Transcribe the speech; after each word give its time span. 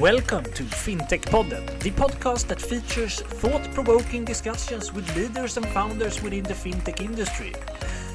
Welcome 0.00 0.44
to 0.44 0.62
FinTech 0.62 1.22
Podden, 1.22 1.64
the 1.80 1.90
podcast 1.90 2.48
that 2.48 2.60
features 2.60 3.22
thought 3.22 3.62
provoking 3.72 4.26
discussions 4.26 4.92
with 4.92 5.16
leaders 5.16 5.56
and 5.56 5.66
founders 5.68 6.22
within 6.22 6.42
the 6.42 6.52
fintech 6.52 7.00
industry. 7.00 7.54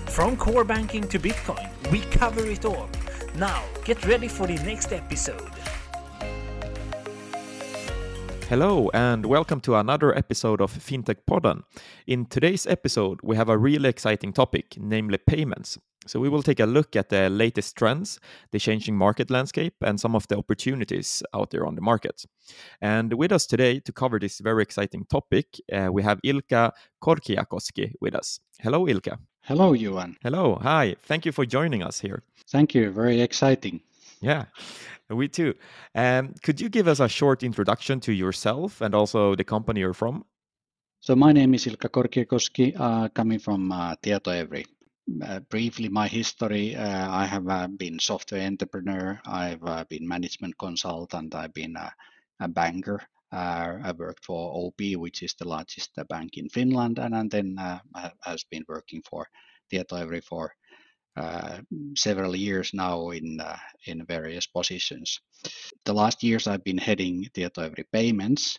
From 0.05 0.37
core 0.37 0.63
banking 0.63 1.07
to 1.07 1.17
Bitcoin, 1.17 1.67
we 1.91 2.01
cover 2.01 2.45
it 2.45 2.65
all. 2.65 2.87
Now, 3.33 3.63
get 3.83 4.05
ready 4.05 4.27
for 4.27 4.45
the 4.45 4.57
next 4.57 4.93
episode. 4.93 5.49
Hello, 8.47 8.91
and 8.93 9.25
welcome 9.25 9.59
to 9.61 9.75
another 9.75 10.15
episode 10.15 10.61
of 10.61 10.71
FinTech 10.71 11.25
Podden. 11.27 11.63
In 12.05 12.27
today's 12.27 12.67
episode, 12.67 13.21
we 13.23 13.37
have 13.37 13.49
a 13.49 13.57
really 13.57 13.89
exciting 13.89 14.33
topic, 14.33 14.75
namely 14.77 15.17
payments. 15.17 15.79
So, 16.11 16.19
we 16.19 16.27
will 16.27 16.43
take 16.43 16.59
a 16.59 16.65
look 16.65 16.97
at 16.97 17.07
the 17.07 17.29
latest 17.29 17.77
trends, 17.77 18.19
the 18.51 18.59
changing 18.59 18.97
market 18.97 19.29
landscape, 19.29 19.75
and 19.81 19.97
some 19.97 20.13
of 20.13 20.27
the 20.27 20.37
opportunities 20.37 21.23
out 21.33 21.51
there 21.51 21.65
on 21.65 21.75
the 21.75 21.81
market. 21.81 22.25
And 22.81 23.13
with 23.13 23.31
us 23.31 23.45
today 23.45 23.79
to 23.79 23.93
cover 23.93 24.19
this 24.19 24.39
very 24.39 24.61
exciting 24.61 25.05
topic, 25.05 25.45
uh, 25.71 25.87
we 25.89 26.03
have 26.03 26.19
Ilka 26.21 26.73
Korkiakoski 27.01 27.93
with 28.01 28.13
us. 28.13 28.41
Hello, 28.59 28.89
Ilka. 28.89 29.19
Hello, 29.43 29.71
Johan. 29.71 30.17
Hello. 30.21 30.59
Hi. 30.61 30.97
Thank 31.07 31.25
you 31.25 31.31
for 31.31 31.45
joining 31.45 31.81
us 31.81 32.01
here. 32.01 32.23
Thank 32.49 32.75
you. 32.75 32.91
Very 32.91 33.21
exciting. 33.21 33.79
Yeah, 34.19 34.47
we 35.09 35.29
too. 35.29 35.53
Um, 35.95 36.35
could 36.43 36.59
you 36.59 36.67
give 36.67 36.89
us 36.89 36.99
a 36.99 37.07
short 37.07 37.41
introduction 37.41 38.01
to 38.01 38.11
yourself 38.11 38.81
and 38.81 38.93
also 38.93 39.35
the 39.35 39.45
company 39.45 39.79
you're 39.79 39.93
from? 39.93 40.25
So 40.99 41.15
my 41.15 41.31
name 41.31 41.53
is 41.53 41.67
Ilka 41.67 41.87
Korkiakoski, 41.87 42.75
uh, 42.77 43.07
coming 43.07 43.39
from 43.39 43.71
uh, 43.71 43.95
Tietoevry. 43.95 44.65
Uh, 45.23 45.39
briefly, 45.49 45.89
my 45.89 46.07
history, 46.07 46.75
uh, 46.75 47.09
I 47.11 47.25
have 47.25 47.47
uh, 47.47 47.67
been 47.67 47.99
software 47.99 48.45
entrepreneur, 48.45 49.19
I've 49.25 49.89
been 49.89 50.07
management 50.07 50.57
consultant, 50.57 51.35
I've 51.35 51.53
been 51.53 51.75
a, 51.75 51.91
a 52.39 52.47
banker. 52.47 53.01
I 53.33 53.93
worked 53.97 54.25
for 54.25 54.51
OP, 54.53 54.81
which 54.95 55.23
is 55.23 55.33
the 55.35 55.47
largest 55.47 55.91
bank 56.09 56.37
in 56.37 56.49
Finland, 56.49 56.99
and, 56.99 57.15
and 57.15 57.31
then 57.31 57.55
has 58.23 58.43
been 58.43 58.65
working 58.67 59.01
for 59.09 59.25
Tietoevry 59.71 60.21
for 60.21 60.53
uh, 61.17 61.59
several 61.97 62.35
years 62.35 62.71
now 62.73 63.09
in 63.09 63.41
uh, 63.41 63.57
in 63.85 64.05
various 64.05 64.47
positions. 64.47 65.19
The 65.83 65.93
last 65.93 66.23
years 66.23 66.47
I've 66.47 66.63
been 66.63 66.77
heading 66.77 67.27
Tietoevry 67.33 67.83
Payments, 67.91 68.57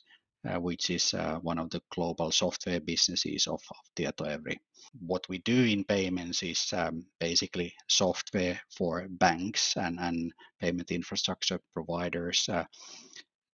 which 0.58 0.90
is 0.90 1.14
uh, 1.14 1.38
one 1.42 1.58
of 1.58 1.70
the 1.70 1.80
global 1.94 2.30
software 2.30 2.80
businesses 2.80 3.46
of, 3.46 3.60
of 3.70 3.76
Tietoevry. 3.96 4.58
What 4.98 5.28
we 5.28 5.38
do 5.38 5.64
in 5.64 5.84
payments 5.84 6.42
is 6.42 6.72
um, 6.72 7.04
basically 7.20 7.72
software 7.88 8.60
for 8.76 9.06
banks 9.08 9.74
and, 9.76 9.98
and 10.00 10.32
payment 10.60 10.90
infrastructure 10.90 11.60
providers. 11.72 12.48
Uh, 12.48 12.64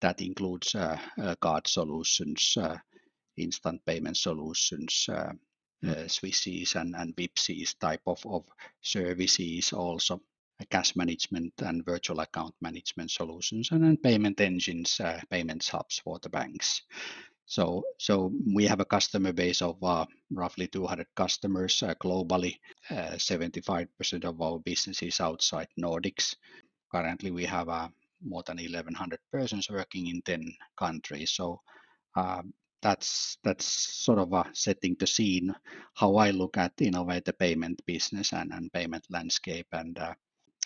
that 0.00 0.20
includes 0.20 0.75
uh, 0.75 0.97
card 1.41 1.66
solutions, 1.66 2.56
instant 3.36 3.84
payment 3.84 4.16
solutions, 4.16 5.09
uh, 5.11 5.33
Swishes 6.09 6.75
and, 6.75 6.94
and 6.97 7.14
Vipps 7.16 7.78
type 7.78 8.03
of, 8.06 8.25
of 8.27 8.44
services, 8.81 9.72
also 9.72 10.20
cash 10.67 10.97
management 10.97 11.53
and 11.59 11.84
virtual 11.84 12.20
account 12.20 12.55
management 12.61 13.11
solutions, 13.11 13.70
and 13.70 13.84
then 13.84 13.97
payment 13.97 14.41
engines, 14.41 15.00
uh, 15.00 15.20
payments 15.31 15.69
hubs 15.69 15.98
for 15.98 16.19
the 16.23 16.28
banks. 16.28 16.83
So, 17.47 17.83
so 17.98 18.31
we 18.55 18.67
have 18.67 18.81
a 18.81 18.84
customer 18.84 19.33
base 19.33 19.62
of 19.62 19.83
uh, 19.83 20.05
roughly 20.31 20.67
200 20.67 21.06
customers 21.17 21.83
uh, 21.83 21.95
globally. 21.95 22.56
75% 22.91 23.89
uh, 24.25 24.28
of 24.28 24.42
our 24.42 24.59
business 24.59 25.03
is 25.03 25.20
outside 25.20 25.69
Nordics. 25.81 26.37
Currently, 26.93 27.31
we 27.31 27.47
have 27.47 27.70
uh, 27.70 27.89
more 28.22 28.43
than 28.47 28.59
1,100 28.59 29.19
persons 29.33 29.70
working 29.70 30.09
in 30.09 30.20
10 30.22 30.45
countries. 30.77 31.31
So, 31.31 31.61
um, 32.17 32.53
that's 32.83 33.38
that's 33.43 33.65
sort 33.65 34.19
of 34.19 34.33
setting 34.53 34.94
the 35.00 35.06
scene 35.06 35.53
how 35.94 36.15
I 36.15 36.31
look 36.31 36.56
at 36.56 36.81
know 36.81 37.04
the 37.04 37.33
payment 37.33 37.84
business 37.87 38.33
and, 38.33 38.53
and 38.53 38.72
payment 38.72 39.04
landscape 39.10 39.66
and 39.72 39.99
uh, 39.99 40.15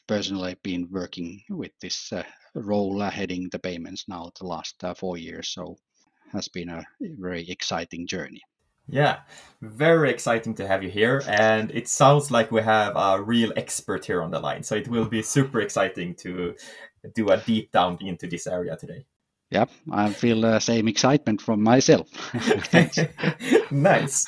personally 0.06 0.56
been 0.62 0.88
working 0.90 1.42
with 1.50 1.72
this 1.80 2.12
uh, 2.12 2.22
role 2.54 3.00
uh, 3.02 3.10
heading 3.10 3.48
the 3.50 3.58
payments 3.58 4.04
now 4.08 4.30
the 4.38 4.46
last 4.46 4.82
uh, 4.84 4.94
four 4.94 5.16
years 5.16 5.48
so 5.48 5.76
has 6.32 6.48
been 6.48 6.68
a 6.68 6.84
very 7.00 7.48
exciting 7.48 8.06
journey. 8.06 8.40
Yeah, 8.88 9.20
very 9.60 10.10
exciting 10.10 10.54
to 10.56 10.66
have 10.66 10.82
you 10.82 10.90
here. 10.90 11.22
And 11.28 11.70
it 11.70 11.88
sounds 11.88 12.30
like 12.30 12.50
we 12.50 12.62
have 12.62 12.96
a 12.96 13.22
real 13.22 13.52
expert 13.56 14.04
here 14.04 14.22
on 14.22 14.30
the 14.30 14.40
line. 14.40 14.62
So 14.62 14.74
it 14.74 14.88
will 14.88 15.04
be 15.04 15.22
super 15.22 15.60
exciting 15.60 16.14
to 16.16 16.54
do 17.14 17.30
a 17.30 17.36
deep 17.36 17.70
down 17.70 17.98
into 18.00 18.26
this 18.26 18.46
area 18.46 18.76
today. 18.76 19.04
Yeah, 19.52 19.66
I 19.90 20.08
feel 20.08 20.40
the 20.40 20.60
same 20.60 20.88
excitement 20.88 21.42
from 21.42 21.62
myself. 21.62 22.08
nice. 23.70 24.26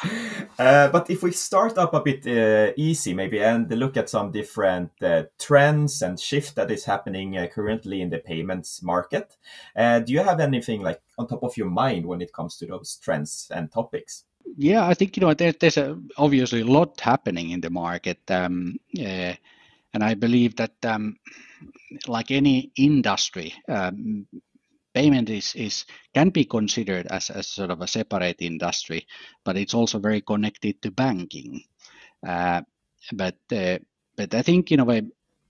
Uh, 0.59 0.89
but 0.89 1.09
if 1.09 1.23
we 1.23 1.33
start 1.33 1.79
up 1.79 1.95
a 1.95 2.01
bit 2.01 2.27
uh, 2.27 2.75
easy, 2.77 3.15
maybe, 3.15 3.41
and 3.41 3.71
look 3.71 3.97
at 3.97 4.11
some 4.11 4.31
different 4.31 4.91
uh, 5.03 5.23
trends 5.39 6.03
and 6.03 6.21
shift 6.21 6.57
that 6.57 6.71
is 6.71 6.84
happening 6.84 7.39
uh, 7.39 7.47
currently 7.47 8.03
in 8.03 8.11
the 8.11 8.19
payments 8.19 8.83
market, 8.83 9.34
uh, 9.75 10.01
do 10.01 10.13
you 10.13 10.23
have 10.23 10.41
anything 10.41 10.83
like 10.83 11.01
on 11.17 11.27
top 11.27 11.43
of 11.43 11.57
your 11.57 11.71
mind 11.71 12.05
when 12.05 12.21
it 12.21 12.34
comes 12.34 12.59
to 12.59 12.67
those 12.67 12.97
trends 13.03 13.51
and 13.55 13.73
topics? 13.73 14.25
Yeah, 14.59 14.87
I 14.87 14.93
think 14.93 15.17
you 15.17 15.23
know 15.23 15.33
there, 15.33 15.53
there's 15.53 15.79
a, 15.79 15.99
obviously 16.19 16.61
a 16.61 16.67
lot 16.67 17.01
happening 17.01 17.49
in 17.49 17.63
the 17.63 17.71
market, 17.71 18.31
um, 18.31 18.77
and 18.95 20.05
I 20.05 20.13
believe 20.13 20.57
that 20.57 20.84
um, 20.84 21.17
like 22.07 22.31
any 22.31 22.73
industry. 22.77 23.55
Um, 23.67 24.27
payment 24.94 25.28
is, 25.28 25.55
is 25.55 25.84
can 26.15 26.31
be 26.31 26.44
considered 26.44 27.06
as, 27.09 27.31
as 27.31 27.49
sort 27.49 27.71
of 27.71 27.81
a 27.81 27.87
separate 27.87 28.41
industry, 28.41 29.06
but 29.44 29.56
it's 29.56 29.75
also 29.75 29.99
very 29.99 30.21
connected 30.21 30.81
to 30.82 30.91
banking. 30.91 31.62
Uh, 32.27 32.62
but 33.12 33.37
uh, 33.53 33.78
but 34.16 34.34
I 34.34 34.43
think 34.43 34.71
in 34.72 34.81
a 34.81 34.84
way, 34.84 35.03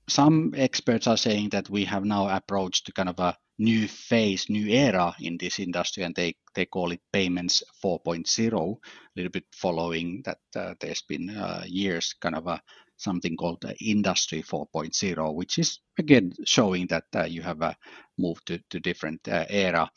some 0.08 0.54
experts 0.56 1.06
are 1.06 1.16
saying 1.16 1.50
that 1.50 1.70
we 1.70 1.84
have 1.84 2.04
now 2.04 2.28
approached 2.28 2.92
kind 2.94 3.08
of 3.08 3.18
a 3.20 3.36
new 3.58 3.86
phase, 3.86 4.50
new 4.50 4.66
era 4.66 5.14
in 5.20 5.36
this 5.38 5.58
industry, 5.58 6.02
and 6.02 6.14
they 6.14 6.34
they 6.54 6.66
call 6.66 6.92
it 6.92 7.00
payments 7.12 7.62
4.0, 7.82 8.52
a 8.52 8.78
little 9.16 9.30
bit 9.30 9.44
following 9.52 10.22
that 10.24 10.38
uh, 10.56 10.74
there's 10.80 11.02
been 11.02 11.30
uh, 11.30 11.64
years 11.66 12.14
kind 12.20 12.34
of 12.34 12.46
a 12.46 12.60
something 12.96 13.36
called 13.36 13.64
Industry 13.80 14.42
4.0, 14.42 15.34
which 15.34 15.58
is 15.58 15.80
again 15.98 16.32
showing 16.44 16.86
that 16.88 17.04
uh, 17.14 17.24
you 17.24 17.42
have 17.42 17.62
uh, 17.62 17.74
moved 18.18 18.46
to, 18.46 18.58
to 18.70 18.80
different 18.80 19.26
uh, 19.28 19.44
era. 19.48 19.90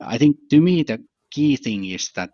I 0.00 0.18
think 0.18 0.36
to 0.50 0.60
me 0.60 0.82
the 0.82 1.04
key 1.30 1.56
thing 1.56 1.84
is 1.84 2.10
that 2.14 2.30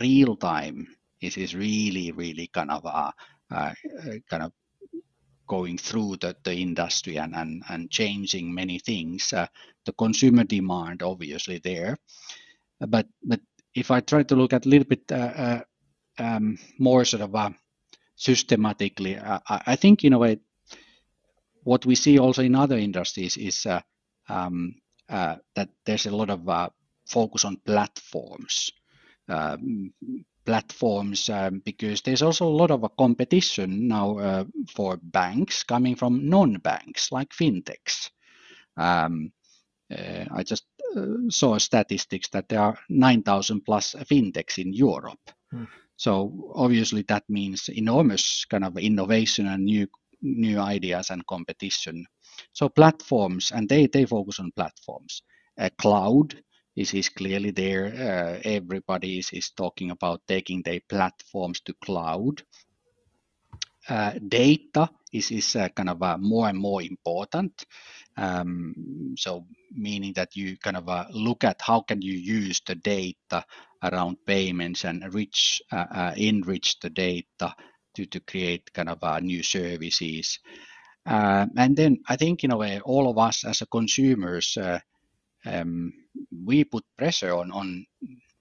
real 0.00 0.36
time 0.36 0.86
is, 1.20 1.36
is 1.36 1.54
really 1.54 2.12
really 2.12 2.48
kind 2.48 2.70
of 2.70 2.86
uh, 2.86 3.10
kind 3.50 4.42
of 4.42 4.52
going 5.46 5.78
through 5.78 6.16
the, 6.16 6.34
the 6.42 6.52
industry 6.54 7.18
and, 7.18 7.34
and, 7.36 7.62
and 7.68 7.88
changing 7.88 8.52
many 8.52 8.80
things. 8.80 9.32
Uh, 9.32 9.46
the 9.84 9.92
consumer 9.92 10.42
demand 10.42 11.02
obviously 11.02 11.58
there, 11.58 11.96
but 12.80 13.06
but 13.22 13.40
if 13.74 13.90
I 13.90 14.00
try 14.00 14.22
to 14.22 14.36
look 14.36 14.52
at 14.52 14.66
a 14.66 14.68
little 14.68 14.88
bit 14.88 15.12
um, 16.18 16.58
more 16.78 17.04
sort 17.04 17.22
of 17.22 17.34
systematically. 18.16 19.18
I, 19.18 19.40
I 19.48 19.76
think 19.76 20.04
in 20.04 20.12
a 20.12 20.18
way, 20.18 20.38
what 21.62 21.86
we 21.86 21.94
see 21.94 22.18
also 22.18 22.42
in 22.42 22.54
other 22.54 22.78
industries 22.78 23.36
is 23.36 23.66
uh, 23.66 23.80
um, 24.28 24.74
uh, 25.08 25.36
that 25.54 25.68
there's 25.84 26.06
a 26.06 26.16
lot 26.16 26.30
of 26.30 26.48
uh, 26.48 26.68
focus 27.06 27.44
on 27.44 27.56
platforms. 27.64 28.70
Um, 29.28 29.92
platforms 30.44 31.28
um, 31.28 31.60
because 31.64 32.02
there's 32.02 32.22
also 32.22 32.46
a 32.46 32.58
lot 32.62 32.70
of 32.70 32.84
a 32.84 32.88
competition 32.88 33.88
now 33.88 34.18
uh, 34.18 34.44
for 34.72 34.96
banks 35.02 35.64
coming 35.64 35.96
from 35.96 36.28
non-banks 36.28 37.10
like 37.10 37.30
fintechs. 37.30 38.10
Um, 38.76 39.32
uh, 39.90 40.24
I 40.32 40.42
just 40.44 40.64
uh, 40.96 41.28
saw 41.28 41.58
statistics 41.58 42.28
that 42.28 42.48
there 42.48 42.60
are 42.60 42.78
9,000 42.88 43.62
plus 43.64 43.94
fintechs 43.94 44.58
in 44.58 44.72
Europe. 44.72 45.30
Hmm. 45.50 45.64
So 45.96 46.52
obviously 46.54 47.02
that 47.08 47.24
means 47.28 47.68
enormous 47.68 48.44
kind 48.46 48.64
of 48.64 48.76
innovation 48.78 49.46
and 49.46 49.64
new 49.64 49.86
new 50.22 50.58
ideas 50.58 51.10
and 51.10 51.26
competition. 51.26 52.04
So 52.52 52.68
platforms, 52.68 53.52
and 53.52 53.68
they 53.68 53.86
they 53.86 54.06
focus 54.06 54.40
on 54.40 54.52
platforms. 54.56 55.22
Uh, 55.58 55.70
cloud 55.78 56.34
is 56.76 56.94
is 56.94 57.08
clearly 57.08 57.50
there. 57.50 57.86
Uh, 57.86 58.40
everybody 58.44 59.18
is, 59.18 59.30
is 59.32 59.50
talking 59.50 59.90
about 59.90 60.20
taking 60.28 60.62
their 60.62 60.80
platforms 60.88 61.60
to 61.60 61.74
cloud. 61.84 62.42
Uh, 63.88 64.12
data 64.28 64.90
is 65.16 65.30
is 65.30 65.56
uh, 65.56 65.68
kind 65.70 65.88
of 65.88 66.02
uh, 66.02 66.18
more 66.18 66.48
and 66.48 66.58
more 66.58 66.82
important. 66.82 67.64
Um, 68.16 69.14
so 69.16 69.46
meaning 69.72 70.12
that 70.14 70.36
you 70.36 70.56
kind 70.58 70.76
of 70.76 70.88
uh, 70.88 71.06
look 71.10 71.44
at 71.44 71.60
how 71.60 71.80
can 71.82 72.02
you 72.02 72.12
use 72.12 72.60
the 72.66 72.74
data 72.74 73.44
around 73.82 74.16
payments 74.26 74.84
and 74.84 75.02
enrich, 75.02 75.60
uh, 75.70 76.12
enrich 76.16 76.80
the 76.80 76.90
data 76.90 77.54
to, 77.94 78.06
to 78.06 78.20
create 78.20 78.72
kind 78.72 78.88
of 78.88 79.22
new 79.22 79.42
services. 79.42 80.38
Uh, 81.04 81.46
and 81.56 81.76
then 81.76 81.98
I 82.08 82.16
think 82.16 82.42
in 82.42 82.52
a 82.52 82.56
way 82.56 82.80
all 82.80 83.08
of 83.10 83.18
us 83.18 83.44
as 83.44 83.60
a 83.60 83.66
consumers 83.66 84.56
um, 85.44 85.92
we 86.44 86.64
put 86.64 86.84
pressure 86.96 87.34
on 87.34 87.52
on 87.52 87.86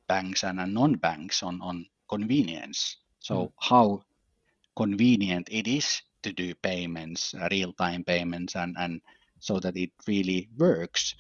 banks 0.08 0.44
and, 0.44 0.60
and 0.60 0.74
non-banks 0.74 1.44
on 1.44 1.62
on 1.62 1.86
convenience. 2.10 2.98
So 3.20 3.36
mm. 3.36 3.52
how 3.60 4.04
convenient 4.76 5.50
it 5.52 5.68
is 5.68 6.02
to 6.26 6.34
do 6.34 6.56
payments, 6.56 7.34
uh, 7.34 7.48
real-time 7.50 8.04
payments, 8.04 8.56
and 8.56 8.76
and 8.78 9.02
so 9.40 9.60
that 9.60 9.78
it 9.78 9.92
really 10.08 10.50
works. 10.58 11.16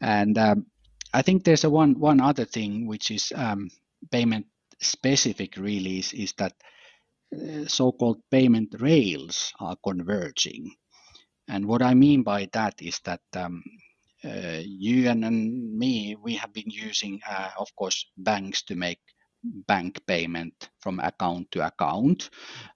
And 0.00 0.36
um, 0.38 0.66
I 1.12 1.22
think 1.22 1.42
there's 1.42 1.64
a 1.64 1.70
one 1.70 1.98
one 1.98 2.20
other 2.20 2.44
thing 2.44 2.86
which 2.86 3.10
is 3.10 3.32
um, 3.34 3.70
payment 4.10 4.46
specific 4.80 5.56
really 5.56 5.98
is, 5.98 6.12
is 6.12 6.32
that 6.34 6.52
uh, 7.34 7.66
so-called 7.66 8.20
payment 8.30 8.74
rails 8.78 9.52
are 9.58 9.76
converging. 9.82 10.70
And 11.48 11.66
what 11.66 11.82
I 11.82 11.94
mean 11.94 12.22
by 12.22 12.48
that 12.52 12.82
is 12.82 13.00
that 13.04 13.22
um, 13.34 13.62
uh, 14.24 14.60
you 14.62 15.08
and, 15.08 15.24
and, 15.24 15.78
me, 15.78 16.16
we 16.22 16.34
have 16.34 16.52
been 16.52 16.70
using, 16.70 17.20
uh, 17.28 17.50
of 17.58 17.74
course, 17.76 18.06
banks 18.16 18.62
to 18.62 18.74
make 18.74 19.00
bank 19.66 20.00
payment 20.06 20.70
from 20.80 21.00
account 21.00 21.50
to 21.50 21.66
account. 21.66 22.30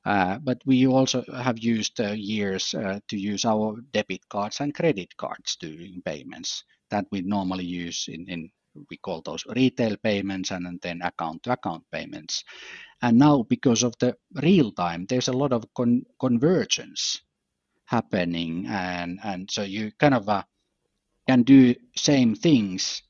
Uh, 0.05 0.38
but 0.38 0.61
we 0.67 0.87
also 0.87 1.22
have 1.34 1.58
used 1.58 2.00
uh, 2.00 2.12
years 2.12 2.75
uh, 2.75 3.00
to 3.08 3.17
use 3.17 3.44
our 3.44 3.76
debit 3.93 4.28
cards 4.28 4.61
and 4.61 4.75
credit 4.75 5.17
cards 5.17 5.56
doing 5.56 6.02
payments 6.05 6.64
that 6.90 7.06
we 7.11 7.20
normally 7.22 7.64
use 7.64 8.06
in, 8.08 8.28
in 8.28 8.50
we 8.88 8.96
call 8.99 9.20
those 9.22 9.44
retail 9.56 9.96
payments 9.96 10.52
and 10.52 10.81
then 10.81 11.02
account 11.02 11.43
to 11.43 11.52
account 11.52 11.82
payments. 11.90 12.44
And 13.02 13.19
now 13.19 13.43
because 13.43 13.82
of 13.82 13.94
the 13.99 14.16
real 14.43 14.70
time, 14.73 15.06
there's 15.08 15.28
a 15.28 15.32
lot 15.32 15.52
of 15.52 15.64
con- 15.75 16.05
convergence 16.20 17.20
happening 17.87 18.66
and, 18.69 19.19
and 19.25 19.50
so 19.50 19.62
you 19.62 19.90
kind 19.99 20.14
of 20.14 20.28
uh, 20.28 20.44
can 21.26 21.43
do 21.43 21.75
same 21.96 22.37
things 22.37 23.02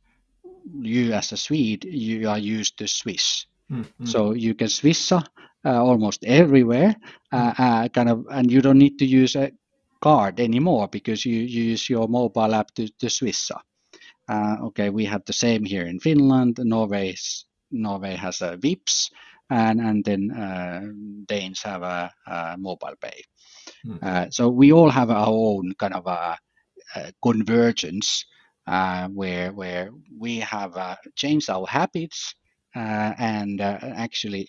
you 0.83 1.13
as 1.13 1.33
a 1.33 1.37
Swede, 1.37 1.85
you 1.85 2.29
are 2.29 2.39
used 2.39 2.79
to 2.79 2.89
Swish. 2.89 3.47
Mm-hmm. 3.71 4.07
So 4.07 4.33
you 4.33 4.55
can 4.55 4.69
Swish 4.69 5.13
uh, 5.13 5.21
almost 5.65 6.25
everywhere, 6.25 6.97
uh, 7.33 7.53
mm. 7.53 7.85
uh, 7.85 7.89
kind 7.89 8.09
of, 8.09 8.27
and 8.31 8.51
you 8.51 8.61
don't 8.61 8.79
need 8.79 8.99
to 8.99 9.07
use 9.07 9.37
a 9.37 9.53
card 10.01 10.41
anymore 10.41 10.89
because 10.89 11.25
you, 11.25 11.37
you 11.37 11.63
use 11.65 11.89
your 11.89 12.09
mobile 12.09 12.55
app 12.55 12.73
to, 12.75 12.89
to 12.99 13.09
Swish. 13.09 13.51
Uh, 14.29 14.57
okay, 14.63 14.91
we 14.91 15.05
have 15.05 15.25
the 15.27 15.33
same 15.33 15.65
here 15.65 15.87
in 15.87 16.01
Finland. 16.01 16.59
Norway 16.63 17.15
Norway 17.73 18.17
has 18.17 18.41
a 18.41 18.57
Vipps, 18.57 19.11
and 19.51 19.81
and 19.81 20.05
then 20.05 20.31
uh, 20.31 20.81
Danes 21.27 21.63
have 21.63 21.83
a, 21.83 22.11
a 22.27 22.57
MobilePay. 22.57 23.23
Mm. 23.87 24.33
so 24.33 24.49
we 24.49 24.73
all 24.73 24.91
have 24.91 25.11
our 25.11 25.29
own 25.29 25.73
kind 25.79 25.95
of 25.95 26.07
a, 26.07 26.37
a 26.97 27.13
convergence 27.23 28.25
uh, 28.67 29.09
where 29.09 29.53
where 29.53 29.91
we 30.19 30.39
have 30.39 30.77
uh, 30.77 30.97
changed 31.17 31.51
our 31.51 31.67
habits 31.67 32.35
and 32.75 33.61
actually 33.61 34.49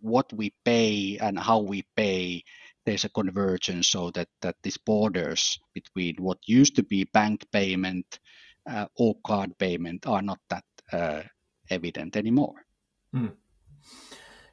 what 0.00 0.32
we 0.32 0.52
pay 0.64 1.18
and 1.18 1.38
how 1.38 1.58
we 1.58 1.84
pay 1.96 2.42
there's 2.84 3.04
a 3.04 3.08
convergence 3.10 3.88
so 3.88 4.10
that 4.10 4.28
that 4.40 4.56
these 4.62 4.78
borders 4.78 5.58
between 5.74 6.16
what 6.16 6.38
used 6.46 6.74
to 6.76 6.82
be 6.82 7.04
bank 7.12 7.44
payment 7.52 8.18
uh, 8.68 8.86
or 8.96 9.14
card 9.24 9.56
payment 9.58 10.06
are 10.06 10.22
not 10.22 10.38
that 10.50 10.64
uh, 10.92 11.22
evident 11.70 12.16
anymore. 12.16 12.64
Mm. 13.14 13.32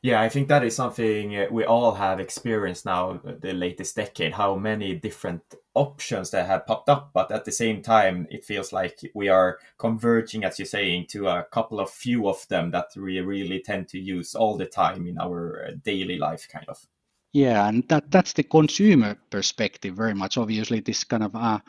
Yeah, 0.01 0.21
I 0.21 0.29
think 0.29 0.47
that 0.47 0.63
is 0.63 0.77
something 0.77 1.35
uh, 1.35 1.47
we 1.51 1.65
all 1.65 1.91
have 1.93 2.21
experienced 2.21 2.85
now 2.85 3.19
uh, 3.25 3.33
the 3.37 3.51
latest 3.51 3.97
decade, 3.97 4.31
how 4.31 4.55
many 4.55 4.95
different 4.95 5.41
options 5.73 6.31
that 6.31 6.47
have 6.47 6.65
popped 6.65 6.87
up. 6.87 7.11
But 7.13 7.31
at 7.31 7.43
the 7.43 7.51
same 7.51 7.81
time, 7.81 8.25
it 8.31 8.45
feels 8.45 8.71
like 8.71 8.99
we 9.13 9.27
are 9.27 9.59
converging, 9.77 10.45
as 10.45 10.57
you're 10.57 10.65
saying, 10.65 11.07
to 11.09 11.27
a 11.27 11.43
couple 11.51 11.81
of 11.81 11.89
few 11.89 12.29
of 12.29 12.47
them 12.47 12.71
that 12.71 12.91
we 12.95 13.19
really 13.19 13.59
tend 13.59 13.89
to 13.89 13.99
use 13.99 14.35
all 14.35 14.55
the 14.55 14.65
time 14.65 15.05
in 15.05 15.17
our 15.19 15.65
uh, 15.67 15.71
daily 15.83 16.17
life, 16.17 16.47
kind 16.47 16.69
of. 16.69 16.87
Yeah, 17.33 17.67
and 17.67 17.87
that 17.89 18.09
that's 18.09 18.33
the 18.33 18.43
consumer 18.43 19.17
perspective 19.29 19.95
very 19.95 20.15
much. 20.15 20.37
Obviously, 20.37 20.79
this 20.79 21.03
kind 21.03 21.23
of 21.23 21.35
uh, 21.35 21.59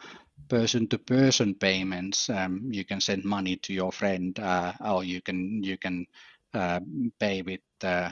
person-to-person 0.49 1.55
payments, 1.55 2.31
um, 2.31 2.69
you 2.71 2.85
can 2.85 3.01
send 3.01 3.25
money 3.25 3.57
to 3.57 3.73
your 3.73 3.91
friend, 3.91 4.39
uh, 4.39 4.73
or 4.85 5.03
you 5.05 5.21
can 5.21 5.63
you 5.65 5.77
can 5.77 6.07
uh, 6.55 6.81
pay 7.19 7.43
with 7.43 7.61
uh, 7.83 8.11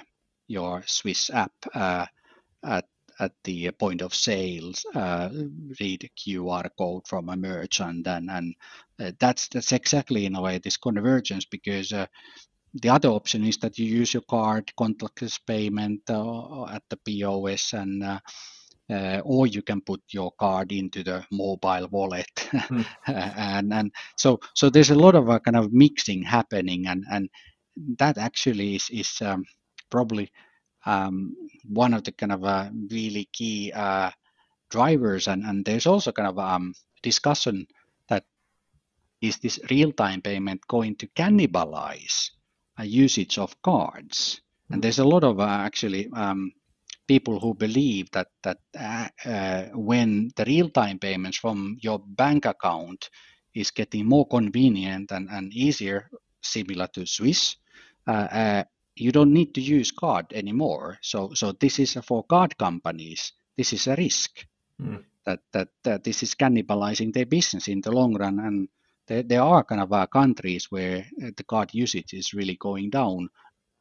your 0.48 0.82
Swish 0.86 1.30
app 1.30 1.52
uh, 1.74 2.06
at 2.64 2.86
at 3.20 3.32
the 3.42 3.70
point 3.72 4.00
of 4.00 4.14
sales, 4.14 4.86
uh, 4.94 5.28
read 5.80 6.08
QR 6.16 6.70
code 6.78 7.06
from 7.06 7.28
a 7.28 7.36
merchant, 7.36 8.06
and 8.06 8.30
and 8.30 8.54
uh, 9.00 9.12
that's 9.20 9.48
that's 9.48 9.72
exactly 9.72 10.26
in 10.26 10.36
a 10.36 10.42
way 10.42 10.58
this 10.58 10.76
convergence 10.76 11.44
because 11.44 11.92
uh, 11.92 12.06
the 12.74 12.88
other 12.88 13.08
option 13.08 13.44
is 13.44 13.58
that 13.58 13.78
you 13.78 13.86
use 13.86 14.14
your 14.14 14.22
card 14.30 14.70
contactless 14.78 15.38
payment 15.46 16.02
at 16.08 16.82
the 16.90 16.96
POS 17.04 17.72
and. 17.74 18.04
or 19.24 19.46
you 19.46 19.62
can 19.62 19.82
put 19.82 20.00
your 20.10 20.32
card 20.40 20.72
into 20.72 21.04
the 21.04 21.22
mobile 21.30 21.88
wallet, 21.90 22.30
mm. 22.52 22.86
and 23.06 23.72
and 23.74 23.92
so 24.16 24.40
so 24.54 24.70
there's 24.70 24.90
a 24.90 24.94
lot 24.94 25.14
of 25.14 25.28
a 25.28 25.40
kind 25.40 25.56
of 25.56 25.72
mixing 25.72 26.22
happening, 26.22 26.86
and 26.86 27.04
and 27.12 27.28
that 27.98 28.16
actually 28.18 28.76
is 28.76 28.88
is 28.90 29.20
um, 29.22 29.44
probably 29.90 30.30
um, 30.86 31.34
one 31.64 31.94
of 31.94 32.04
the 32.04 32.12
kind 32.12 32.32
of 32.32 32.44
uh, 32.44 32.70
really 32.90 33.28
key 33.32 33.72
uh, 33.72 34.10
drivers. 34.70 35.28
And, 35.28 35.44
and 35.44 35.64
there's 35.64 35.86
also 35.86 36.12
kind 36.12 36.28
of 36.28 36.38
um, 36.38 36.74
discussion 37.02 37.66
that 38.08 38.24
is 39.20 39.38
this 39.38 39.58
real-time 39.70 40.22
payment 40.22 40.66
going 40.68 40.96
to 40.96 41.06
cannibalize 41.08 42.30
a 42.78 42.84
usage 42.84 43.38
of 43.38 43.60
cards? 43.62 44.40
And 44.70 44.82
there's 44.82 44.98
a 44.98 45.04
lot 45.04 45.24
of 45.24 45.40
uh, 45.40 45.44
actually 45.44 46.08
um, 46.14 46.52
people 47.06 47.40
who 47.40 47.54
believe 47.54 48.10
that 48.10 48.28
that 48.42 48.58
uh, 48.78 49.08
uh, 49.24 49.62
when 49.74 50.30
the 50.36 50.44
real-time 50.44 50.98
payments 50.98 51.38
from 51.38 51.76
your 51.80 51.98
bank 51.98 52.44
account 52.44 53.10
is 53.54 53.70
getting 53.70 54.06
more 54.06 54.28
convenient 54.28 55.10
and, 55.10 55.28
and 55.30 55.52
easier, 55.52 56.10
similar 56.42 56.86
to 56.88 57.06
Swish, 57.06 57.56
uh, 58.06 58.28
uh 58.30 58.64
you 59.00 59.12
don't 59.12 59.32
need 59.32 59.54
to 59.54 59.60
use 59.60 59.90
card 59.90 60.26
anymore. 60.32 60.98
So 61.02 61.34
so 61.34 61.52
this 61.52 61.78
is 61.78 61.94
for 62.04 62.24
card 62.24 62.56
companies. 62.58 63.32
This 63.56 63.72
is 63.72 63.86
a 63.86 63.96
risk 63.96 64.46
mm. 64.80 65.04
that, 65.24 65.40
that 65.52 65.68
that 65.84 66.04
this 66.04 66.22
is 66.22 66.34
cannibalizing 66.34 67.12
their 67.12 67.26
business 67.26 67.68
in 67.68 67.80
the 67.80 67.92
long 67.92 68.14
run. 68.14 68.38
And 68.38 68.68
there, 69.06 69.22
there 69.22 69.42
are 69.42 69.64
kind 69.64 69.80
of 69.80 69.92
uh, 69.92 70.06
countries 70.06 70.70
where 70.70 71.06
uh, 71.22 71.30
the 71.36 71.44
card 71.44 71.74
usage 71.74 72.14
is 72.14 72.34
really 72.34 72.56
going 72.56 72.90
down. 72.90 73.28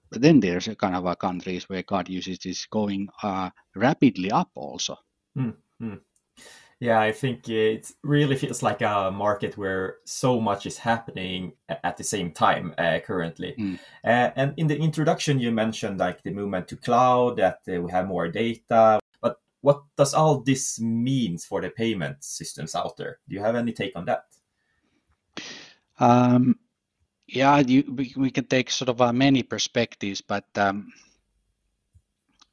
But 0.10 0.22
then 0.22 0.39
there's 0.39 0.68
a 0.68 0.75
kind 0.75 0.96
of 0.96 1.06
uh, 1.06 1.15
countries 1.15 1.68
where 1.68 1.84
card 1.84 2.10
usage 2.10 2.46
is 2.46 2.65
going 2.72 3.10
uh, 3.22 3.50
rapidly 3.75 4.32
up 4.32 4.51
also. 4.56 4.96
Mm. 5.38 5.56
Mm. 5.82 6.00
Yeah, 6.79 7.00
I 7.00 7.12
think 7.12 7.50
it 7.50 7.91
really 8.03 8.36
feels 8.36 8.62
like 8.62 8.84
a 8.84 9.10
market 9.12 9.57
where 9.57 9.98
so 10.05 10.39
much 10.39 10.67
is 10.67 10.77
happening 10.77 11.53
at 11.67 11.98
the 11.98 12.03
same 12.03 12.31
time 12.31 12.75
uh, 12.77 13.00
currently. 13.03 13.55
Mm. 13.57 13.79
Uh, 14.03 14.31
and 14.36 14.53
in 14.57 14.67
the 14.67 14.77
introduction, 14.77 15.39
you 15.39 15.51
mentioned 15.51 15.98
like 15.98 16.22
the 16.22 16.29
movement 16.29 16.67
to 16.67 16.75
cloud, 16.77 17.38
that 17.38 17.62
uh, 17.67 17.81
we 17.81 17.91
have 17.91 18.07
more 18.07 18.27
data. 18.27 19.00
But 19.22 19.39
what 19.62 19.81
does 19.96 20.13
all 20.13 20.41
this 20.41 20.79
means 20.79 21.46
for 21.46 21.62
the 21.62 21.72
payment 21.72 22.24
systems 22.24 22.75
out 22.75 22.96
there? 22.96 23.17
Do 23.27 23.36
you 23.36 23.41
have 23.41 23.55
any 23.55 23.74
take 23.74 23.96
on 23.96 24.05
that? 24.05 24.25
Um, 26.00 26.60
yeah, 27.25 27.57
you, 27.57 27.91
we, 27.91 28.13
we 28.15 28.29
can 28.29 28.46
take 28.46 28.69
sort 28.69 28.89
of 28.89 29.01
uh, 29.01 29.12
many 29.12 29.41
perspectives, 29.41 30.22
but 30.22 30.46
um, 30.55 30.93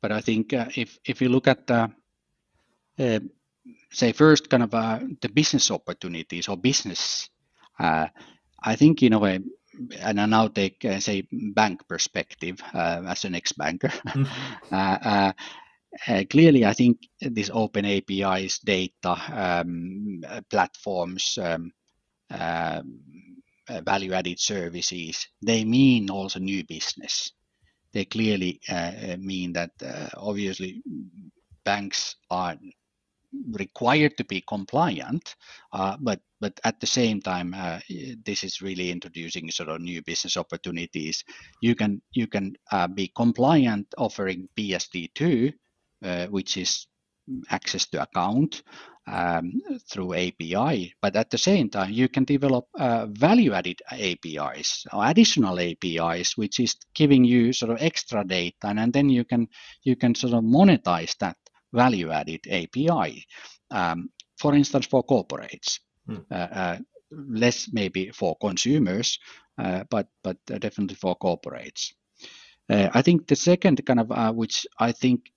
but 0.00 0.12
I 0.12 0.22
think 0.22 0.54
uh, 0.54 0.68
if 0.74 0.98
if 1.04 1.20
you 1.20 1.28
look 1.28 1.46
at 1.46 1.66
the 1.66 1.90
uh, 2.98 3.20
say 3.94 4.12
first 4.12 4.50
kind 4.50 4.62
of 4.62 4.74
uh, 4.74 4.98
the 5.20 5.28
business 5.28 5.70
opportunities 5.70 6.48
or 6.48 6.56
business 6.56 7.30
uh, 7.78 8.06
i 8.62 8.74
think 8.76 9.02
in 9.02 9.12
a 9.12 9.18
way 9.18 9.40
and 10.00 10.20
I 10.20 10.26
now 10.26 10.48
take 10.48 10.84
uh, 10.84 11.00
say 11.00 11.26
bank 11.32 11.88
perspective 11.88 12.62
uh, 12.74 13.02
as 13.06 13.24
an 13.24 13.34
ex-banker 13.34 13.88
mm-hmm. 13.88 14.74
Uh, 14.74 15.32
uh, 16.08 16.24
clearly 16.28 16.64
i 16.64 16.72
think 16.72 16.98
this 17.20 17.50
open 17.52 17.84
apis 17.84 18.58
data 18.58 19.14
um, 19.32 20.20
platforms 20.50 21.38
um, 21.40 21.72
value 23.84 24.12
added 24.12 24.40
services 24.40 25.28
they 25.40 25.64
mean 25.64 26.10
also 26.10 26.40
new 26.40 26.64
business. 26.66 27.32
They 27.92 28.04
clearly 28.04 28.60
mean 29.20 29.52
that 29.52 29.70
obviously 30.16 30.82
banks 31.64 32.16
are 32.28 32.56
required 33.52 34.16
to 34.16 34.24
be 34.24 34.42
compliant, 34.48 35.36
uh, 35.72 35.96
but 36.00 36.20
but 36.40 36.58
at 36.64 36.78
the 36.80 36.86
same 36.86 37.20
time, 37.20 37.54
uh, 37.54 37.80
this 38.24 38.44
is 38.44 38.60
really 38.60 38.90
introducing 38.90 39.50
sort 39.50 39.70
of 39.70 39.80
new 39.80 40.02
business 40.02 40.36
opportunities. 40.36 41.24
You 41.60 41.74
can 41.74 42.02
you 42.12 42.26
can 42.26 42.54
uh, 42.70 42.88
be 42.88 43.12
compliant 43.16 43.86
offering 43.96 44.48
PSD2, 44.56 45.52
uh, 46.04 46.26
which 46.26 46.56
is 46.56 46.86
access 47.50 47.86
to 47.86 48.02
account, 48.02 48.62
um, 49.06 49.60
through 49.90 50.14
API, 50.14 50.94
but 51.02 51.16
at 51.16 51.30
the 51.30 51.38
same 51.38 51.68
time, 51.68 51.90
you 51.90 52.08
can 52.08 52.24
develop 52.24 52.66
uh, 52.78 53.06
value-added 53.06 53.80
APIs 53.92 54.86
or 54.92 55.06
additional 55.06 55.58
APIs, 55.60 56.36
which 56.36 56.60
is 56.60 56.76
giving 56.94 57.24
you 57.24 57.52
sort 57.52 57.72
of 57.72 57.82
extra 57.82 58.24
data, 58.24 58.56
and, 58.64 58.78
and 58.78 58.92
then 58.92 59.08
you 59.08 59.24
can 59.24 59.46
you 59.82 59.96
can 59.96 60.14
sort 60.14 60.32
of 60.32 60.42
monetize 60.42 61.16
that 61.18 61.36
value-added 61.74 62.46
API. 62.48 63.26
Um, 63.70 64.08
for 64.38 64.54
instance, 64.54 64.86
for 64.86 65.04
corporates, 65.04 65.80
hmm. 66.06 66.18
uh, 66.30 66.34
uh, 66.34 66.78
less 67.10 67.68
maybe 67.72 68.10
for 68.10 68.36
consumers, 68.40 69.18
uh, 69.58 69.84
but 69.90 70.08
but 70.22 70.36
definitely 70.46 70.96
for 70.96 71.16
corporates. 71.16 71.92
Uh, 72.70 72.88
I 72.94 73.02
think 73.02 73.26
the 73.26 73.36
second 73.36 73.84
kind 73.86 74.00
of 74.00 74.10
uh, 74.10 74.32
which 74.32 74.66
I 74.78 74.92
think 74.92 75.30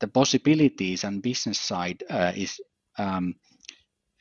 the 0.00 0.08
possibilities 0.08 1.04
and 1.04 1.22
business 1.22 1.60
side 1.60 2.02
is 2.36 2.60
um, 2.98 3.34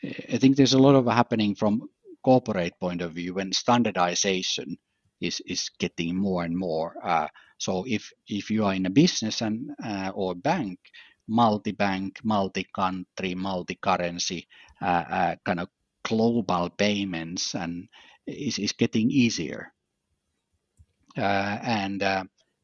I 0.04 0.38
think 0.38 0.56
there's 0.56 0.74
a 0.74 0.80
lot 0.80 0.96
of 0.96 1.06
happening 1.06 1.56
from 1.56 1.88
corporate 2.24 2.80
point 2.80 3.02
of 3.02 3.14
view 3.14 3.36
when 3.36 3.52
standardization 3.52 4.78
is 5.22 5.42
is 5.46 5.70
getting 5.80 6.16
more 6.16 6.44
and 6.44 6.58
more. 6.58 6.96
Uh, 7.04 7.28
so 7.58 7.86
if 7.88 8.12
if 8.28 8.50
you 8.50 8.66
are 8.66 8.74
in 8.74 8.86
a 8.86 8.90
business 8.90 9.42
and 9.42 9.72
uh, 9.84 10.12
or 10.14 10.36
bank, 10.36 10.80
multi-bank, 11.32 12.20
multi-country, 12.24 13.36
multi-currency, 13.36 14.48
uh, 14.82 15.04
uh 15.10 15.36
kind 15.46 15.60
of 15.60 15.70
global 16.04 16.70
payments 16.70 17.56
and 17.56 17.88
is, 18.28 18.60
is 18.60 18.74
getting 18.74 19.10
easier. 19.10 19.72
Uh, 21.18 21.58
and 21.64 22.04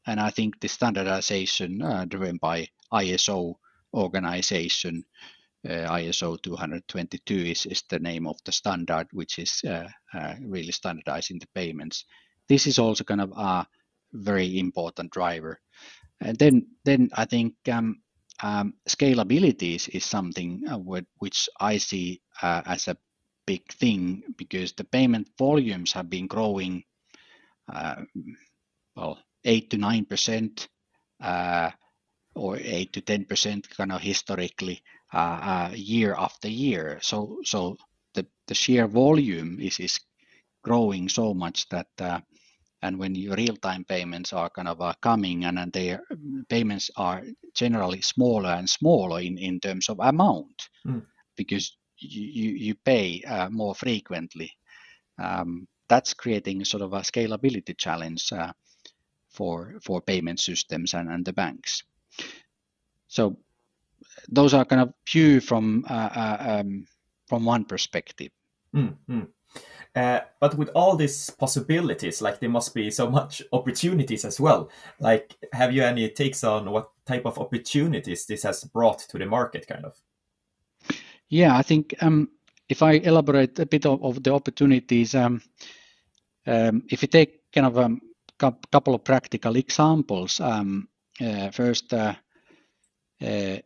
and 0.06 0.20
I 0.20 0.30
think 0.30 0.60
the 0.60 0.68
standardization 0.68 1.78
driven 2.08 2.38
by 2.38 2.68
ISO 2.92 3.54
organization 3.94 5.04
uh, 5.66 5.90
ISO 5.98 6.40
222 6.40 7.34
is, 7.34 7.66
is 7.66 7.82
the 7.88 7.98
name 7.98 8.26
of 8.26 8.36
the 8.44 8.52
standard, 8.52 9.06
which 9.12 9.38
is 9.38 9.60
uh, 9.66 9.88
uh, 10.14 10.34
really 10.40 10.70
standardizing 10.70 11.38
the 11.38 11.48
payments. 11.54 12.04
This 12.48 12.66
is 12.66 12.78
also 12.78 13.04
kind 13.04 13.20
of 13.20 13.32
a 13.36 13.66
very 14.12 14.58
important 14.58 15.10
driver. 15.10 15.60
And 16.20 16.38
then, 16.38 16.66
then 16.84 17.10
I 17.14 17.24
think 17.24 17.54
um, 17.70 18.00
um, 18.42 18.74
scalability 18.88 19.76
is, 19.92 20.04
something 20.04 20.62
uh, 20.68 20.78
which 21.18 21.48
I 21.60 21.78
see 21.78 22.22
uh, 22.42 22.62
as 22.66 22.88
a 22.88 22.96
big 23.46 23.70
thing 23.72 24.22
because 24.36 24.72
the 24.72 24.84
payment 24.84 25.28
volumes 25.38 25.92
have 25.92 26.10
been 26.10 26.26
growing, 26.26 26.84
uh, 27.72 28.02
well, 28.96 29.18
eight 29.44 29.70
to 29.70 29.78
nine 29.78 30.04
percent 30.04 30.68
or 32.34 32.56
eight 32.58 32.92
to 32.92 33.00
ten 33.00 33.24
percent 33.24 33.68
kind 33.70 33.92
of 33.92 34.00
historically 34.00 34.82
uh, 35.12 35.16
uh, 35.42 35.70
year 35.74 36.14
after 36.16 36.48
year. 36.48 36.98
So 37.02 37.40
so 37.44 37.76
the, 38.14 38.26
the 38.46 38.54
sheer 38.54 38.86
volume 38.86 39.58
is 39.60 39.80
is 39.80 40.00
growing 40.62 41.08
so 41.08 41.34
much 41.34 41.68
that 41.70 41.88
uh, 42.00 42.20
and 42.82 42.98
when 42.98 43.14
your 43.14 43.34
real-time 43.34 43.84
payments 43.84 44.32
are 44.32 44.50
kind 44.50 44.68
of 44.68 44.80
uh, 44.80 44.92
coming 45.00 45.44
and, 45.44 45.58
and 45.58 45.72
their 45.72 46.02
payments 46.48 46.90
are 46.96 47.22
generally 47.54 48.00
smaller 48.00 48.50
and 48.50 48.68
smaller 48.68 49.20
in, 49.20 49.38
in 49.38 49.58
terms 49.60 49.88
of 49.88 49.98
amount 50.00 50.68
mm. 50.86 51.02
because 51.36 51.76
you, 51.98 52.50
you 52.50 52.74
pay 52.84 53.22
uh, 53.26 53.48
more 53.50 53.74
frequently 53.74 54.50
um, 55.18 55.66
that's 55.88 56.14
creating 56.14 56.64
sort 56.64 56.82
of 56.82 56.92
a 56.92 57.00
scalability 57.00 57.76
challenge 57.76 58.32
uh, 58.32 58.52
for 59.30 59.74
for 59.82 60.00
payment 60.00 60.40
systems 60.40 60.94
and, 60.94 61.10
and 61.10 61.24
the 61.24 61.32
banks 61.32 61.82
so 63.08 63.36
those 64.28 64.54
are 64.54 64.64
kind 64.64 64.82
of 64.82 64.94
few 65.06 65.40
from 65.40 65.84
uh, 65.88 66.10
uh, 66.14 66.36
um, 66.60 66.86
from 67.26 67.44
one 67.44 67.64
perspective. 67.64 68.30
Mm-hmm. 68.74 69.22
Uh, 69.94 70.20
but 70.40 70.56
with 70.56 70.70
all 70.74 70.96
these 70.96 71.30
possibilities, 71.30 72.22
like 72.22 72.40
there 72.40 72.50
must 72.50 72.74
be 72.74 72.90
so 72.90 73.10
much 73.10 73.42
opportunities 73.52 74.24
as 74.24 74.38
well. 74.38 74.70
Like, 75.00 75.36
have 75.52 75.72
you 75.72 75.82
any 75.82 76.08
takes 76.10 76.44
on 76.44 76.70
what 76.70 76.90
type 77.06 77.26
of 77.26 77.38
opportunities 77.38 78.26
this 78.26 78.42
has 78.42 78.64
brought 78.64 79.00
to 79.00 79.18
the 79.18 79.26
market, 79.26 79.66
kind 79.66 79.84
of? 79.84 79.96
Yeah, 81.28 81.56
I 81.56 81.62
think 81.62 81.94
um, 82.00 82.28
if 82.68 82.82
I 82.82 82.92
elaborate 82.92 83.58
a 83.58 83.66
bit 83.66 83.86
of, 83.86 84.02
of 84.04 84.22
the 84.22 84.32
opportunities, 84.32 85.14
um, 85.14 85.42
um, 86.46 86.82
if 86.88 87.02
you 87.02 87.08
take 87.08 87.40
kind 87.52 87.66
of 87.66 87.76
a 87.76 87.84
um, 87.84 88.00
couple 88.38 88.94
of 88.94 89.04
practical 89.04 89.56
examples, 89.56 90.40
um, 90.40 90.88
uh, 91.20 91.50
first, 91.50 91.92
uh, 91.92 92.14
uh, 93.20 93.56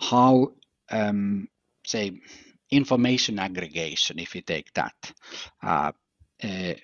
how 0.00 0.52
um, 0.90 1.48
say 1.84 2.20
information 2.76 3.38
aggregation 3.38 4.18
if 4.18 4.34
you 4.34 4.42
take 4.42 4.72
that. 4.74 4.94
Uh, 5.62 5.92
uh, 6.42 6.74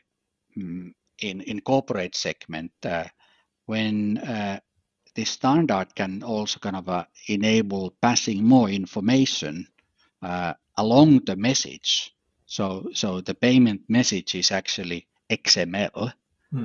in 0.56 1.40
in 1.42 1.60
corporate 1.60 2.14
segment 2.14 2.72
uh, 2.84 3.04
when 3.66 4.18
uh, 4.18 4.58
the 5.14 5.24
standard 5.24 5.94
can 5.94 6.22
also 6.22 6.58
kind 6.58 6.76
of 6.76 6.88
uh, 6.88 7.04
enable 7.28 7.94
passing 8.00 8.42
more 8.44 8.70
information 8.70 9.66
uh, 10.22 10.54
along 10.76 11.20
the 11.26 11.36
message. 11.36 12.14
So 12.46 12.88
so 12.94 13.20
the 13.20 13.34
payment 13.34 13.82
message 13.88 14.34
is 14.34 14.50
actually 14.50 15.06
xml 15.30 16.12
hmm. 16.50 16.64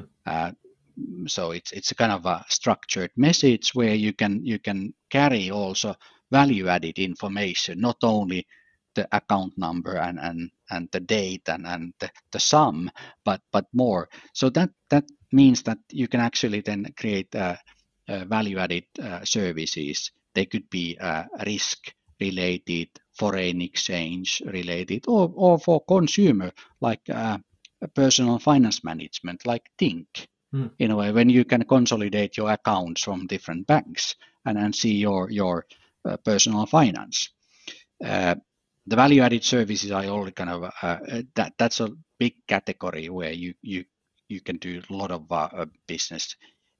so 1.28 1.52
it's 1.52 1.72
it's 1.72 1.92
a 1.92 1.96
kind 1.96 2.12
of 2.12 2.26
a 2.26 2.44
structured 2.50 3.12
message 3.16 3.76
where 3.76 3.94
you 3.94 4.12
can 4.12 4.44
you 4.44 4.58
can 4.58 4.94
carry 5.12 5.52
also 5.52 5.96
value 6.32 6.68
added 6.68 7.00
information, 7.00 7.80
not 7.80 7.98
only 8.04 8.48
the 8.96 9.08
account 9.12 9.54
number 9.58 9.98
and, 9.98 10.20
and, 10.20 10.50
and 10.70 10.90
the 10.92 11.00
date 11.00 11.48
and, 11.48 11.66
and 11.68 11.94
the, 12.00 12.10
the 12.32 12.40
sum, 12.40 12.90
but, 13.24 13.42
but 13.52 13.66
more. 13.74 14.10
So 14.34 14.50
that, 14.52 14.72
that 14.90 15.06
means 15.32 15.64
that 15.64 15.78
you 15.92 16.08
can 16.08 16.20
actually 16.20 16.62
then 16.62 16.88
create 16.98 17.36
uh, 17.36 17.58
uh, 18.08 18.26
value 18.26 18.58
added 18.58 18.86
uh, 19.02 19.24
services. 19.24 20.12
They 20.34 20.46
could 20.46 20.70
be 20.70 20.98
uh, 21.00 21.24
risk 21.46 21.94
related, 22.20 22.90
foreign 23.18 23.62
exchange 23.62 24.42
related, 24.46 25.06
or, 25.08 25.32
or 25.36 25.60
for 25.60 25.84
consumer, 25.86 26.52
like 26.82 27.02
uh, 27.10 27.38
personal 27.94 28.40
finance 28.40 28.84
management, 28.84 29.46
like 29.46 29.70
Tink. 29.78 30.28
Mm. 30.54 30.72
In 30.80 30.92
a 30.92 30.96
way, 30.96 31.12
when 31.12 31.30
you 31.30 31.44
can 31.46 31.64
consolidate 31.64 32.38
your 32.38 32.52
accounts 32.52 33.04
from 33.04 33.28
different 33.28 33.68
banks 33.68 34.16
and, 34.46 34.58
and 34.58 34.74
see 34.74 34.94
your, 34.94 35.30
your 35.30 35.66
uh, 36.06 36.18
personal 36.18 36.66
finance. 36.66 37.30
Uh, 38.04 38.36
the 38.88 38.96
value-added 38.96 39.44
services 39.44 39.92
are 39.92 40.06
already 40.06 40.32
kind 40.32 40.50
of 40.50 40.72
uh, 40.82 40.98
that 41.36 41.54
that's 41.58 41.80
a 41.80 41.90
big 42.20 42.34
category 42.48 43.10
where 43.10 43.32
you 43.32 43.54
you 43.62 43.84
you 44.30 44.42
can 44.42 44.58
do 44.58 44.82
a 44.90 44.94
lot 44.94 45.12
of 45.12 45.28
business. 45.88 46.36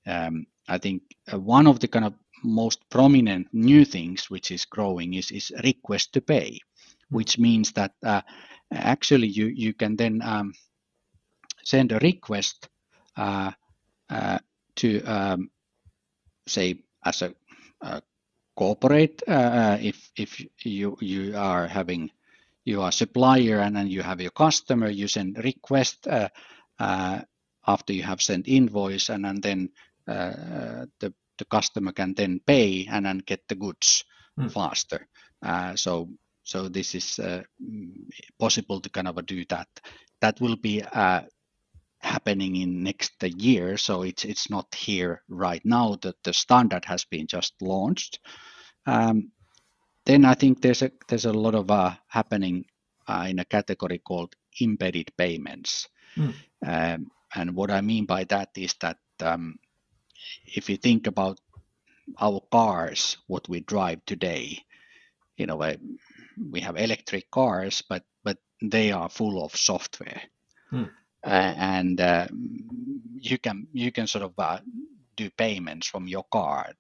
Um, 0.08 0.46
I 0.68 0.78
think 0.78 1.04
one 1.32 1.68
of 1.68 1.80
the 1.80 1.88
kind 1.88 2.06
of 2.06 2.14
most 2.44 2.90
prominent 2.90 3.48
new 3.54 3.86
things 3.86 4.30
which 4.30 4.52
is 4.52 4.66
growing 4.66 5.14
is, 5.16 5.32
is 5.32 5.52
request 5.64 6.14
to 6.14 6.22
pay, 6.22 6.60
which 7.10 7.38
means 7.38 7.72
that 7.74 7.94
uh, 8.04 8.22
actually 8.72 9.28
you, 9.28 9.48
you 9.48 9.74
can 9.74 9.96
then 9.96 10.22
um, 10.24 10.54
send 11.64 11.92
a 11.92 12.00
request 12.00 12.70
uh, 13.18 13.52
uh, 14.10 14.40
to 14.76 15.02
um, 15.04 15.50
say 16.48 16.80
as 17.04 17.22
a, 17.22 17.34
a 17.82 18.02
corporate 18.56 19.22
uh, 19.28 19.32
uh, 19.32 19.78
if 19.82 20.12
if 20.16 20.46
you 20.64 20.98
you 21.02 21.36
are 21.38 21.68
having 21.68 22.10
you 22.64 22.82
are 22.82 22.92
supplier 22.92 23.60
and 23.60 23.76
then 23.76 23.88
you 23.88 24.02
have 24.02 24.22
your 24.22 24.32
customer 24.32 24.90
you 24.90 25.08
send 25.08 25.38
request 25.44 26.08
uh, 26.08 26.30
uh, 26.80 27.22
after 27.68 27.94
you 27.94 28.04
have 28.04 28.22
sent 28.22 28.48
invoice 28.48 29.10
and, 29.10 29.26
and 29.26 29.44
then 29.44 29.70
uh, 30.08 30.86
the 31.00 31.14
the 31.38 31.46
customer 31.46 31.92
can 31.92 32.14
then 32.14 32.40
pay 32.46 32.88
and 32.90 33.06
then 33.06 33.18
get 33.26 33.42
the 33.48 33.56
goods 33.56 34.06
mm. 34.40 34.52
faster 34.52 35.08
uh, 35.44 35.76
so 35.76 36.10
so 36.44 36.70
this 36.70 36.96
is 36.96 37.20
possible 38.40 38.80
to 38.80 38.90
kind 38.90 39.08
of 39.08 39.26
do 39.26 39.44
that 39.50 39.68
that 40.22 40.40
will 40.40 40.56
be 40.56 40.82
happening 42.26 42.56
in 42.56 42.84
next 42.84 43.14
year 43.38 43.78
so 43.78 44.02
it's 44.02 44.26
it's 44.26 44.50
not 44.50 44.74
here 44.74 45.22
right 45.30 45.62
now 45.64 45.96
that 46.02 46.16
the 46.24 46.34
standard 46.34 46.84
has 46.86 47.06
been 47.06 47.28
just 47.28 47.54
launched. 47.62 48.20
Um, 48.88 49.32
then 50.06 50.26
i 50.26 50.34
think 50.36 50.62
there's 50.62 50.82
a 50.82 50.92
there's 51.08 51.26
a 51.26 51.34
lot 51.34 51.56
of 51.56 51.70
uh, 51.72 51.92
happening 52.08 52.66
uh, 53.08 53.26
in 53.30 53.40
a 53.40 53.46
category 53.46 54.00
called 54.00 54.36
embedded 54.62 55.12
payments. 55.18 55.88
Mm. 56.18 56.34
um, 56.66 57.08
and 57.36 57.56
what 57.56 57.72
i 57.72 57.82
mean 57.82 58.06
by 58.06 58.24
that 58.24 58.50
is 58.56 58.76
that 58.80 58.98
um, 59.22 59.56
if 60.46 60.70
you 60.70 60.78
think 60.78 61.08
about 61.08 61.40
our 62.20 62.42
cars 62.52 63.18
what 63.28 63.50
we 63.50 63.60
drive 63.60 64.00
today 64.06 64.64
you 65.38 65.46
know 65.46 65.58
we 66.52 66.60
have 66.62 66.78
electric 66.78 67.30
cars 67.32 67.84
but 67.90 68.04
but 68.24 68.38
they 68.62 68.92
are 68.92 69.10
full 69.10 69.44
of 69.44 69.56
software. 69.56 70.22
Mm 70.72 70.90
and 71.26 72.00
uh, 72.02 72.28
you 73.20 73.38
can 73.38 73.68
you 73.74 73.92
can 73.92 74.08
sort 74.08 74.24
of 74.24 74.34
uh, 74.38 74.60
do 75.16 75.30
payments 75.32 75.88
from 75.88 76.08
your 76.08 76.26
card 76.32 76.76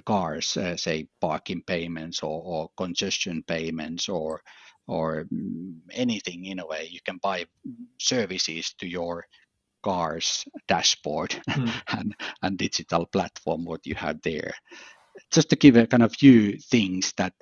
cars, 0.00 0.56
uh, 0.56 0.76
say 0.76 1.06
parking 1.20 1.62
payments 1.62 2.22
or, 2.22 2.42
or 2.42 2.70
congestion 2.76 3.42
payments 3.46 4.08
or 4.08 4.40
or 4.86 5.24
mm, 5.32 5.74
anything 5.92 6.44
in 6.44 6.58
a 6.58 6.66
way. 6.66 6.88
You 6.90 7.00
can 7.04 7.18
buy 7.22 7.46
services 7.98 8.74
to 8.78 8.86
your 8.86 9.24
car's 9.82 10.44
dashboard 10.68 11.30
mm. 11.48 11.72
and, 11.88 12.14
and 12.42 12.58
digital 12.58 13.06
platform 13.06 13.64
what 13.64 13.86
you 13.86 13.94
have 13.94 14.20
there. 14.22 14.52
Just 15.30 15.48
to 15.50 15.56
give 15.56 15.76
a 15.76 15.86
kind 15.86 16.02
of 16.02 16.14
few 16.14 16.58
things 16.58 17.14
that 17.16 17.32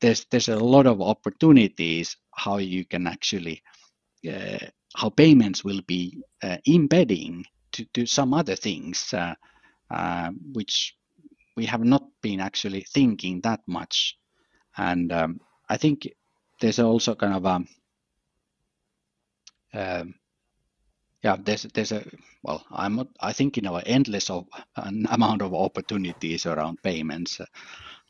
there's 0.00 0.24
there's 0.30 0.48
a 0.48 0.56
lot 0.56 0.86
of 0.86 1.02
opportunities 1.02 2.16
how 2.34 2.58
you 2.58 2.84
can 2.84 3.06
actually 3.06 3.62
uh, 4.30 4.58
how 4.96 5.10
payments 5.10 5.64
will 5.64 5.80
be 5.86 6.18
uh, 6.42 6.56
embedding 6.66 7.44
to, 7.72 7.84
to 7.94 8.06
some 8.06 8.34
other 8.34 8.56
things 8.56 9.12
uh, 9.12 9.34
uh 9.90 10.30
which 10.52 10.94
we 11.56 11.66
have 11.66 11.84
not 11.84 12.04
been 12.22 12.40
actually 12.40 12.82
thinking 12.82 13.40
that 13.40 13.60
much. 13.66 14.16
And 14.76 15.12
um, 15.12 15.40
I 15.68 15.76
think 15.76 16.08
there's 16.60 16.78
also 16.78 17.16
kind 17.16 17.34
of 17.34 17.44
a 17.44 17.48
um, 17.48 17.68
um, 19.74 20.14
yeah 21.22 21.36
there's 21.44 21.64
there's 21.74 21.92
a 21.92 22.04
well 22.42 22.64
i'm 22.70 22.96
not, 22.96 23.08
i 23.20 23.32
think 23.32 23.56
you 23.56 23.62
know 23.62 23.76
endless 23.76 24.30
of 24.30 24.46
an 24.76 25.06
amount 25.10 25.42
of 25.42 25.52
opportunities 25.52 26.46
around 26.46 26.82
payments 26.82 27.40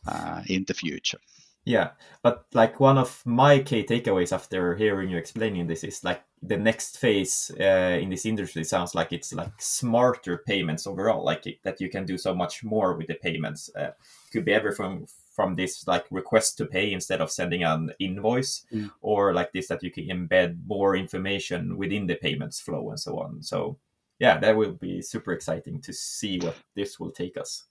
uh, 0.06 0.42
in 0.46 0.64
the 0.68 0.74
future 0.74 1.18
yeah 1.64 1.90
but 2.22 2.46
like 2.54 2.80
one 2.80 2.98
of 2.98 3.22
my 3.26 3.58
key 3.58 3.84
takeaways 3.84 4.32
after 4.32 4.74
hearing 4.76 5.10
you 5.10 5.16
explaining 5.16 5.66
this 5.66 5.84
is 5.84 6.02
like 6.04 6.22
the 6.42 6.56
next 6.56 6.98
phase 6.98 7.50
uh, 7.60 7.98
in 8.00 8.10
this 8.10 8.26
industry 8.26 8.62
sounds 8.62 8.94
like 8.94 9.12
it's 9.12 9.32
like 9.32 9.50
smarter 9.58 10.42
payments 10.46 10.86
overall 10.86 11.24
like 11.24 11.44
that 11.64 11.80
you 11.80 11.90
can 11.90 12.04
do 12.04 12.16
so 12.16 12.34
much 12.34 12.62
more 12.62 12.96
with 12.96 13.08
the 13.08 13.14
payments. 13.14 13.70
Uh, 13.74 13.90
could 14.32 14.44
be 14.44 14.52
everything 14.52 15.06
from 15.34 15.54
this 15.54 15.86
like 15.86 16.04
request 16.10 16.58
to 16.58 16.66
pay 16.66 16.92
instead 16.92 17.20
of 17.20 17.30
sending 17.30 17.64
an 17.64 17.90
invoice 17.98 18.64
mm. 18.72 18.90
or 19.00 19.32
like 19.32 19.52
this 19.52 19.68
that 19.68 19.82
you 19.82 19.90
can 19.90 20.04
embed 20.04 20.58
more 20.66 20.96
information 20.96 21.76
within 21.76 22.06
the 22.06 22.14
payments 22.16 22.60
flow 22.60 22.90
and 22.90 23.00
so 23.00 23.18
on. 23.18 23.42
So 23.42 23.78
yeah 24.18 24.38
that 24.38 24.56
will 24.56 24.72
be 24.72 25.02
super 25.02 25.32
exciting 25.32 25.80
to 25.82 25.92
see 25.92 26.38
what 26.38 26.56
this 26.74 27.00
will 27.00 27.10
take 27.10 27.36
us. 27.36 27.64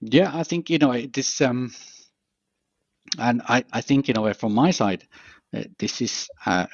Yeah 0.00 0.30
i 0.34 0.42
think 0.42 0.68
you 0.68 0.78
know 0.78 0.92
this 1.06 1.40
um 1.40 1.72
and 3.18 3.42
i 3.48 3.64
i 3.72 3.80
think 3.80 4.08
you 4.08 4.14
know 4.14 4.32
from 4.32 4.54
my 4.54 4.70
side 4.70 5.06
uh, 5.54 5.62
this 5.78 6.00
is 6.00 6.28
uh, 6.44 6.66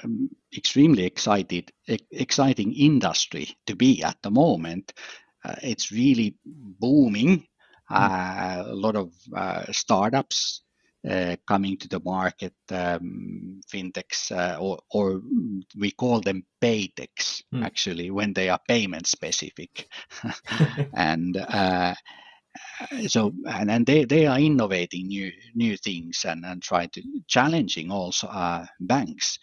extremely 0.57 1.05
excited 1.05 1.71
exciting 2.11 2.73
industry 2.73 3.49
to 3.67 3.77
be 3.77 4.03
at 4.03 4.17
the 4.23 4.31
moment. 4.31 4.93
Uh, 5.45 5.55
it's 5.62 5.93
really 5.93 6.37
booming. 6.45 7.47
Uh, 7.91 8.65
a 8.67 8.75
lot 8.75 8.97
of 8.97 9.12
uh, 9.37 9.71
startups 9.71 10.62
uh, 11.09 11.37
coming 11.47 11.77
to 11.77 11.89
the 11.89 12.01
market, 12.01 12.55
um, 12.71 13.61
fintechs, 13.71 14.31
or, 14.59 14.79
or, 14.91 15.21
we 15.77 15.91
call 15.91 16.21
them 16.21 16.43
paytechs 16.62 17.43
mm. 17.53 17.62
actually 17.62 18.11
when 18.11 18.33
they 18.33 18.49
are 18.49 18.61
payment 18.67 19.07
specific, 19.07 19.89
and 20.95 21.37
so 23.09 23.33
and, 23.47 23.71
and 23.71 23.87
they, 23.87 24.05
they 24.05 24.27
are 24.27 24.39
innovating 24.39 25.07
new 25.07 25.31
new 25.55 25.77
things 25.77 26.25
and, 26.27 26.45
and 26.45 26.63
try 26.63 26.87
to 26.87 27.03
challenging 27.27 27.91
also 27.91 28.27
uh, 28.27 28.67
banks 28.81 29.39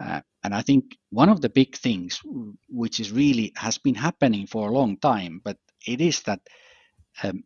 uh, 0.00 0.20
and 0.42 0.54
I 0.54 0.62
think 0.62 0.96
one 1.10 1.28
of 1.28 1.40
the 1.40 1.50
big 1.50 1.76
things 1.76 2.20
which 2.68 3.00
is 3.00 3.12
really 3.12 3.52
has 3.56 3.76
been 3.76 3.94
happening 3.94 4.46
for 4.46 4.68
a 4.68 4.72
long 4.72 4.96
time, 4.96 5.40
but 5.44 5.58
it 5.86 6.00
is 6.00 6.22
that 6.22 6.40
um, 7.22 7.44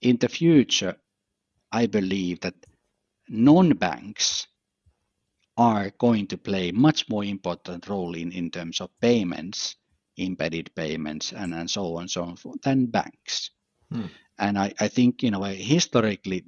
in 0.00 0.16
the 0.16 0.28
future, 0.28 0.96
I 1.70 1.86
believe 1.86 2.40
that 2.40 2.54
non-banks 3.28 4.48
are 5.56 5.90
going 5.98 6.26
to 6.28 6.38
play 6.38 6.72
much 6.72 7.08
more 7.08 7.24
important 7.24 7.88
role 7.88 8.14
in, 8.14 8.32
in 8.32 8.50
terms 8.50 8.80
of 8.80 8.90
payments, 9.00 9.76
embedded 10.18 10.74
payments, 10.74 11.32
and, 11.32 11.54
and 11.54 11.70
so 11.70 11.96
on 11.96 12.02
and 12.02 12.10
so 12.10 12.22
on 12.24 12.36
than 12.64 12.86
banks. 12.86 13.50
Hmm. 13.92 14.06
And 14.38 14.58
I, 14.58 14.72
I 14.80 14.88
think, 14.88 15.22
you 15.22 15.30
know, 15.30 15.42
historically, 15.42 16.44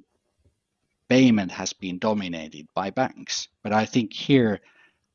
payment 1.09 1.51
has 1.51 1.73
been 1.73 1.99
dominated 1.99 2.67
by 2.73 2.89
banks. 2.89 3.47
But 3.63 3.73
I 3.73 3.85
think 3.85 4.13
here 4.13 4.61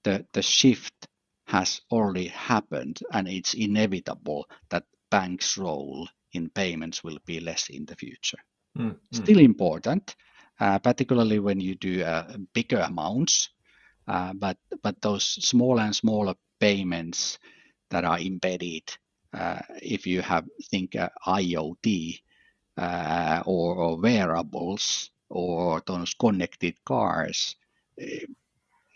the, 0.04 0.26
the 0.33 0.42
shift 0.42 1.09
has 1.46 1.80
already 1.90 2.28
happened, 2.28 3.00
and 3.12 3.28
it's 3.28 3.54
inevitable 3.54 4.46
that 4.70 4.85
banks' 5.11 5.59
role 5.59 6.09
in 6.33 6.48
payments 6.50 7.02
will 7.02 7.18
be 7.26 7.40
less 7.40 7.68
in 7.68 7.85
the 7.87 7.96
future. 7.96 8.38
Mm, 8.78 8.96
Still 9.12 9.40
important, 9.40 10.14
uh, 10.61 10.78
particularly 10.78 11.40
when 11.40 11.61
you 11.61 11.74
do 11.74 12.04
uh, 12.04 12.37
bigger 12.54 12.78
amounts, 12.78 13.50
uh, 14.06 14.33
but 14.35 14.56
but 14.83 15.00
those 15.02 15.24
smaller 15.24 15.83
and 15.83 15.96
smaller 15.96 16.35
payments 16.61 17.38
that 17.90 18.04
are 18.04 18.20
embedded, 18.20 18.85
uh, 19.35 19.59
if 19.83 20.06
you 20.06 20.22
have 20.22 20.46
think 20.70 20.94
uh, 20.94 21.09
IoT 21.26 22.20
uh, 22.80 23.42
or, 23.46 23.76
or, 23.76 23.96
wearables 23.98 25.10
or 25.28 25.82
those 25.86 26.14
connected 26.14 26.74
cars, 26.84 27.56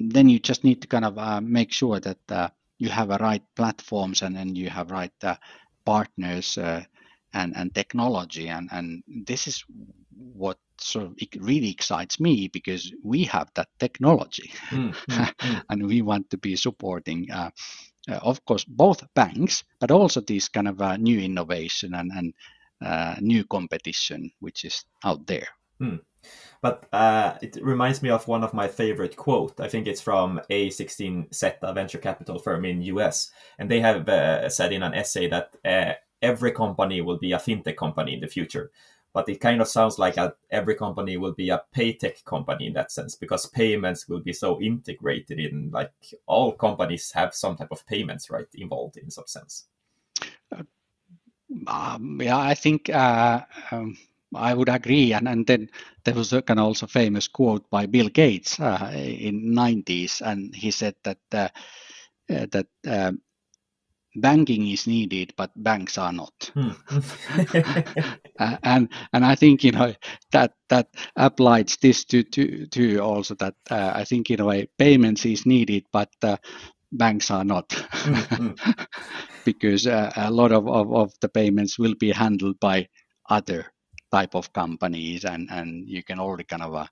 then 0.00 0.28
you 0.28 0.38
just 0.38 0.64
need 0.64 0.80
to 0.80 0.88
kind 0.88 1.04
of 1.04 1.42
make 1.42 1.72
sure 1.72 2.00
that 2.00 2.52
you 2.78 2.88
have 2.88 3.08
the 3.08 3.18
right 3.18 3.42
platforms 3.54 4.22
and 4.22 4.34
then 4.34 4.56
you 4.56 4.70
have 4.70 4.90
right 4.90 5.12
partners 5.84 6.58
and, 6.58 7.56
and 7.56 7.74
technology. 7.74 8.48
And, 8.48 8.68
and 8.72 9.02
this 9.06 9.46
is 9.46 9.64
what 10.16 10.58
sort 10.78 11.06
of 11.06 11.14
it 11.18 11.34
really 11.40 11.70
excites 11.70 12.18
me 12.18 12.48
because 12.48 12.92
we 13.02 13.24
have 13.24 13.50
that 13.54 13.68
technology 13.78 14.50
mm, 14.70 14.94
mm, 14.94 15.34
mm. 15.34 15.62
and 15.70 15.86
we 15.86 16.02
want 16.02 16.28
to 16.30 16.36
be 16.36 16.56
supporting 16.56 17.30
uh, 17.30 17.50
uh, 18.08 18.18
of 18.22 18.44
course 18.44 18.64
both 18.64 19.02
banks 19.14 19.64
but 19.80 19.90
also 19.90 20.20
this 20.20 20.48
kind 20.48 20.68
of 20.68 20.80
uh, 20.80 20.96
new 20.96 21.18
innovation 21.20 21.94
and, 21.94 22.10
and 22.12 22.34
uh, 22.84 23.16
new 23.20 23.44
competition 23.44 24.30
which 24.40 24.64
is 24.64 24.84
out 25.04 25.26
there. 25.26 25.48
Hmm. 25.80 25.96
but 26.62 26.86
uh, 26.92 27.36
it 27.42 27.58
reminds 27.60 28.00
me 28.00 28.08
of 28.08 28.28
one 28.28 28.44
of 28.44 28.54
my 28.54 28.68
favorite 28.68 29.16
quote. 29.16 29.58
I 29.60 29.68
think 29.68 29.88
it's 29.88 30.00
from 30.00 30.40
a16 30.48 31.34
zeta 31.34 31.72
venture 31.72 31.98
capital 31.98 32.38
firm 32.38 32.64
in 32.64 32.80
us 32.82 33.32
and 33.58 33.68
they 33.70 33.80
have 33.80 34.08
uh, 34.08 34.48
said 34.48 34.72
in 34.72 34.82
an 34.82 34.94
essay 34.94 35.28
that 35.28 35.56
every 36.22 36.52
company 36.52 37.00
will 37.00 37.18
be 37.18 37.32
a 37.32 37.38
fintech 37.38 37.76
company 37.76 38.14
in 38.14 38.20
the 38.20 38.28
future. 38.28 38.70
But 39.12 39.28
it 39.28 39.40
kind 39.40 39.60
of 39.60 39.68
sounds 39.68 39.98
like 39.98 40.16
a, 40.16 40.34
every 40.50 40.74
company 40.74 41.16
will 41.16 41.34
be 41.34 41.50
a 41.50 41.62
paytech 41.76 42.24
company 42.24 42.66
in 42.66 42.72
that 42.72 42.90
sense 42.90 43.14
because 43.14 43.46
payments 43.46 44.08
will 44.08 44.20
be 44.20 44.32
so 44.32 44.60
integrated 44.60 45.38
in 45.38 45.70
like 45.70 45.92
all 46.26 46.52
companies 46.52 47.12
have 47.12 47.34
some 47.34 47.56
type 47.56 47.70
of 47.70 47.86
payments 47.86 48.30
right 48.30 48.48
involved 48.54 48.96
in 48.96 49.10
some 49.10 49.26
sense 49.26 49.66
um, 51.84 52.20
yeah 52.20 52.38
i 52.38 52.54
think 52.54 52.90
uh, 52.90 53.40
um, 53.70 53.96
i 54.34 54.54
would 54.54 54.68
agree 54.68 55.12
and, 55.12 55.28
and 55.28 55.46
then 55.46 55.68
there 56.04 56.14
was 56.14 56.32
a 56.32 56.42
kind 56.42 56.60
of 56.60 56.66
also 56.66 56.86
famous 56.86 57.28
quote 57.28 57.68
by 57.70 57.86
bill 57.86 58.08
gates 58.08 58.58
uh, 58.60 58.90
in 58.94 59.54
90s 59.54 60.20
and 60.20 60.54
he 60.54 60.70
said 60.70 60.94
that 61.04 61.18
uh, 61.32 61.48
uh 62.30 62.46
that 62.50 62.66
um, 62.86 63.20
banking 64.16 64.68
is 64.68 64.86
needed, 64.86 65.32
but 65.36 65.50
banks 65.56 65.98
are 65.98 66.12
not. 66.12 66.50
Hmm. 66.54 66.70
uh, 68.38 68.56
and 68.62 68.88
and 69.12 69.24
I 69.24 69.34
think 69.34 69.64
you 69.64 69.72
know 69.72 69.94
that 70.32 70.52
that 70.68 70.88
applies 71.16 71.76
this 71.80 72.04
to 72.06 72.22
to 72.22 72.66
to 72.66 72.98
also 72.98 73.34
that 73.36 73.54
uh, 73.70 73.92
I 73.94 74.04
think 74.04 74.30
in 74.30 74.40
a 74.40 74.44
way 74.44 74.68
payments 74.78 75.24
is 75.26 75.46
needed, 75.46 75.84
but 75.92 76.10
banks 76.94 77.30
are 77.30 77.44
not, 77.44 77.72
hmm, 77.72 78.14
hmm. 78.14 78.52
because 79.44 79.86
uh, 79.86 80.12
a 80.16 80.30
lot 80.30 80.52
of, 80.52 80.68
of 80.68 80.92
of 80.94 81.12
the 81.20 81.28
payments 81.28 81.78
will 81.78 81.94
be 81.94 82.12
handled 82.12 82.58
by 82.60 82.88
other 83.28 83.66
type 84.12 84.34
of 84.34 84.52
companies, 84.52 85.24
and 85.24 85.48
and 85.50 85.88
you 85.88 86.02
can 86.02 86.18
already 86.18 86.44
kind 86.44 86.62
of 86.62 86.74
uh, 86.74 86.86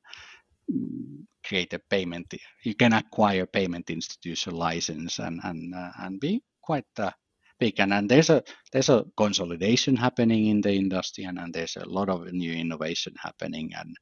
create 1.47 1.73
a 1.73 1.79
payment. 1.79 2.35
You 2.65 2.75
can 2.75 2.93
acquire 2.93 3.47
payment 3.47 3.91
institution 3.91 4.55
license 4.55 5.19
and 5.19 5.41
and 5.45 5.75
uh, 5.75 5.93
and 5.99 6.21
be 6.21 6.43
quite 6.61 6.87
uh, 6.99 7.13
big. 7.59 7.81
And, 7.81 7.93
and 7.93 8.09
there's 8.09 8.31
a 8.31 8.43
there's 8.73 8.89
a 8.89 9.05
consolidation 9.17 9.97
happening 9.97 10.47
in 10.47 10.61
the 10.61 10.73
industry, 10.73 11.25
and, 11.25 11.39
and 11.39 11.55
there's 11.55 11.77
a 11.77 11.89
lot 11.89 12.09
of 12.09 12.33
new 12.33 12.53
innovation 12.53 13.15
happening, 13.23 13.71
and 13.79 13.97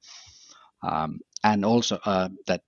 um, 0.83 1.21
and 1.45 1.65
also 1.65 1.99
uh, 2.05 2.29
that 2.47 2.63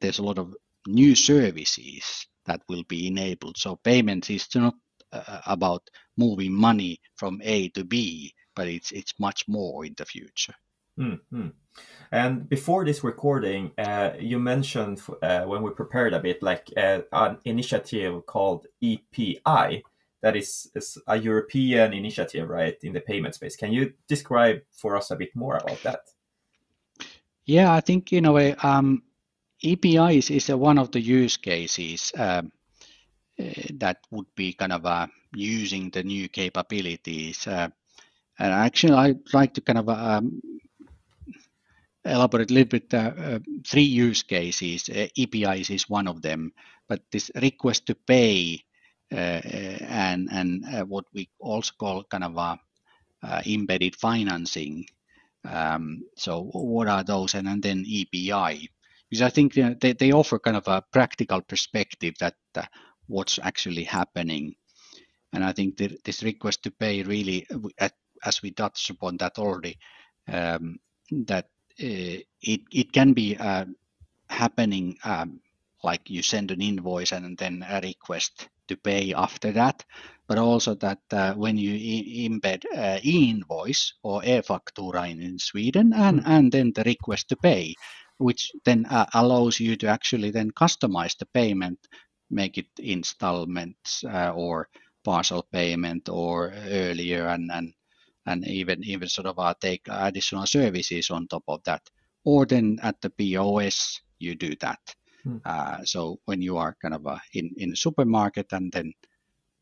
there's 0.00 0.18
a 0.18 0.24
lot 0.24 0.38
of 0.38 0.54
new 0.86 1.14
services 1.14 2.26
that 2.46 2.62
will 2.68 2.84
be 2.88 3.06
enabled. 3.06 3.56
So 3.56 3.76
payments 3.76 4.30
is 4.30 4.48
not 4.54 4.74
uh, 5.12 5.40
about 5.46 5.88
moving 6.16 6.52
money 6.52 7.00
from 7.16 7.40
A 7.44 7.68
to 7.70 7.84
B, 7.84 8.34
but 8.54 8.68
it's 8.68 8.92
it's 8.92 9.14
much 9.18 9.44
more 9.48 9.84
in 9.84 9.94
the 9.96 10.06
future. 10.06 10.54
Mm-hmm. 10.98 11.48
And 12.10 12.48
before 12.48 12.84
this 12.84 13.02
recording, 13.02 13.72
uh, 13.78 14.12
you 14.18 14.38
mentioned 14.38 15.00
uh, 15.22 15.42
when 15.44 15.62
we 15.62 15.70
prepared 15.70 16.12
a 16.12 16.20
bit 16.20 16.42
like 16.42 16.68
uh, 16.76 17.00
an 17.12 17.38
initiative 17.44 18.26
called 18.26 18.66
EPI, 18.82 19.82
that 20.20 20.36
is, 20.36 20.70
is 20.74 20.98
a 21.06 21.16
European 21.16 21.94
initiative, 21.94 22.48
right, 22.48 22.76
in 22.82 22.92
the 22.92 23.00
payment 23.00 23.34
space. 23.34 23.56
Can 23.56 23.72
you 23.72 23.94
describe 24.06 24.60
for 24.70 24.96
us 24.96 25.10
a 25.10 25.16
bit 25.16 25.34
more 25.34 25.56
about 25.56 25.82
that? 25.82 26.00
Yeah, 27.44 27.72
I 27.72 27.80
think 27.80 28.12
in 28.12 28.26
a 28.26 28.32
way, 28.32 28.54
um, 28.62 29.02
EPI 29.64 30.18
is, 30.18 30.30
is 30.30 30.48
one 30.48 30.78
of 30.78 30.90
the 30.90 31.00
use 31.00 31.36
cases 31.36 32.12
um, 32.16 32.50
uh, 33.38 33.44
that 33.74 33.98
would 34.10 34.26
be 34.34 34.52
kind 34.52 34.72
of 34.72 34.84
uh, 34.84 35.06
using 35.34 35.90
the 35.90 36.02
new 36.02 36.28
capabilities. 36.28 37.46
Uh, 37.46 37.68
and 38.38 38.52
actually, 38.52 38.94
I'd 38.94 39.34
like 39.34 39.54
to 39.54 39.60
kind 39.60 39.78
of 39.78 39.88
um, 39.88 40.40
elaborate 42.04 42.50
a 42.50 42.54
little 42.54 42.68
bit 42.68 42.92
uh, 42.92 43.12
uh, 43.16 43.38
three 43.66 43.82
use 43.82 44.22
cases. 44.22 44.88
Uh, 44.88 45.06
EPIs 45.16 45.70
is 45.70 45.88
one 45.88 46.08
of 46.08 46.22
them, 46.22 46.52
but 46.88 47.00
this 47.10 47.30
request 47.40 47.86
to 47.86 47.94
pay 47.94 48.60
and 49.10 50.28
and 50.32 50.88
what 50.88 51.04
we 51.12 51.28
also 51.38 51.72
call 51.78 52.02
kind 52.04 52.24
of 52.24 52.58
embedded 53.46 53.94
financing. 53.94 54.86
Um, 55.44 56.04
so 56.16 56.44
what 56.52 56.88
are 56.88 57.04
those? 57.04 57.34
And, 57.34 57.46
and 57.46 57.62
then 57.62 57.84
EPI, 57.86 58.70
because 59.12 59.26
I 59.26 59.28
think 59.28 59.56
you 59.56 59.64
know, 59.64 59.74
they, 59.78 59.92
they 59.92 60.10
offer 60.10 60.38
kind 60.38 60.56
of 60.56 60.66
a 60.68 60.82
practical 60.90 61.42
perspective 61.42 62.14
that 62.20 62.34
uh, 62.54 62.62
what's 63.08 63.38
actually 63.42 63.84
happening. 63.84 64.54
And 65.34 65.44
I 65.44 65.52
think 65.52 65.76
that 65.76 66.02
this 66.02 66.22
request 66.22 66.62
to 66.62 66.70
pay 66.70 67.02
really, 67.02 67.46
as 68.24 68.40
we 68.42 68.52
touched 68.52 68.88
upon 68.88 69.18
that 69.18 69.38
already, 69.38 69.76
um, 70.28 70.78
that 71.26 71.44
uh, 71.78 72.24
it 72.40 72.60
it 72.72 72.92
can 72.92 73.12
be 73.12 73.36
uh, 73.36 73.66
happening 74.30 74.96
um, 75.04 75.40
like 75.84 76.08
you 76.08 76.22
send 76.22 76.50
an 76.50 76.62
invoice 76.62 77.12
and 77.12 77.36
then 77.36 77.66
a 77.68 77.82
request 77.82 78.48
to 78.68 78.76
pay 78.78 79.12
after 79.12 79.52
that, 79.52 79.84
but 80.26 80.38
also 80.38 80.74
that 80.76 81.00
uh, 81.10 81.34
when 81.34 81.58
you 81.58 81.74
I- 81.74 82.28
embed 82.30 82.64
uh, 82.74 82.98
e-invoice 83.02 83.92
or 84.02 84.24
e-faktura 84.24 85.10
in, 85.10 85.20
in 85.20 85.38
Sweden 85.38 85.92
and, 85.92 86.20
mm. 86.20 86.26
and 86.26 86.50
then 86.50 86.72
the 86.74 86.84
request 86.84 87.28
to 87.28 87.36
pay, 87.36 87.74
which 88.22 88.52
then 88.64 88.86
uh, 88.86 89.06
allows 89.14 89.58
you 89.60 89.76
to 89.76 89.86
actually 89.86 90.30
then 90.30 90.50
customize 90.50 91.16
the 91.18 91.26
payment, 91.26 91.78
make 92.30 92.58
it 92.58 92.68
installments 92.78 94.04
uh, 94.04 94.32
or 94.34 94.68
partial 95.04 95.46
payment 95.52 96.08
or 96.08 96.52
earlier 96.68 97.26
and, 97.26 97.50
and 97.52 97.74
and 98.26 98.46
even 98.46 98.84
even 98.84 99.08
sort 99.08 99.26
of 99.26 99.38
uh, 99.38 99.54
take 99.60 99.82
additional 99.88 100.46
services 100.46 101.10
on 101.10 101.26
top 101.26 101.42
of 101.48 101.62
that. 101.64 101.82
Or 102.24 102.46
then 102.46 102.78
at 102.82 103.00
the 103.00 103.10
POS, 103.10 104.00
you 104.20 104.36
do 104.36 104.54
that. 104.60 104.78
Hmm. 105.24 105.38
Uh, 105.44 105.84
so 105.84 106.20
when 106.26 106.40
you 106.40 106.56
are 106.56 106.76
kind 106.80 106.94
of 106.94 107.06
uh, 107.06 107.18
in 107.34 107.50
in 107.56 107.72
a 107.72 107.76
supermarket, 107.76 108.52
and 108.52 108.70
then 108.72 108.92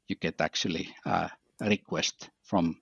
you 0.09 0.17
get 0.17 0.41
actually 0.41 0.95
uh, 1.07 1.29
a 1.63 1.69
request 1.69 2.29
from 2.43 2.77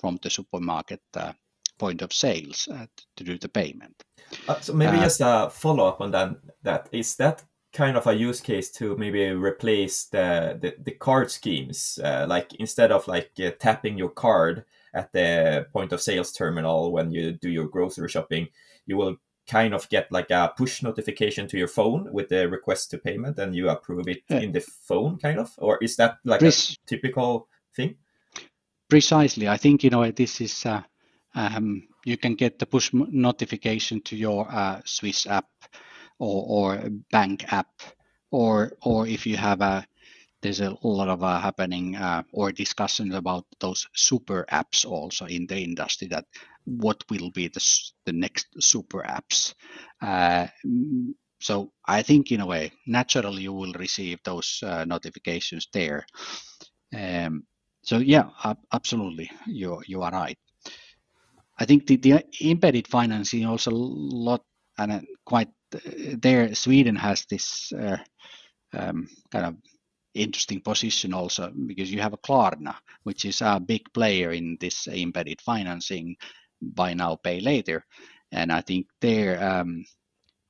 from 0.00 0.18
the 0.22 0.30
supermarket 0.30 1.02
uh, 1.16 1.32
point 1.78 2.02
of 2.02 2.12
sales 2.12 2.68
uh, 2.72 2.86
to 3.16 3.24
do 3.24 3.38
the 3.38 3.48
payment. 3.48 4.02
Uh, 4.48 4.58
so 4.60 4.72
maybe 4.72 4.96
just 4.98 5.20
a 5.20 5.48
follow 5.50 5.86
up 5.86 6.00
on 6.00 6.10
that. 6.10 6.36
That 6.62 6.88
is 6.92 7.16
that 7.16 7.44
kind 7.72 7.96
of 7.96 8.06
a 8.06 8.14
use 8.14 8.40
case 8.40 8.70
to 8.72 8.96
maybe 8.96 9.26
replace 9.30 10.06
the 10.06 10.58
the, 10.60 10.74
the 10.82 10.92
card 10.92 11.30
schemes. 11.30 11.98
like 12.02 12.54
instead 12.54 12.90
of 12.90 13.06
like 13.06 13.32
tapping 13.58 13.98
your 13.98 14.10
card 14.10 14.64
at 14.94 15.12
the 15.12 15.66
point 15.72 15.92
of 15.92 16.00
sales 16.00 16.32
terminal 16.32 16.90
when 16.90 17.10
you 17.10 17.32
do 17.32 17.50
your 17.50 17.68
grocery 17.68 18.08
shopping, 18.08 18.48
you 18.86 18.96
will 18.96 19.16
kind 19.46 19.74
of 19.74 19.88
get 19.88 20.10
like 20.10 20.30
a 20.30 20.52
push 20.56 20.82
notification 20.82 21.46
to 21.48 21.58
your 21.58 21.68
phone 21.68 22.12
with 22.12 22.28
the 22.28 22.48
request 22.48 22.90
to 22.90 22.98
payment 22.98 23.38
and 23.38 23.54
you 23.54 23.68
approve 23.68 24.08
it 24.08 24.22
yeah. 24.28 24.38
in 24.38 24.52
the 24.52 24.60
phone 24.60 25.16
kind 25.18 25.38
of 25.38 25.52
or 25.58 25.78
is 25.82 25.96
that 25.96 26.18
like 26.24 26.42
a 26.42 26.52
typical 26.86 27.48
thing 27.74 27.94
precisely 28.88 29.48
i 29.48 29.56
think 29.56 29.84
you 29.84 29.90
know 29.90 30.10
this 30.10 30.40
is 30.40 30.66
uh, 30.66 30.82
um, 31.36 31.84
you 32.04 32.18
can 32.18 32.34
get 32.36 32.58
the 32.58 32.66
push 32.66 32.92
notification 32.94 34.02
to 34.02 34.16
your 34.16 34.48
uh, 34.50 34.82
Swish 34.86 35.26
app 35.28 35.46
or, 36.18 36.44
or 36.76 36.90
bank 37.12 37.52
app 37.52 37.68
or 38.30 38.72
or 38.82 39.06
if 39.06 39.26
you 39.26 39.36
have 39.36 39.60
a 39.60 39.86
there's 40.42 40.60
a 40.60 40.76
lot 40.82 41.08
of 41.08 41.22
uh, 41.22 41.40
happening 41.40 41.96
uh, 41.96 42.22
or 42.32 42.52
discussions 42.52 43.14
about 43.14 43.44
those 43.60 43.88
super 43.94 44.46
apps 44.52 44.86
also 44.86 45.26
in 45.26 45.46
the 45.46 45.58
industry 45.58 46.08
that 46.08 46.24
what 46.64 47.04
will 47.10 47.30
be 47.32 47.48
the, 47.48 47.64
the 48.06 48.12
next 48.12 48.48
super 48.60 49.02
apps. 49.02 49.54
Uh, 50.02 50.46
so 51.40 51.70
i 51.86 52.02
think 52.02 52.32
in 52.32 52.40
a 52.40 52.46
way 52.46 52.72
naturally 52.86 53.42
you 53.42 53.52
will 53.52 53.72
receive 53.74 54.18
those 54.24 54.62
uh, 54.66 54.84
notifications 54.84 55.68
there. 55.72 56.06
Um, 56.94 57.44
so 57.82 57.98
yeah 57.98 58.30
absolutely 58.72 59.30
you 59.46 59.82
you 59.86 60.02
are 60.02 60.12
right 60.12 60.38
i 61.58 61.64
think 61.64 61.86
the, 61.86 61.96
the 61.96 62.24
embedded 62.40 62.86
financing 62.86 63.44
also 63.44 63.70
a 63.70 63.74
lot 63.74 64.42
and 64.78 64.92
uh, 64.92 65.00
quite 65.24 65.48
uh, 65.74 65.80
there 66.18 66.54
sweden 66.54 66.96
has 66.96 67.24
this 67.26 67.72
um, 68.72 69.08
kind 69.30 69.46
of 69.46 69.56
interesting 70.14 70.60
position 70.60 71.12
also 71.12 71.52
because 71.66 71.92
you 71.92 72.00
have 72.00 72.14
a 72.14 72.18
Klarna, 72.18 72.74
which 73.02 73.24
is 73.24 73.42
a 73.42 73.60
big 73.60 73.82
player 73.92 74.32
in 74.32 74.56
this 74.60 74.88
embedded 74.88 75.40
financing 75.42 76.16
buy 76.62 76.94
now 76.94 77.16
pay 77.16 77.40
later. 77.40 77.84
And 78.32 78.50
i 78.50 78.60
think 78.60 78.86
there 79.00 79.42
um, 79.42 79.84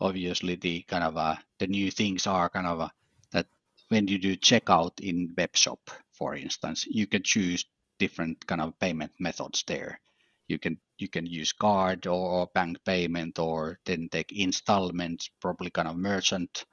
obviously 0.00 0.56
the 0.56 0.82
kind 0.82 1.04
of 1.04 1.16
uh, 1.16 1.36
the 1.58 1.66
new 1.66 1.90
things 1.90 2.26
are 2.26 2.48
kind 2.48 2.66
of 2.66 2.80
uh, 2.80 2.88
that 3.32 3.46
when 3.88 4.08
you 4.08 4.18
do 4.18 4.36
checkout 4.36 5.00
in 5.00 5.34
web 5.36 5.54
shop 5.54 5.80
for 6.12 6.34
instance 6.34 6.86
you 6.86 7.06
can 7.06 7.22
choose 7.22 7.64
different 7.98 8.46
kind 8.46 8.60
of 8.60 8.78
payment 8.78 9.12
methods 9.18 9.64
there 9.66 10.00
you 10.48 10.58
can 10.58 10.78
you 10.98 11.08
can 11.08 11.26
use 11.26 11.52
card 11.52 12.06
or, 12.06 12.48
bank 12.54 12.78
payment 12.84 13.38
or 13.38 13.78
then 13.84 14.08
take 14.10 14.32
installments 14.32 15.30
probably 15.40 15.70
kind 15.70 15.88
of 15.88 15.96
merchant 15.96 16.64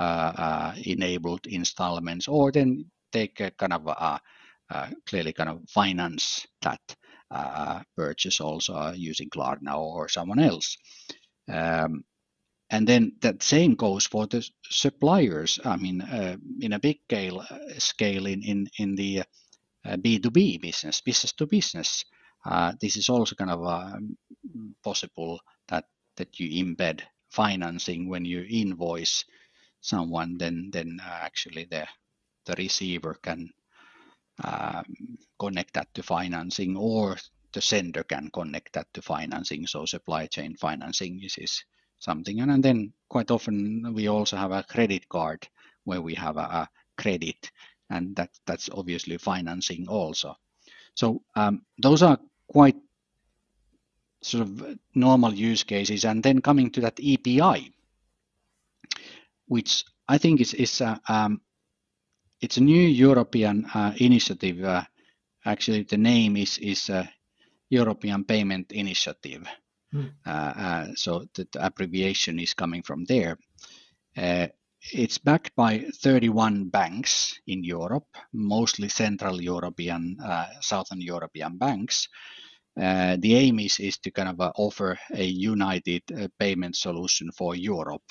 uh, 0.00 0.32
uh, 0.36 0.74
enabled 0.84 1.46
installments, 1.46 2.28
or 2.28 2.50
then 2.50 2.84
take 3.12 3.40
a 3.40 3.50
kind 3.52 3.72
of 3.72 3.86
a, 3.86 4.20
clearly 5.06 5.32
kind 5.32 5.48
of 5.48 5.60
finance 5.68 6.46
that 6.62 6.80
uh, 7.30 7.80
purchase 7.96 8.40
also 8.40 8.92
using 8.92 9.30
Klarna 9.30 9.76
or 9.78 10.08
someone 10.08 10.40
else. 10.40 10.76
Um, 11.48 12.04
and 12.70 12.88
then 12.88 13.12
that 13.20 13.42
same 13.42 13.74
goes 13.76 14.06
for 14.06 14.26
the 14.26 14.44
suppliers. 14.68 15.60
I 15.64 15.76
mean, 15.76 16.00
uh, 16.00 16.36
in 16.60 16.72
a 16.72 16.80
big 16.80 16.98
scale, 17.04 17.46
scale 17.78 18.26
in 18.26 18.42
in 18.42 18.68
in 18.78 18.96
the 18.96 19.22
uh, 19.84 19.96
B2B 19.96 20.60
business, 20.60 21.00
business 21.02 21.32
to 21.34 21.46
business, 21.46 22.04
this 22.80 22.96
is 22.96 23.08
also 23.08 23.34
kind 23.34 23.50
of 23.50 24.00
possible 24.82 25.40
that 25.68 25.84
that 26.16 26.38
you 26.38 26.64
embed 26.64 27.00
financing 27.30 28.08
when 28.08 28.24
you 28.24 28.46
invoice 28.48 29.24
someone, 29.80 30.38
then 30.38 30.70
then 30.72 31.00
uh, 31.02 31.18
actually 31.22 31.66
the 31.70 31.86
the 32.46 32.54
receiver 32.56 33.14
can 33.22 33.50
um, 34.44 34.84
connect 35.38 35.74
that 35.74 35.92
to 35.94 36.02
financing, 36.02 36.76
or 36.76 37.16
the 37.52 37.60
sender 37.60 38.04
can 38.04 38.30
connect 38.30 38.72
that 38.72 38.86
to 38.94 39.02
financing. 39.02 39.66
So 39.66 39.86
supply 39.86 40.26
chain 40.26 40.56
financing 40.56 41.20
is, 41.22 41.38
is 41.38 41.64
something, 41.98 42.40
and, 42.40 42.50
and 42.50 42.62
then 42.62 42.92
quite 43.08 43.30
often 43.30 43.92
we 43.94 44.08
also 44.08 44.36
have 44.36 44.52
a 44.52 44.64
credit 44.64 45.08
card 45.08 45.48
where 45.84 46.02
we 46.02 46.14
have 46.14 46.36
a, 46.36 46.68
credit, 46.96 47.50
and 47.90 48.14
that 48.16 48.30
that's 48.46 48.70
obviously 48.72 49.18
financing 49.18 49.88
also. 49.88 50.36
So 50.94 51.22
um, 51.34 51.62
those 51.82 52.02
are 52.02 52.18
quite 52.48 52.76
sort 54.22 54.42
of 54.42 54.78
normal 54.94 55.34
use 55.34 55.64
cases, 55.64 56.04
and 56.04 56.22
then 56.22 56.40
coming 56.40 56.70
to 56.70 56.80
that 56.80 56.98
EPI, 56.98 57.72
which 59.46 59.84
I 60.08 60.18
think 60.18 60.40
is, 60.40 60.54
is 60.54 60.80
uh, 60.80 60.96
um, 61.08 61.40
it's 62.40 62.56
a 62.56 62.62
new 62.62 62.82
European 62.82 63.66
uh, 63.74 63.92
initiative. 63.96 64.64
Uh, 64.64 64.84
actually, 65.44 65.82
the 65.82 65.98
name 65.98 66.36
is 66.36 66.58
is 66.58 66.90
uh, 66.90 67.06
European 67.70 68.24
Payment 68.24 68.72
Initiative. 68.72 69.46
Mm. 69.94 70.98
so 70.98 71.24
the, 71.34 71.46
the, 71.52 71.64
abbreviation 71.64 72.40
is 72.40 72.52
coming 72.52 72.82
from 72.82 73.04
there. 73.04 73.38
It's 74.92 75.18
backed 75.18 75.54
by 75.56 75.86
31 76.02 76.68
banks 76.68 77.38
in 77.46 77.64
Europe, 77.64 78.06
mostly 78.32 78.88
Central 78.88 79.40
European, 79.40 80.16
Southern 80.60 81.00
European 81.00 81.56
banks. 81.56 82.08
Uh, 82.80 83.16
the 83.20 83.36
aim 83.36 83.60
is, 83.60 83.78
is 83.78 83.98
to 83.98 84.10
kind 84.10 84.28
of 84.28 84.40
uh, 84.40 84.52
offer 84.56 84.98
a 85.14 85.24
united 85.24 86.02
uh, 86.10 86.26
payment 86.38 86.74
solution 86.74 87.30
for 87.30 87.54
Europe 87.54 88.02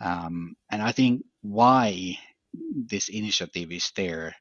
um, 0.00 0.56
and 0.70 0.82
I 0.82 0.92
think 0.92 1.24
why 1.42 2.18
this 2.52 3.08
initiative 3.08 3.70
is 3.70 3.92
there 3.94 4.34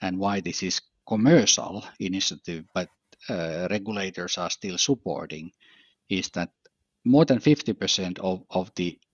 and 0.00 0.18
why 0.18 0.40
this 0.40 0.62
is 0.62 0.80
commercial 1.06 1.84
initiative, 2.00 2.64
but 2.74 2.88
uh, 3.28 3.68
regulators 3.70 4.38
are 4.38 4.50
still 4.50 4.78
supporting, 4.78 5.52
is 6.08 6.30
that 6.30 6.50
more 7.04 7.24
than 7.24 7.38
50% 7.38 8.18
of, 8.18 8.42
of 8.50 8.72
the 8.74 8.98
uh, 9.02 9.05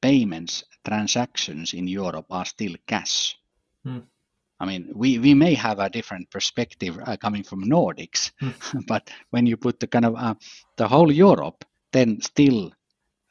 payments 0.00 0.64
transactions 0.84 1.74
in 1.74 1.86
Europe 1.86 2.26
are 2.30 2.46
still 2.46 2.74
cash. 2.86 3.36
Hmm. 3.84 4.00
I 4.60 4.66
mean, 4.66 4.92
we, 4.94 5.18
we 5.18 5.32
may 5.32 5.54
have 5.54 5.78
a 5.78 5.88
different 5.88 6.30
perspective 6.30 6.98
uh, 7.06 7.16
coming 7.16 7.42
from 7.42 7.64
Nordics, 7.64 8.30
Hmm. 8.40 8.80
but 8.86 9.10
when 9.30 9.46
you 9.46 9.56
put 9.56 9.80
the 9.80 9.86
kind 9.86 10.04
of 10.04 10.14
uh, 10.16 10.34
the 10.76 10.86
whole 10.86 11.10
Europe, 11.10 11.64
then 11.92 12.20
still 12.20 12.72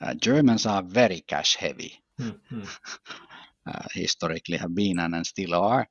uh, 0.01 0.13
Germans 0.15 0.65
are 0.65 0.83
very 0.83 1.21
cash 1.27 1.55
heavy, 1.55 2.01
uh, 2.19 3.87
historically 3.93 4.57
have 4.57 4.73
been 4.73 4.99
and, 4.99 5.15
and 5.15 5.25
still 5.25 5.53
are. 5.53 5.87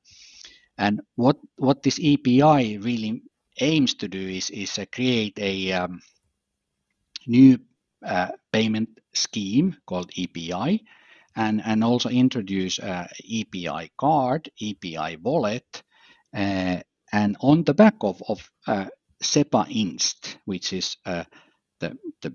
And 0.77 1.01
what 1.15 1.37
what 1.57 1.83
this 1.83 1.99
EPI 1.99 2.77
really 2.77 3.23
aims 3.61 3.95
to 3.95 4.07
do 4.07 4.27
is 4.27 4.49
is 4.49 4.77
uh, 4.79 4.85
create 4.91 5.39
a 5.39 5.71
um, 5.73 6.01
new 7.27 7.55
uh, 7.55 7.59
payment 8.51 8.89
scheme 9.13 9.75
called 9.85 10.11
EPI, 10.17 10.85
and 11.35 11.61
and 11.65 11.83
also 11.83 12.09
introduce 12.09 12.79
EPI 12.79 13.91
card, 13.97 14.49
EPI 14.61 15.17
wallet, 15.21 15.83
uh, 16.35 16.79
and 17.11 17.37
on 17.41 17.63
the 17.63 17.73
back 17.73 17.95
of 18.01 18.21
of 18.27 18.49
uh, 18.67 18.85
SEPA 19.21 19.67
Inst, 19.69 20.37
which 20.45 20.73
is 20.73 20.97
uh, 21.05 21.23
the 21.79 21.97
the 22.21 22.33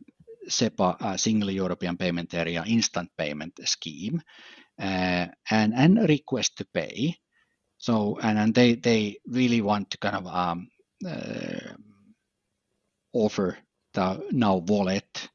SEPA 0.48 0.96
uh, 1.00 1.16
Single 1.16 1.50
European 1.50 1.96
Payment 1.96 2.34
Area 2.34 2.64
Instant 2.66 3.10
Payment 3.16 3.58
Scheme, 3.64 4.20
uh, 4.80 5.26
and 5.50 5.74
and 5.74 6.08
request 6.08 6.58
to 6.58 6.66
pay. 6.74 7.16
So 7.78 8.18
and, 8.22 8.38
and 8.38 8.54
they 8.54 8.74
they 8.74 9.18
really 9.26 9.60
want 9.62 9.90
to 9.90 9.98
kind 9.98 10.16
of 10.16 10.26
um, 10.26 10.68
uh, 11.06 11.74
offer 13.12 13.58
the 13.94 14.26
now 14.32 14.56
wallet 14.56 15.28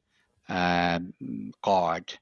um, 0.50 1.14
card 1.62 2.14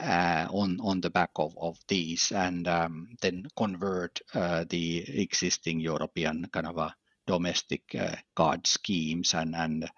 uh, 0.00 0.46
on 0.50 0.78
on 0.82 1.00
the 1.00 1.10
back 1.10 1.30
of, 1.36 1.56
of 1.58 1.78
these 1.88 2.32
and 2.32 2.68
um, 2.68 3.08
then 3.20 3.46
convert 3.56 4.20
uh, 4.34 4.64
the 4.68 5.04
existing 5.22 5.80
European 5.80 6.46
kind 6.52 6.66
of 6.66 6.78
a 6.78 6.94
domestic 7.26 7.82
uh, 7.98 8.16
card 8.34 8.66
schemes 8.66 9.34
and 9.34 9.54
and 9.54 9.88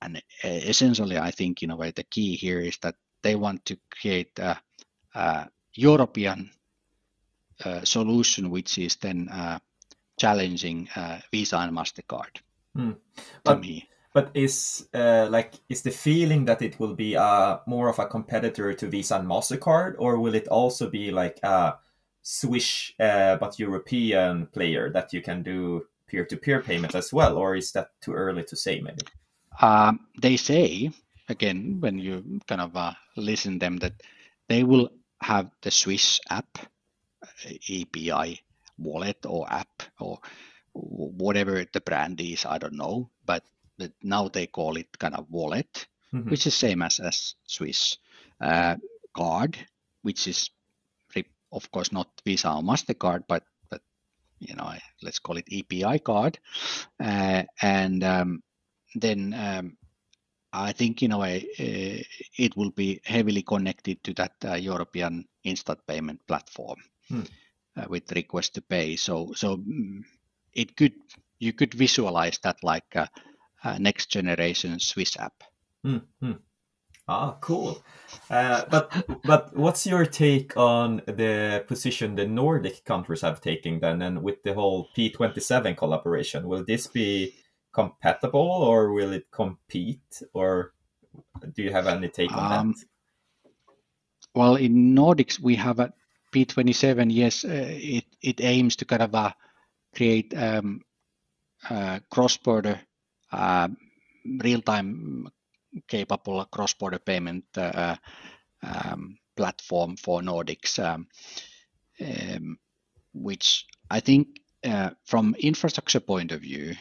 and 0.00 0.16
uh, 0.16 0.48
essentially 0.48 1.18
I 1.18 1.30
think 1.30 1.62
in 1.62 1.70
a 1.70 1.76
way 1.76 1.90
the 1.90 2.04
key 2.04 2.36
here 2.36 2.60
is 2.60 2.78
that 2.82 2.94
they 3.22 3.36
want 3.36 3.64
to 3.66 3.78
create 3.90 4.38
a, 4.38 4.58
a 5.14 5.48
European 5.74 6.50
uh, 7.64 7.84
solution 7.84 8.50
which 8.50 8.78
is 8.78 8.96
then 8.96 9.28
uh, 9.28 9.58
challenging 10.18 10.88
uh, 10.96 11.20
Visa 11.30 11.58
and 11.58 11.76
Mastercard 11.76 12.40
to 13.14 13.30
But 13.44 13.60
me. 13.60 13.88
But 14.14 14.30
is 14.34 14.88
uh, 14.92 15.28
like 15.30 15.54
is 15.70 15.82
the 15.82 15.90
feeling 15.90 16.44
that 16.44 16.60
it 16.60 16.78
will 16.78 16.94
be 16.94 17.16
uh, 17.16 17.58
more 17.66 17.88
of 17.88 17.98
a 17.98 18.06
competitor 18.06 18.74
to 18.74 18.86
Visa 18.88 19.16
and 19.16 19.28
Mastercard, 19.28 19.94
or 19.98 20.18
will 20.18 20.34
it 20.34 20.48
also 20.48 20.90
be 20.90 21.10
like 21.10 21.40
a 21.42 21.74
Swish 22.22 22.94
uh, 23.00 23.36
but 23.36 23.58
European 23.58 24.46
player 24.46 24.90
that 24.90 25.12
you 25.12 25.22
can 25.22 25.42
do 25.42 25.86
peer-to-peer 26.06 26.60
payments 26.60 26.94
as 26.94 27.12
well, 27.12 27.38
or 27.38 27.56
is 27.56 27.72
that 27.72 27.88
too 28.02 28.12
early 28.12 28.44
to 28.44 28.56
say? 28.56 28.80
Maybe. 28.80 29.00
Um, 29.60 30.00
they 30.20 30.36
say 30.36 30.90
again 31.28 31.80
when 31.80 31.98
you 31.98 32.40
kind 32.46 32.60
of 32.60 32.76
uh, 32.76 32.92
listen 33.16 33.58
them 33.58 33.78
that 33.78 33.94
they 34.48 34.62
will 34.62 34.90
have 35.22 35.50
the 35.62 35.70
Swish 35.70 36.20
app, 36.28 36.58
uh, 37.22 37.52
EPI 37.68 38.40
wallet 38.78 39.24
or 39.26 39.50
app 39.50 39.82
or 39.98 40.18
whatever 40.72 41.64
the 41.72 41.80
brand 41.80 42.20
is. 42.20 42.44
I 42.44 42.58
don't 42.58 42.76
know, 42.76 43.10
but 43.24 43.42
now 44.02 44.28
they 44.28 44.46
call 44.46 44.76
it 44.76 44.98
kind 44.98 45.14
of 45.14 45.30
wallet, 45.30 45.86
Mhm. 46.12 46.28
which 46.28 46.46
is 46.46 46.54
same 46.54 46.82
as 46.82 47.00
as 47.00 47.34
Swish 47.46 47.98
uh, 48.40 48.76
card, 49.14 49.56
which 50.02 50.26
is 50.28 50.50
of 51.52 51.70
course 51.70 51.92
not 51.92 52.08
Visa 52.24 52.50
or 52.52 52.62
Mastercard, 52.62 53.24
but 53.28 53.44
but 53.70 53.82
you 54.40 54.54
know 54.54 54.72
let's 55.02 55.18
call 55.18 55.36
it 55.36 55.46
EPI 55.48 55.98
card, 55.98 56.38
uh, 57.02 57.42
and 57.62 58.02
um, 58.04 58.42
then 58.94 59.34
um, 59.34 59.76
I 60.52 60.72
think 60.72 61.02
in 61.02 61.12
a 61.12 61.18
way 61.18 61.46
uh, 61.58 62.02
it 62.38 62.56
will 62.56 62.70
be 62.70 63.00
heavily 63.04 63.42
connected 63.42 64.02
to 64.04 64.14
that 64.14 64.32
uh, 64.44 64.54
European 64.54 65.26
instant 65.44 65.80
payment 65.86 66.20
platform 66.26 66.78
Hmm. 67.08 67.24
uh, 67.76 67.86
with 67.88 68.12
request 68.12 68.54
to 68.54 68.62
pay. 68.62 68.96
So 68.96 69.32
so 69.34 69.56
mm, 69.58 70.02
it 70.54 70.76
could 70.76 70.94
you 71.38 71.52
could 71.52 71.74
visualize 71.74 72.38
that 72.42 72.62
like 72.62 72.96
a 73.62 73.78
next 73.78 74.06
generation 74.06 74.78
Swish 74.78 75.16
app. 75.16 75.44
Mm, 75.84 76.02
mm. 76.22 76.38
Ah, 77.08 77.36
cool. 77.40 77.82
Uh, 78.30 78.64
but 78.70 78.92
but 79.24 79.56
what's 79.56 79.86
your 79.86 80.06
take 80.06 80.56
on 80.56 81.02
the 81.06 81.64
position 81.66 82.14
the 82.14 82.26
Nordic 82.26 82.84
countries 82.84 83.22
have 83.22 83.40
taken 83.40 83.80
then, 83.80 84.02
and 84.02 84.22
with 84.22 84.42
the 84.44 84.54
whole 84.54 84.88
P27 84.96 85.76
collaboration? 85.76 86.46
Will 86.46 86.64
this 86.64 86.86
be 86.86 87.34
compatible, 87.72 88.40
or 88.40 88.92
will 88.92 89.12
it 89.12 89.30
compete, 89.32 90.22
or 90.32 90.74
do 91.54 91.62
you 91.62 91.72
have 91.72 91.88
any 91.88 92.08
take 92.08 92.32
on 92.32 92.52
Um, 92.52 92.72
that? 92.72 92.84
Well, 94.34 94.56
in 94.56 94.94
Nordics 94.94 95.40
we 95.40 95.56
have 95.56 95.80
a 95.80 95.92
P27. 96.32 97.12
Yes, 97.12 97.44
uh, 97.44 97.48
it 97.50 98.04
it 98.22 98.40
aims 98.40 98.76
to 98.76 98.84
kind 98.84 99.02
of 99.02 99.14
uh, 99.14 99.32
create 99.94 100.32
um, 100.36 100.82
uh, 101.68 101.98
cross-border 102.10 102.78
uh, 102.78 102.78
real-time 104.42 105.28
capable 105.88 106.44
cross-border 106.46 106.98
payment 106.98 107.44
um, 107.56 109.18
platform 109.36 109.96
for 109.96 110.20
Nordics, 110.20 110.78
um, 110.78 111.06
um, 112.00 112.58
which 113.14 113.66
I 113.90 114.00
think 114.00 114.28
uh, 114.64 114.90
from 115.04 115.34
infrastructure 115.38 116.00
point 116.00 116.32
of 116.32 116.40
view, 116.40 116.74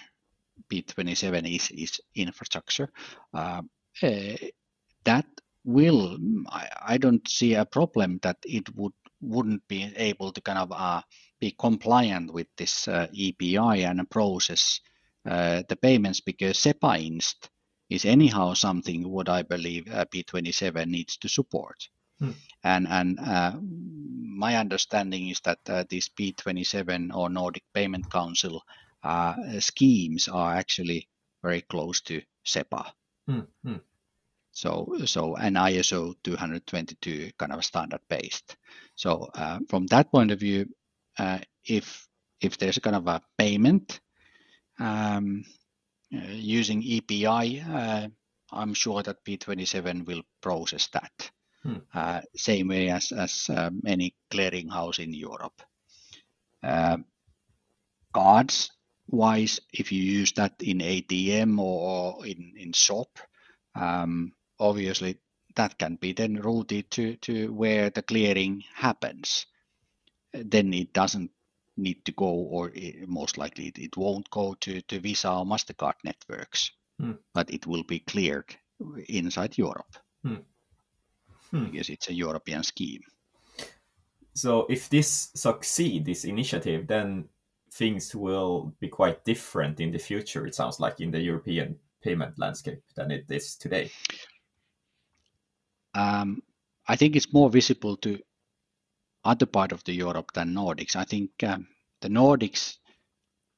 P27 0.71 1.55
is, 1.55 1.71
is 1.71 1.99
infrastructure. 2.15 2.89
Uh, 3.33 3.61
uh, 4.03 4.35
that 5.03 5.25
will, 5.65 6.17
I, 6.49 6.67
I 6.87 6.97
don't 6.97 7.27
see 7.27 7.55
a 7.55 7.65
problem 7.65 8.19
that 8.23 8.37
it 8.43 8.73
would 8.75 8.93
wouldn't 9.23 9.61
be 9.67 9.83
able 9.97 10.31
to 10.31 10.41
kind 10.41 10.57
of 10.57 10.71
uh, 10.71 10.99
be 11.39 11.55
compliant 11.59 12.33
with 12.33 12.47
this 12.57 12.87
uh, 12.87 13.05
EPI 13.13 13.83
and 13.83 14.09
process 14.09 14.79
uh, 15.25 15.63
the 15.67 15.75
payments 15.75 16.21
because 16.21 16.57
SEPA 16.57 16.99
Inst 17.05 17.49
is 17.89 18.05
anyhow 18.05 18.53
something 18.53 19.09
what 19.09 19.29
I 19.29 19.43
believe 19.43 19.87
uh, 19.91 20.05
P27 20.05 20.87
needs 20.87 21.17
to 21.17 21.29
support. 21.29 21.89
Hmm. 22.19 22.31
And 22.63 22.87
and 22.87 23.19
uh, 23.19 23.53
my 23.61 24.57
understanding 24.57 25.29
is 25.29 25.39
that 25.41 25.59
uh, 25.67 25.83
this 25.89 26.09
P27 26.09 27.13
or 27.13 27.29
Nordic 27.29 27.63
Payment 27.73 28.09
Council 28.11 28.63
uh, 29.03 29.59
schemes 29.59 30.27
are 30.27 30.55
actually 30.55 31.09
very 31.43 31.61
close 31.61 32.01
to 32.01 32.21
SEPA. 32.45 32.91
Mm, 33.29 33.47
mm. 33.65 33.81
So 34.51 34.95
so 35.05 35.35
an 35.35 35.55
ISO 35.55 36.15
222 36.23 37.31
kind 37.37 37.51
of 37.51 37.65
standard 37.65 38.01
based. 38.09 38.55
So 38.95 39.29
uh, 39.33 39.59
from 39.67 39.87
that 39.87 40.11
point 40.11 40.31
of 40.31 40.39
view, 40.39 40.67
uh, 41.17 41.39
if 41.63 42.07
if 42.39 42.57
there's 42.57 42.77
a 42.77 42.81
kind 42.81 42.95
of 42.95 43.07
a 43.07 43.21
payment 43.37 43.99
um, 44.81 45.45
uh, 46.13 46.31
using 46.31 46.83
EPI, 46.83 47.61
uh, 47.61 48.07
I'm 48.51 48.73
sure 48.73 49.03
that 49.03 49.23
P27 49.23 50.05
will 50.05 50.23
process 50.41 50.87
that. 50.87 51.31
Hmm. 51.63 51.77
Uh, 51.93 52.21
same 52.35 52.69
way 52.69 52.89
as 52.89 53.11
as 53.11 53.49
um, 53.49 53.81
any 53.85 54.15
clearinghouse 54.31 54.99
in 54.99 55.13
Europe. 55.13 55.61
Cards 58.13 58.71
wise, 59.07 59.59
if 59.71 59.91
you 59.91 60.01
use 60.01 60.31
that 60.33 60.55
in 60.61 60.79
ATM 60.79 61.59
or 61.59 62.25
in 62.25 62.53
in 62.57 62.73
shop, 62.73 63.19
um, 63.75 64.33
obviously 64.59 65.17
that 65.55 65.77
can 65.77 65.95
be 65.95 66.13
then 66.13 66.41
routed 66.41 66.89
to 66.91 67.15
to 67.17 67.53
where 67.53 67.89
the 67.89 68.01
clearing 68.01 68.63
happens. 68.73 69.45
Then 70.33 70.73
it 70.73 70.93
doesn't 70.93 71.31
need 71.81 72.05
to 72.05 72.11
go, 72.11 72.25
or 72.27 72.71
it, 72.73 73.07
most 73.07 73.37
likely 73.37 73.67
it, 73.67 73.77
it 73.77 73.97
won't 73.97 74.29
go 74.29 74.53
to 74.61 74.81
to 74.81 74.99
Visa 74.99 75.31
or 75.31 75.45
Mastercard 75.45 75.95
networks, 76.03 76.71
Hmm. 76.99 77.13
but 77.33 77.49
it 77.49 77.65
will 77.67 77.83
be 77.83 77.99
cleared 77.99 78.55
inside 79.09 79.57
Europe 79.57 79.97
Hmm. 80.23 80.43
Hmm. 81.49 81.65
because 81.65 81.89
it's 81.89 82.09
a 82.09 82.13
European 82.13 82.63
scheme. 82.63 83.01
So 84.33 84.65
if 84.69 84.89
this 84.89 85.31
succeed, 85.35 86.05
this 86.05 86.23
initiative, 86.25 86.87
then 86.87 87.29
things 87.73 88.15
will 88.15 88.73
be 88.79 88.87
quite 88.87 89.25
different 89.25 89.79
in 89.79 89.91
the 89.91 89.99
future. 89.99 90.47
It 90.47 90.55
sounds 90.55 90.79
like 90.79 90.99
in 90.99 91.11
the 91.11 91.19
European 91.19 91.79
payment 92.01 92.37
landscape 92.39 92.81
than 92.95 93.11
it 93.11 93.25
is 93.29 93.55
today. 93.55 93.91
Um, 95.93 96.41
I 96.87 96.95
think 96.95 97.15
it's 97.15 97.33
more 97.33 97.49
visible 97.49 97.97
to 97.97 98.19
other 99.23 99.45
part 99.45 99.71
of 99.71 99.83
the 99.83 99.93
Europe 99.93 100.31
than 100.33 100.53
Nordics. 100.53 100.95
I 100.95 101.03
think 101.03 101.31
um, 101.43 101.67
the 102.01 102.09
Nordics, 102.09 102.77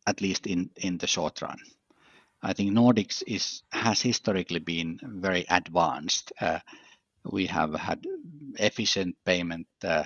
at 0.07 0.21
least 0.21 0.47
in 0.47 0.69
in 0.75 0.97
the 0.97 1.07
short 1.07 1.41
run, 1.41 1.59
I 2.41 2.53
think 2.53 2.71
Nordics 2.71 3.23
is 3.25 3.63
has 3.71 4.01
historically 4.01 4.59
been 4.59 4.99
very 5.01 5.45
advanced. 5.49 6.33
Uh, 6.39 6.59
we 7.23 7.45
have 7.47 7.73
had 7.73 8.05
efficient 8.59 9.15
payment 9.25 9.67
uh, 9.83 10.03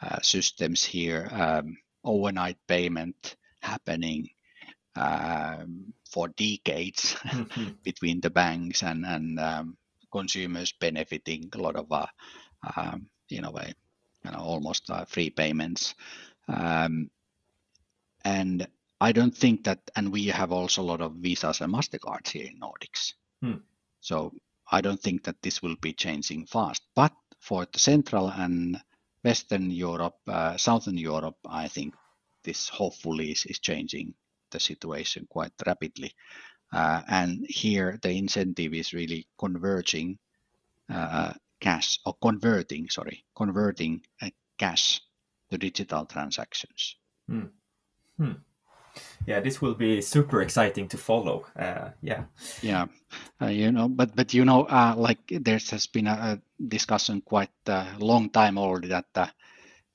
uh, 0.00 0.20
systems 0.22 0.84
here. 0.84 1.28
Um, 1.32 1.76
overnight 2.04 2.58
payment 2.68 3.36
happening 3.62 4.28
um, 4.94 5.92
for 6.04 6.28
decades 6.28 7.14
mm-hmm. 7.14 7.70
between 7.82 8.20
the 8.20 8.30
banks 8.30 8.82
and 8.82 9.04
and 9.04 9.40
um, 9.40 9.76
consumers 10.12 10.72
benefiting 10.78 11.50
a 11.52 11.58
lot 11.58 11.76
of 11.76 11.90
uh, 11.90 12.06
um, 12.76 13.08
you 13.28 13.40
know, 13.40 13.56
a, 13.58 13.74
you 14.24 14.30
know 14.30 14.38
almost 14.38 14.90
uh, 14.90 15.04
free 15.04 15.30
payments 15.30 15.94
um, 16.48 17.10
and 18.24 18.66
I 19.00 19.12
don't 19.12 19.36
think 19.36 19.64
that, 19.64 19.90
and 19.96 20.12
we 20.12 20.26
have 20.26 20.52
also 20.52 20.82
a 20.82 20.90
lot 20.90 21.00
of 21.00 21.16
visas 21.16 21.60
and 21.60 21.72
Mastercards 21.72 22.30
here 22.30 22.46
in 22.46 22.58
Nordics. 22.58 23.12
Hmm. 23.42 23.58
So 24.00 24.32
I 24.70 24.80
don't 24.80 25.00
think 25.00 25.24
that 25.24 25.42
this 25.42 25.62
will 25.62 25.76
be 25.76 25.92
changing 25.92 26.46
fast. 26.46 26.82
But 26.94 27.12
for 27.38 27.66
the 27.70 27.78
Central 27.78 28.28
and 28.28 28.80
Western 29.22 29.70
Europe, 29.70 30.16
uh, 30.26 30.56
Southern 30.56 30.96
Europe, 30.96 31.36
I 31.46 31.68
think 31.68 31.94
this 32.44 32.68
hopefully 32.68 33.32
is, 33.32 33.44
is 33.46 33.58
changing 33.58 34.14
the 34.50 34.60
situation 34.60 35.26
quite 35.28 35.52
rapidly. 35.66 36.14
Uh, 36.72 37.02
and 37.08 37.44
here 37.48 37.98
the 38.02 38.10
incentive 38.10 38.72
is 38.74 38.94
really 38.94 39.26
converging 39.38 40.18
uh, 40.88 41.32
cash 41.60 42.00
or 42.04 42.14
converting, 42.20 42.88
sorry, 42.88 43.24
converting 43.36 44.02
uh, 44.20 44.30
cash 44.58 45.00
to 45.50 45.58
digital 45.58 46.04
transactions. 46.06 46.96
Hmm. 47.28 47.46
Hmm 48.16 48.32
yeah, 49.26 49.40
this 49.40 49.60
will 49.60 49.74
be 49.74 50.00
super 50.00 50.42
exciting 50.42 50.88
to 50.88 50.98
follow. 50.98 51.46
Uh, 51.56 51.90
yeah, 52.02 52.24
yeah, 52.62 52.86
uh, 53.40 53.46
you 53.46 53.72
know, 53.72 53.88
but 53.88 54.14
but 54.14 54.34
you 54.34 54.44
know, 54.44 54.64
uh, 54.64 54.94
like 54.96 55.20
there 55.28 55.58
has 55.70 55.86
been 55.86 56.06
a, 56.06 56.12
a, 56.12 56.40
discussion 56.66 57.20
quite 57.20 57.50
a 57.66 57.86
long 57.98 58.30
time 58.30 58.58
already 58.58 58.88
that 58.88 59.06
uh, 59.14 59.26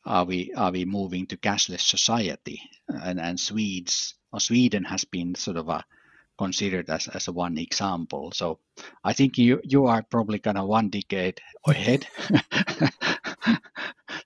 are 0.06 0.26
we 0.26 0.54
are 0.54 0.72
we 0.72 0.86
moving 0.86 1.26
to 1.28 1.38
cashless 1.38 1.82
society, 1.82 2.62
and 2.88 3.20
and 3.20 3.40
Swedes 3.40 4.16
or 4.32 4.40
Sweden 4.40 4.84
has 4.84 5.06
been 5.06 5.36
sort 5.36 5.58
of 5.58 5.70
a 5.70 5.86
considered 6.40 6.90
as, 6.90 7.08
as 7.10 7.30
one 7.30 7.58
example. 7.58 8.32
So 8.32 8.60
I 9.04 9.14
think 9.14 9.38
you 9.38 9.60
you 9.64 9.88
are 9.88 10.04
probably 10.10 10.40
kind 10.40 10.58
of 10.58 10.68
one 10.68 10.90
decade 10.90 11.40
ahead. 11.68 12.08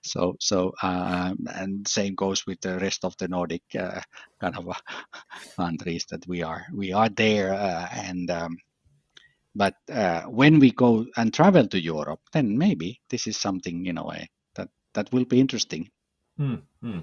So, 0.04 0.36
so 0.38 0.72
um, 0.82 1.38
and 1.54 1.88
same 1.88 2.14
goes 2.14 2.46
with 2.46 2.60
the 2.60 2.78
rest 2.78 3.04
of 3.04 3.16
the 3.16 3.26
Nordic 3.26 3.62
uh, 3.78 4.00
kind 4.40 4.56
of 4.56 4.68
uh, 4.68 4.74
countries 5.56 6.04
that 6.10 6.26
we 6.28 6.42
are 6.42 6.66
we 6.72 6.92
are 6.92 7.08
there. 7.08 7.54
Uh, 7.54 7.88
and 7.90 8.30
um, 8.30 8.58
but 9.54 9.74
uh, 9.90 10.22
when 10.22 10.58
we 10.58 10.70
go 10.72 11.06
and 11.16 11.32
travel 11.32 11.66
to 11.68 11.80
Europe, 11.80 12.20
then 12.32 12.58
maybe 12.58 13.00
this 13.08 13.26
is 13.26 13.36
something 13.36 13.84
you 13.84 13.92
know 13.92 14.12
that 14.56 14.68
that 14.92 15.12
will 15.12 15.24
be 15.24 15.40
interesting. 15.40 15.90
Hmm, 16.36 16.56
hmm. 16.80 17.00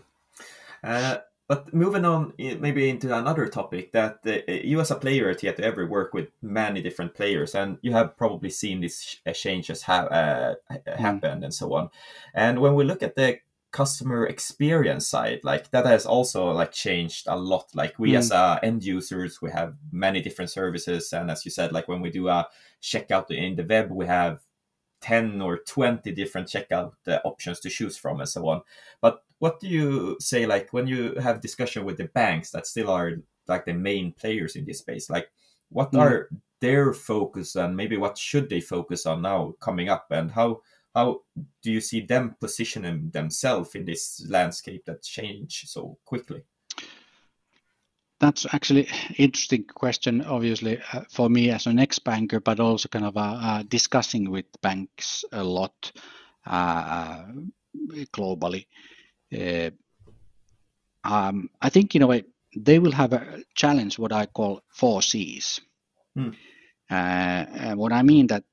Uh, 0.84 1.18
but 1.52 1.74
moving 1.74 2.06
on, 2.06 2.32
maybe 2.38 2.90
into 2.90 3.14
another 3.14 3.46
topic 3.46 3.92
that 3.92 4.20
uh, 4.26 4.50
you 4.50 4.80
as 4.80 4.90
a 4.90 4.96
player 4.96 5.30
at 5.30 5.42
Tietoevry 5.42 5.86
work 5.86 6.14
with 6.14 6.30
many 6.42 6.82
different 6.82 7.14
players, 7.14 7.54
and 7.54 7.78
you 7.82 7.92
have 7.92 8.16
probably 8.16 8.50
seen 8.50 8.80
these 8.80 9.18
uh, 9.26 9.34
changes 9.34 9.82
have 9.82 10.10
uh, 10.14 10.56
mm. 10.72 10.96
happened 10.96 11.44
and 11.44 11.54
so 11.54 11.74
on. 11.74 11.90
And 12.34 12.62
when 12.62 12.74
we 12.74 12.86
look 12.86 13.04
at 13.04 13.18
the 13.18 13.40
customer 13.72 14.26
experience 14.28 15.06
side, 15.06 15.42
like 15.44 15.72
that 15.72 15.86
has 15.86 16.06
also 16.06 16.52
like 16.52 16.72
changed 16.72 17.28
a 17.28 17.36
lot. 17.36 17.66
Like 17.76 18.00
we 18.00 18.12
mm. 18.14 18.20
as 18.20 18.32
uh, 18.32 18.58
end 18.64 18.86
users, 18.86 19.42
we 19.42 19.52
have 19.52 19.76
many 19.92 20.22
different 20.22 20.52
services, 20.52 21.12
and 21.12 21.30
as 21.30 21.44
you 21.44 21.52
said, 21.52 21.74
like 21.74 21.90
when 21.90 22.00
we 22.00 22.12
do 22.12 22.30
a 22.30 22.48
checkout 22.82 23.30
in 23.30 23.58
the 23.58 23.66
web, 23.66 23.92
we 23.92 24.06
have 24.06 24.40
10 25.02 25.42
or 25.42 25.58
20 25.58 26.14
different 26.14 26.48
checkout 26.48 26.94
uh, 27.08 27.18
options 27.26 27.60
to 27.60 27.70
choose 27.70 27.98
from 27.98 28.20
and 28.20 28.30
so 28.30 28.48
on 28.48 28.62
but 29.02 29.24
what 29.42 29.60
do 29.60 29.68
you 29.68 30.18
say 30.20 30.46
like 30.46 30.72
when 30.72 30.86
you 30.86 31.16
have 31.16 31.42
discussion 31.42 31.84
with 31.84 31.98
the 31.98 32.06
banks 32.06 32.52
that 32.52 32.68
still 32.68 32.90
are 32.90 33.14
like 33.48 33.66
the 33.66 33.74
main 33.74 34.14
players 34.14 34.56
in 34.56 34.66
this 34.66 34.80
space 34.80 35.10
like 35.10 35.28
what 35.70 35.92
mm. 35.92 36.00
are 36.00 36.30
their 36.62 36.94
focus 36.94 37.56
and 37.56 37.76
maybe 37.76 37.98
what 37.98 38.18
should 38.18 38.48
they 38.50 38.62
focus 38.62 39.06
on 39.06 39.22
now 39.22 39.54
coming 39.60 39.90
up? 39.90 40.06
And 40.12 40.32
how 40.32 40.62
how 40.94 41.22
do 41.64 41.72
you 41.72 41.82
see 41.82 42.02
them 42.02 42.36
positioning 42.40 43.10
themselves 43.12 43.76
in 43.76 43.86
this 43.86 44.26
landscape 44.30 44.86
that 44.86 45.02
change 45.02 45.64
so 45.68 45.98
quickly? 46.06 46.44
That's 48.20 48.46
actually 48.54 48.88
interesting 49.18 49.64
question 49.64 50.22
obviously 50.22 50.80
uh, 50.94 51.02
for 51.10 51.28
me 51.28 51.50
as 51.50 51.66
an 51.66 51.80
ex-banker 51.80 52.40
but 52.40 52.60
also 52.60 52.88
kind 52.88 53.06
of 53.06 53.18
uh, 53.18 53.40
uh, 53.42 53.64
discussing 53.64 54.30
with 54.30 54.46
banks 54.62 55.26
a 55.32 55.44
lot 55.44 55.92
uh, 56.46 57.24
globally 58.14 58.68
uh, 59.38 59.72
um, 61.04 61.50
I 61.62 61.70
think 61.70 61.94
you 61.94 62.00
know 62.00 62.22
they 62.56 62.80
will 62.80 62.92
have 62.92 63.14
a 63.14 63.44
challenge 63.56 63.98
what 63.98 64.12
I 64.12 64.26
call 64.26 64.62
four 64.70 65.02
C's. 65.02 65.60
Hmm. 66.16 66.32
Uh, 66.90 67.74
what 67.76 67.94
I 67.94 68.02
mean 68.02 68.28
that 68.28 68.44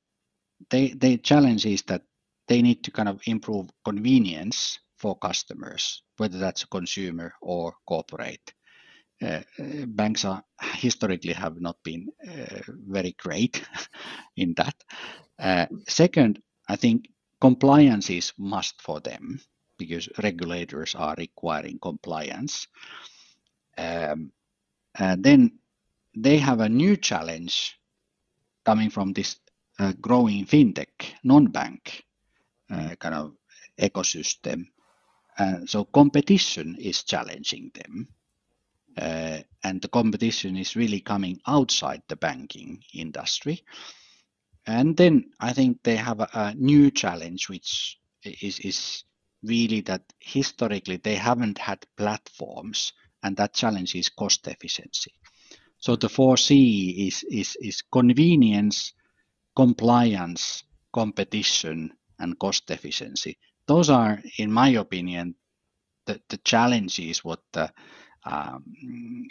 they 0.69 0.89
they 0.89 1.17
challenge 1.17 1.65
is 1.65 1.83
that 1.83 2.03
they 2.47 2.61
need 2.61 2.83
to 2.83 2.91
kind 2.91 3.09
of 3.09 3.21
improve 3.25 3.69
convenience 3.85 4.79
for 4.97 5.17
customers, 5.17 6.03
whether 6.17 6.37
that's 6.37 6.63
a 6.63 6.67
consumer 6.67 7.33
or 7.41 7.73
corporate. 7.87 8.53
Uh, 9.21 9.41
banks 9.87 10.23
are 10.23 10.43
historically 10.75 11.33
have 11.33 11.59
not 11.59 11.75
been 11.83 12.07
uh, 12.27 12.61
very 12.87 13.13
great 13.19 13.61
in 14.37 14.53
that. 14.55 14.75
Uh, 15.37 15.65
second, 15.87 16.41
I 16.69 16.77
think 16.77 17.09
compliance 17.41 18.09
is 18.09 18.33
must 18.37 18.81
for 18.81 19.01
them 19.01 19.41
because 19.79 20.07
regulators 20.21 20.93
are 20.93 21.15
requiring 21.17 21.79
compliance. 21.79 22.67
Um, 23.77 24.31
and 24.93 25.23
then 25.23 25.59
they 26.15 26.37
have 26.37 26.59
a 26.59 26.69
new 26.69 26.97
challenge 26.97 27.79
coming 28.65 28.91
from 28.91 29.13
this 29.13 29.37
uh, 29.79 29.93
growing 30.01 30.45
fintech, 30.45 31.13
non-bank 31.23 32.03
uh, 32.69 32.95
kind 32.99 33.15
of 33.15 33.33
ecosystem. 33.79 34.65
Uh, 35.37 35.65
so 35.65 35.85
competition 35.85 36.75
is 36.79 37.03
challenging 37.03 37.71
them. 37.73 38.07
Uh, 38.97 39.39
and 39.63 39.81
the 39.81 39.87
competition 39.87 40.57
is 40.57 40.75
really 40.75 40.99
coming 40.99 41.39
outside 41.47 42.01
the 42.09 42.17
banking 42.17 42.83
industry. 42.93 43.63
And 44.67 44.97
then 44.97 45.31
I 45.39 45.53
think 45.53 45.81
they 45.83 45.95
have 45.95 46.19
a, 46.19 46.29
a 46.33 46.53
new 46.55 46.91
challenge, 46.91 47.47
which 47.47 47.97
is, 48.23 48.59
is 48.59 49.03
really 49.43 49.81
that 49.81 50.03
historically 50.19 50.97
they 50.97 51.15
haven't 51.15 51.57
had 51.57 51.85
platforms 51.97 52.93
and 53.23 53.35
that 53.37 53.53
challenge 53.53 53.95
is 53.95 54.09
cost 54.09 54.47
efficiency. 54.47 55.13
So 55.77 55.95
the 55.95 56.07
4C 56.07 57.07
is, 57.07 57.23
is, 57.23 57.57
is 57.61 57.81
convenience, 57.81 58.93
compliance, 59.55 60.63
competition, 60.93 61.91
and 62.19 62.37
cost 62.37 62.69
efficiency. 62.69 63.37
Those 63.65 63.89
are, 63.89 64.21
in 64.37 64.51
my 64.51 64.69
opinion, 64.69 65.35
the, 66.05 66.19
the 66.29 66.37
challenges 66.37 67.23
what 67.23 67.39
the 67.53 67.71
um, 68.25 68.63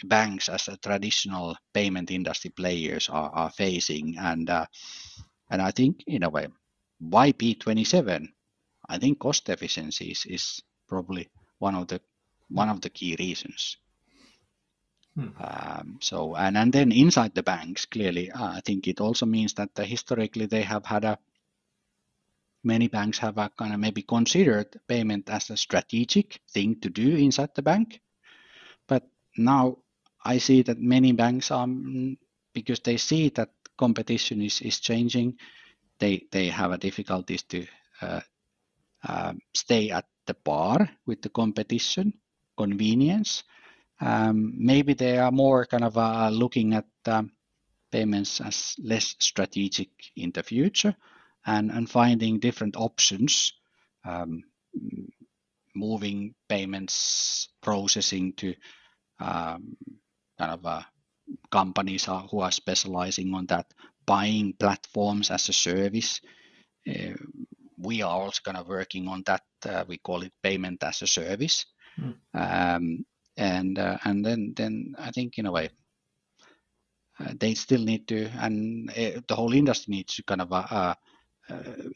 banks 0.05 0.49
as 0.49 0.69
a 0.69 0.77
traditional 0.79 1.57
payment 1.75 2.11
industry 2.11 2.51
players 2.51 3.09
are, 3.11 3.31
are 3.31 3.51
facing. 3.51 4.17
And, 4.19 4.49
uh, 4.49 4.67
and 5.51 5.61
I 5.61 5.71
think, 5.71 6.05
in 6.07 6.23
a 6.23 6.31
way, 6.31 6.49
why 6.99 7.33
P27 7.33 8.29
I 8.89 8.99
think 8.99 9.19
cost 9.19 9.49
efficiency 9.49 10.11
is, 10.11 10.63
probably 10.89 11.29
one 11.59 11.75
of 11.75 11.87
the 11.89 12.01
one 12.49 12.71
of 12.71 12.81
the 12.81 12.89
key 12.89 13.15
reasons. 13.19 13.77
Hmm. 15.15 15.29
Um, 15.39 15.99
so 16.01 16.35
and 16.35 16.57
and 16.57 16.73
then 16.73 16.93
inside 16.93 17.35
the 17.35 17.43
banks, 17.43 17.85
clearly, 17.85 18.31
uh, 18.31 18.53
I 18.53 18.61
think 18.61 18.89
it 18.89 19.01
also 19.01 19.27
means 19.27 19.53
that 19.55 19.79
uh, 19.79 19.83
historically 19.83 20.47
they 20.47 20.63
have 20.63 20.87
had 20.87 21.05
a 21.05 21.19
many 22.65 22.89
banks 22.89 23.19
have 23.19 23.37
a 23.39 23.51
kind 23.51 23.75
of 23.75 23.81
maybe 23.81 24.03
considered 24.03 24.81
payment 24.89 25.29
as 25.29 25.51
a 25.51 25.57
strategic 25.57 26.41
thing 26.51 26.81
to 26.81 26.89
do 26.89 27.17
inside 27.17 27.51
the 27.55 27.63
bank, 27.63 28.01
but 28.87 29.03
now 29.37 29.77
I 30.25 30.39
see 30.39 30.63
that 30.63 30.79
many 30.79 31.13
banks 31.13 31.51
are 31.51 31.67
mm, 31.67 32.17
because 32.55 32.81
they 32.81 32.97
see 32.97 33.29
that 33.31 33.51
competition 33.77 34.43
is, 34.43 34.61
is 34.61 34.81
changing, 34.81 35.39
they 35.99 36.27
they 36.33 36.49
have 36.49 36.73
a 36.73 36.79
difficulties 36.79 37.43
to 37.45 37.67
uh, 38.01 38.21
um, 39.07 39.39
stay 39.55 39.91
at 39.91 40.07
the 40.27 40.35
bar 40.35 40.89
with 41.07 41.23
the 41.23 41.29
competition, 41.29 42.13
convenience. 42.57 43.45
Um, 44.01 44.55
maybe 44.57 44.95
they 44.95 45.19
are 45.19 45.33
more 45.33 45.67
kind 45.67 45.85
of 45.85 45.97
uh, 45.97 46.31
looking 46.31 46.75
at 46.75 46.87
um, 47.07 47.33
payments 47.91 48.41
as 48.41 48.75
less 48.79 49.17
strategic 49.19 49.89
in 50.17 50.31
the 50.33 50.43
future 50.43 50.95
and, 51.47 51.71
and 51.71 51.91
finding 51.91 52.39
different 52.39 52.77
options, 52.77 53.53
um, 54.05 54.43
moving 55.75 56.35
payments 56.49 57.49
processing 57.63 58.33
to 58.35 58.55
um, 59.21 59.77
kind 60.39 60.53
of 60.53 60.67
uh, 60.67 60.83
companies 61.51 62.07
who 62.31 62.41
are 62.41 62.53
specializing 62.53 63.35
on 63.35 63.47
that, 63.47 63.73
buying 64.07 64.53
platforms 64.53 65.31
as 65.31 65.49
a 65.49 65.53
service. 65.53 66.21
Uh, 66.89 67.15
we 67.81 68.03
are 68.03 68.21
also 68.23 68.41
kind 68.45 68.57
of 68.57 68.69
working 68.69 69.09
on 69.09 69.23
that. 69.27 69.43
Uh, 69.65 69.85
we 69.89 69.99
call 69.99 70.23
it 70.23 70.33
payment 70.43 70.83
as 70.83 71.03
a 71.03 71.07
service. 71.07 71.67
mm. 71.99 72.15
um, 72.35 73.05
and 73.39 73.79
uh, 73.79 73.97
and 74.05 74.25
then 74.25 74.53
then 74.57 74.95
I 74.99 75.11
think 75.13 75.39
in 75.39 75.47
a 75.47 75.53
way 75.53 75.71
uh, 77.21 77.33
they 77.39 77.55
still 77.55 77.83
need 77.83 78.07
to, 78.09 78.29
and 78.41 78.91
uh, 78.91 79.21
the 79.27 79.35
whole 79.35 79.55
industry 79.55 79.95
needs 79.95 80.17
to 80.17 80.23
kind 80.25 80.43
of 80.43 80.53
uh, 80.53 80.95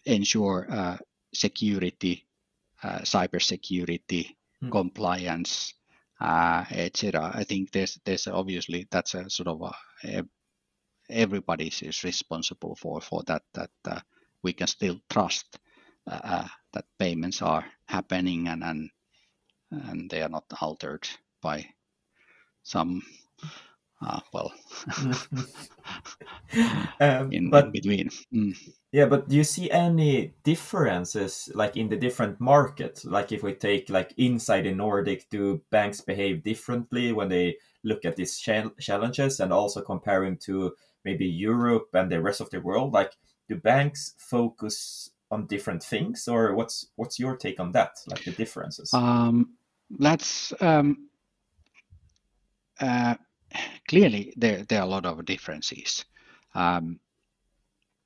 ensure 0.04 0.98
security, 1.34 2.26
cyber 2.82 3.42
security, 3.42 4.36
mm. 4.62 4.70
compliance, 4.70 5.74
etc. 6.20 7.32
I 7.34 7.44
think 7.44 7.72
there's 7.72 7.98
there's 8.04 8.28
obviously 8.28 8.86
that's 8.90 9.14
a 9.14 9.28
sort 9.28 9.48
of 9.48 9.62
a, 10.04 10.24
everybody 11.10 11.66
is 11.66 12.04
responsible 12.04 12.76
for 12.76 13.00
for 13.00 13.22
that 13.26 13.42
that 13.54 14.04
we 14.42 14.52
can 14.52 14.66
still 14.66 15.00
trust 15.10 15.58
that 16.06 16.84
payments 16.98 17.42
are 17.42 17.64
happening 17.86 18.48
and 18.48 18.64
and 18.64 18.90
and 19.70 20.10
they 20.10 20.22
are 20.22 20.28
not 20.28 20.44
altered 20.60 21.08
by 21.40 21.66
some 22.62 23.02
uh, 24.04 24.20
well 24.32 24.52
um, 27.00 27.32
in, 27.32 27.50
but, 27.50 27.66
in 27.66 27.70
between. 27.70 28.10
Mm. 28.34 28.56
yeah 28.90 29.06
but 29.06 29.28
do 29.28 29.36
you 29.36 29.44
see 29.44 29.70
any 29.70 30.34
differences 30.42 31.48
like 31.54 31.76
in 31.76 31.88
the 31.88 31.96
different 31.96 32.40
markets? 32.40 33.04
Like 33.04 33.32
if 33.32 33.42
we 33.42 33.54
take 33.54 33.88
like 33.88 34.12
inside 34.16 34.62
the 34.62 34.72
nordic 34.72 35.28
do 35.30 35.62
banks 35.70 36.00
behave 36.00 36.42
differently 36.42 37.12
when 37.12 37.28
they 37.28 37.56
look 37.84 38.04
at 38.04 38.16
these 38.16 38.38
challenges 38.38 39.40
and 39.40 39.52
also 39.52 39.80
comparing 39.80 40.36
to 40.38 40.74
maybe 41.04 41.26
europe 41.26 41.88
and 41.94 42.10
the 42.10 42.20
rest 42.20 42.40
of 42.40 42.50
the 42.50 42.60
world? 42.60 42.92
Like 42.92 43.12
do 43.48 43.56
banks 43.56 44.14
focus 44.18 45.11
on 45.32 45.46
different 45.46 45.82
things 45.82 46.28
or 46.28 46.54
what's 46.54 46.86
what's 46.96 47.18
your 47.18 47.36
take 47.36 47.58
on 47.58 47.72
that 47.72 47.92
like 48.06 48.22
the 48.24 48.32
differences 48.32 48.92
um 48.94 49.54
that's 49.98 50.52
um 50.60 51.08
uh 52.80 53.14
clearly 53.88 54.32
there, 54.36 54.64
there 54.64 54.80
are 54.80 54.86
a 54.86 54.90
lot 54.90 55.06
of 55.06 55.24
differences. 55.24 56.04
Um, 56.54 57.00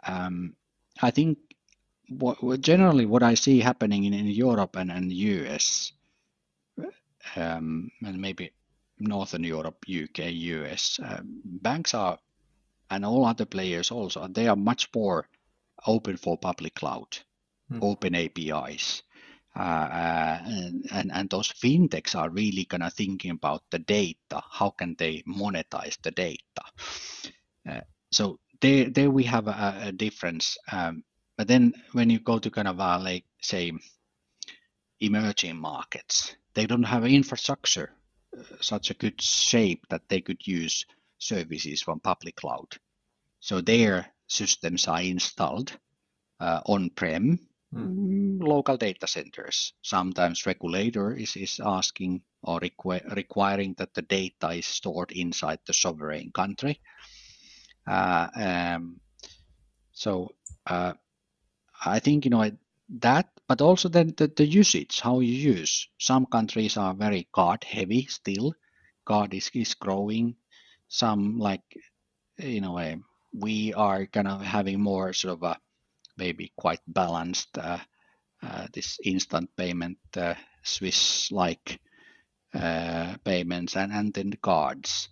um, 0.07 0.55
I 1.03 1.11
think 1.11 1.39
what, 2.09 2.43
what, 2.43 2.61
generally 2.61 3.07
what 3.07 3.23
I 3.23 3.35
see 3.35 3.61
happening 3.61 4.05
in, 4.05 4.15
in 4.15 4.27
Europe 4.27 4.77
and, 4.77 4.91
and 4.91 5.13
US 5.13 5.93
um, 7.35 7.91
and 8.05 8.21
maybe 8.21 8.53
Northern 8.99 9.45
Europe, 9.45 9.85
UK, 9.89 10.31
US, 10.31 11.01
uh, 11.03 11.21
banks 11.25 11.95
are 11.95 12.19
and 12.91 13.05
all 13.05 13.25
other 13.25 13.45
players 13.45 13.91
also 13.91 14.29
they 14.29 14.47
are 14.47 14.55
much 14.55 14.89
more 14.95 15.27
open 15.87 16.17
for 16.17 16.39
public 16.39 16.75
cloud, 16.75 17.19
mm. 17.71 17.83
open 17.83 18.15
APIs. 18.15 19.03
Uh, 19.59 19.63
uh, 19.63 20.39
and, 20.45 20.87
and, 20.93 21.11
and 21.13 21.31
those 21.31 21.51
fintechs 21.51 22.15
are 22.15 22.29
really 22.29 22.67
kind 22.67 22.83
of 22.83 22.93
thinking 22.93 23.31
about 23.31 23.63
the 23.71 23.79
data. 23.79 24.43
How 24.51 24.69
can 24.71 24.95
they 24.99 25.23
monetize 25.27 25.97
the 26.03 26.11
data? 26.11 26.63
Uh, 27.67 27.81
so 28.13 28.39
there, 28.61 28.91
there 28.91 29.11
we 29.11 29.25
have 29.25 29.49
a, 29.49 29.79
a 29.85 29.93
difference. 29.93 30.59
Um, 30.71 31.05
but 31.39 31.49
then 31.49 31.73
when 31.93 32.11
you 32.11 32.19
go 32.19 32.39
to 32.39 32.51
kind 32.51 32.69
of 32.69 32.81
uh, 32.81 32.99
like 33.01 33.25
say 33.41 33.73
emerging 35.01 35.57
markets, 35.57 36.37
they 36.55 36.67
don't 36.67 36.83
have 36.83 37.07
infrastructure 37.07 37.93
uh, 38.39 38.43
such 38.61 38.91
a 38.91 38.95
good 38.95 39.21
shape 39.21 39.87
that 39.89 40.09
they 40.09 40.21
could 40.21 40.47
use 40.47 40.85
services 41.19 41.81
from 41.81 42.01
public 42.01 42.37
cloud. 42.37 42.77
So 43.41 43.61
their 43.61 44.13
systems 44.27 44.89
are 44.89 45.03
installed 45.03 45.73
uh, 46.41 46.61
on-prem 46.67 47.39
mm. 47.75 48.43
local 48.43 48.77
data 48.77 49.07
centers. 49.07 49.73
Sometimes 49.83 50.47
regulator 50.47 51.15
is, 51.15 51.37
is 51.37 51.61
asking 51.65 52.23
or 52.43 52.61
requ- 52.61 53.15
requiring 53.15 53.75
that 53.79 53.95
the 53.95 54.03
data 54.03 54.51
is 54.51 54.67
stored 54.67 55.13
inside 55.13 55.59
the 55.67 55.75
sovereign 55.75 56.31
country. 56.33 56.81
Uh, 57.87 58.29
um, 58.37 59.01
so 59.93 60.31
uh, 60.67 60.93
I 61.85 62.01
think 62.01 62.25
you 62.25 62.31
know 62.31 62.51
that, 63.01 63.29
but 63.49 63.61
also 63.61 63.89
then 63.89 64.15
the, 64.17 64.29
the 64.29 64.47
usage, 64.47 65.01
how 65.01 65.21
you 65.21 65.33
use. 65.33 65.89
Some 65.99 66.27
countries 66.27 66.77
are 66.77 66.95
very 66.95 67.29
card 67.33 67.65
heavy 67.65 68.07
still. 68.07 68.55
Card 69.05 69.35
is, 69.35 69.51
is 69.55 69.75
growing. 69.75 70.37
Some 70.89 71.39
like 71.39 71.63
you 72.39 72.61
know 72.61 72.79
we 73.37 73.75
are 73.75 74.07
kind 74.07 74.29
of 74.29 74.41
having 74.41 74.81
more 74.81 75.13
sort 75.13 75.35
of 75.35 75.43
a 75.43 75.59
maybe 76.17 76.53
quite 76.57 76.81
balanced 76.87 77.59
uh, 77.59 77.79
uh, 78.43 78.67
this 78.73 78.99
instant 79.05 79.51
payment 79.57 79.99
uh, 80.17 80.35
Swish-like 80.63 81.79
payments 83.25 83.77
and, 83.77 83.93
and 83.93 84.15
then 84.15 84.31
the 84.31 84.37
cards. 84.39 85.09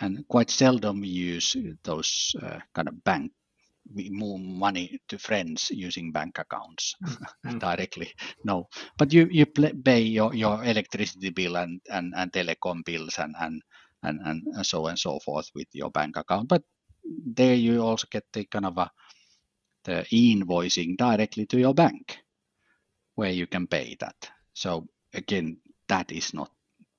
And 0.00 0.26
quite 0.26 0.50
seldom 0.50 1.00
we 1.00 1.08
use 1.08 1.56
those 1.84 2.34
kind 2.74 2.88
of 2.88 3.04
bank 3.04 3.32
we 3.94 4.10
move 4.10 4.40
money 4.40 5.00
to 5.08 5.18
friends 5.18 5.70
using 5.70 6.12
bank 6.12 6.38
accounts 6.38 6.94
mm-hmm. 7.04 7.58
directly. 7.66 8.12
No, 8.44 8.68
but 8.98 9.12
you 9.12 9.28
you 9.30 9.46
pay 9.46 10.00
your, 10.00 10.34
your 10.34 10.62
electricity 10.64 11.30
bill 11.30 11.56
and, 11.56 11.80
and, 11.90 12.12
and 12.16 12.32
telecom 12.32 12.84
bills 12.84 13.18
and, 13.18 13.34
and 13.40 13.62
and 14.02 14.20
and 14.24 14.66
so 14.66 14.86
and 14.86 14.98
so 14.98 15.18
forth 15.20 15.50
with 15.54 15.68
your 15.72 15.90
bank 15.90 16.16
account. 16.16 16.48
But 16.48 16.62
there 17.04 17.54
you 17.54 17.82
also 17.82 18.06
get 18.10 18.24
the 18.32 18.44
kind 18.44 18.66
of 18.66 18.78
a 18.78 18.90
the 19.84 20.04
invoicing 20.12 20.96
directly 20.96 21.46
to 21.46 21.58
your 21.58 21.74
bank 21.74 22.18
where 23.14 23.30
you 23.30 23.46
can 23.46 23.66
pay 23.66 23.96
that. 24.00 24.30
So 24.52 24.86
again, 25.14 25.58
that 25.88 26.12
is 26.12 26.34
not 26.34 26.50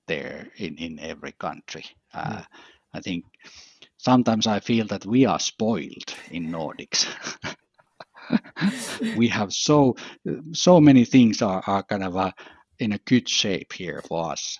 there 0.07 0.49
in, 0.57 0.77
in 0.77 0.99
every 0.99 1.33
country. 1.33 1.85
Uh, 2.13 2.37
mm. 2.37 2.45
I 2.93 2.99
think 2.99 3.25
sometimes 3.97 4.47
I 4.47 4.59
feel 4.59 4.85
that 4.87 5.05
we 5.05 5.25
are 5.25 5.39
spoiled 5.39 6.13
in 6.31 6.51
Nordics. 6.51 7.07
we 9.17 9.27
have 9.27 9.53
so 9.53 9.95
so 10.53 10.79
many 10.79 11.05
things 11.05 11.41
are, 11.41 11.63
are 11.67 11.83
kind 11.83 12.03
of 12.03 12.15
a, 12.15 12.33
in 12.79 12.93
a 12.93 12.99
good 12.99 13.27
shape 13.29 13.73
here 13.73 14.01
for 14.07 14.31
us. 14.31 14.57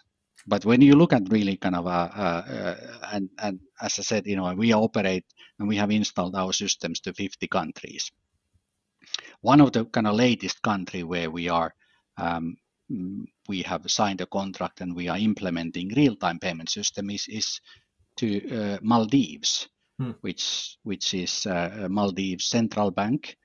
But 0.48 0.66
when 0.66 0.82
you 0.82 0.96
look 0.96 1.14
at 1.14 1.30
really 1.30 1.58
kind 1.58 1.76
of 1.76 1.86
a, 1.86 1.90
uh, 1.90 2.76
and 3.12 3.30
and 3.40 3.60
as 3.82 4.00
I 4.00 4.02
said, 4.02 4.26
you 4.26 4.36
know, 4.36 4.54
we 4.54 4.74
operate 4.74 5.26
and 5.60 5.68
we 5.68 5.78
have 5.78 5.92
installed 5.92 6.36
our 6.36 6.54
systems 6.54 7.00
to 7.02 7.14
50 7.14 7.48
countries. 7.48 8.12
One 9.42 9.62
of 9.62 9.72
the 9.72 9.86
kind 9.86 10.08
of 10.08 10.16
latest 10.16 10.62
country 10.62 11.04
where 11.04 11.30
we 11.30 11.50
are 11.50 11.74
um, 12.18 12.58
we 13.48 13.62
have 13.62 13.90
signed 13.90 14.22
a 14.22 14.26
contract 14.26 14.82
and 14.82 14.96
we 14.96 15.08
are 15.08 15.18
implementing 15.18 15.90
real-time 15.96 16.40
payment 16.40 16.70
system 16.70 17.10
is, 17.10 17.26
is 17.30 17.60
to 18.18 18.28
uh, 18.50 18.78
Maldives, 18.82 19.70
hmm. 19.98 20.12
which 20.22 20.78
which 20.84 21.14
is 21.14 21.46
uh, 21.46 21.88
Maldives 21.90 22.46
Central 22.46 22.92
Bank 22.92 23.38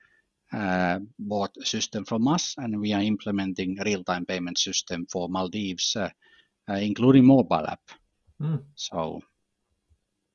uh, 0.52 0.98
bought 1.18 1.56
a 1.60 1.66
system 1.66 2.04
from 2.04 2.28
us, 2.28 2.54
and 2.58 2.80
we 2.80 2.92
are 2.92 3.02
implementing 3.02 3.78
real-time 3.84 4.26
payment 4.26 4.58
system 4.58 5.06
for 5.10 5.28
Maldives, 5.28 5.96
uh, 5.96 6.00
uh, 6.04 6.10
including 6.68 7.24
mobile 7.24 7.66
app. 7.66 7.80
Hmm. 8.40 8.56
So 8.74 9.22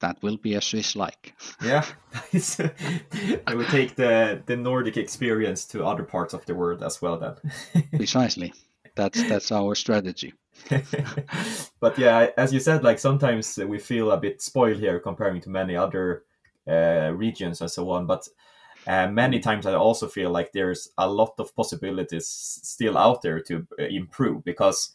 that 0.01 0.21
will 0.21 0.37
be 0.37 0.55
a 0.55 0.61
Swish 0.61 0.95
like. 0.95 1.35
yeah, 1.63 1.85
I 3.47 3.55
would 3.55 3.67
take 3.67 3.95
the 3.95 4.41
the 4.45 4.57
Nordic 4.57 4.97
experience 4.97 5.65
to 5.67 5.85
other 5.85 6.03
parts 6.03 6.33
of 6.33 6.45
the 6.45 6.55
world 6.55 6.83
as 6.83 7.01
well. 7.01 7.17
Then 7.17 7.83
precisely, 7.95 8.53
that's 8.95 9.23
that's 9.27 9.51
our 9.51 9.75
strategy. 9.75 10.33
but 11.79 11.97
yeah, 11.97 12.27
as 12.37 12.53
you 12.53 12.59
said, 12.59 12.83
like 12.83 12.99
sometimes 12.99 13.57
we 13.57 13.79
feel 13.79 14.11
a 14.11 14.17
bit 14.17 14.41
spoiled 14.41 14.77
here 14.77 14.99
comparing 14.99 15.41
to 15.41 15.49
many 15.49 15.75
other 15.75 16.23
uh, 16.67 17.11
regions 17.15 17.61
and 17.61 17.71
so 17.71 17.89
on. 17.89 18.05
But 18.05 18.27
uh, 18.87 19.07
many 19.07 19.39
times 19.39 19.65
I 19.65 19.73
also 19.73 20.07
feel 20.07 20.31
like 20.31 20.51
there's 20.51 20.89
a 20.97 21.07
lot 21.07 21.33
of 21.39 21.55
possibilities 21.55 22.27
still 22.27 22.97
out 22.97 23.21
there 23.21 23.39
to 23.41 23.65
uh, 23.79 23.83
improve 23.85 24.43
because 24.43 24.93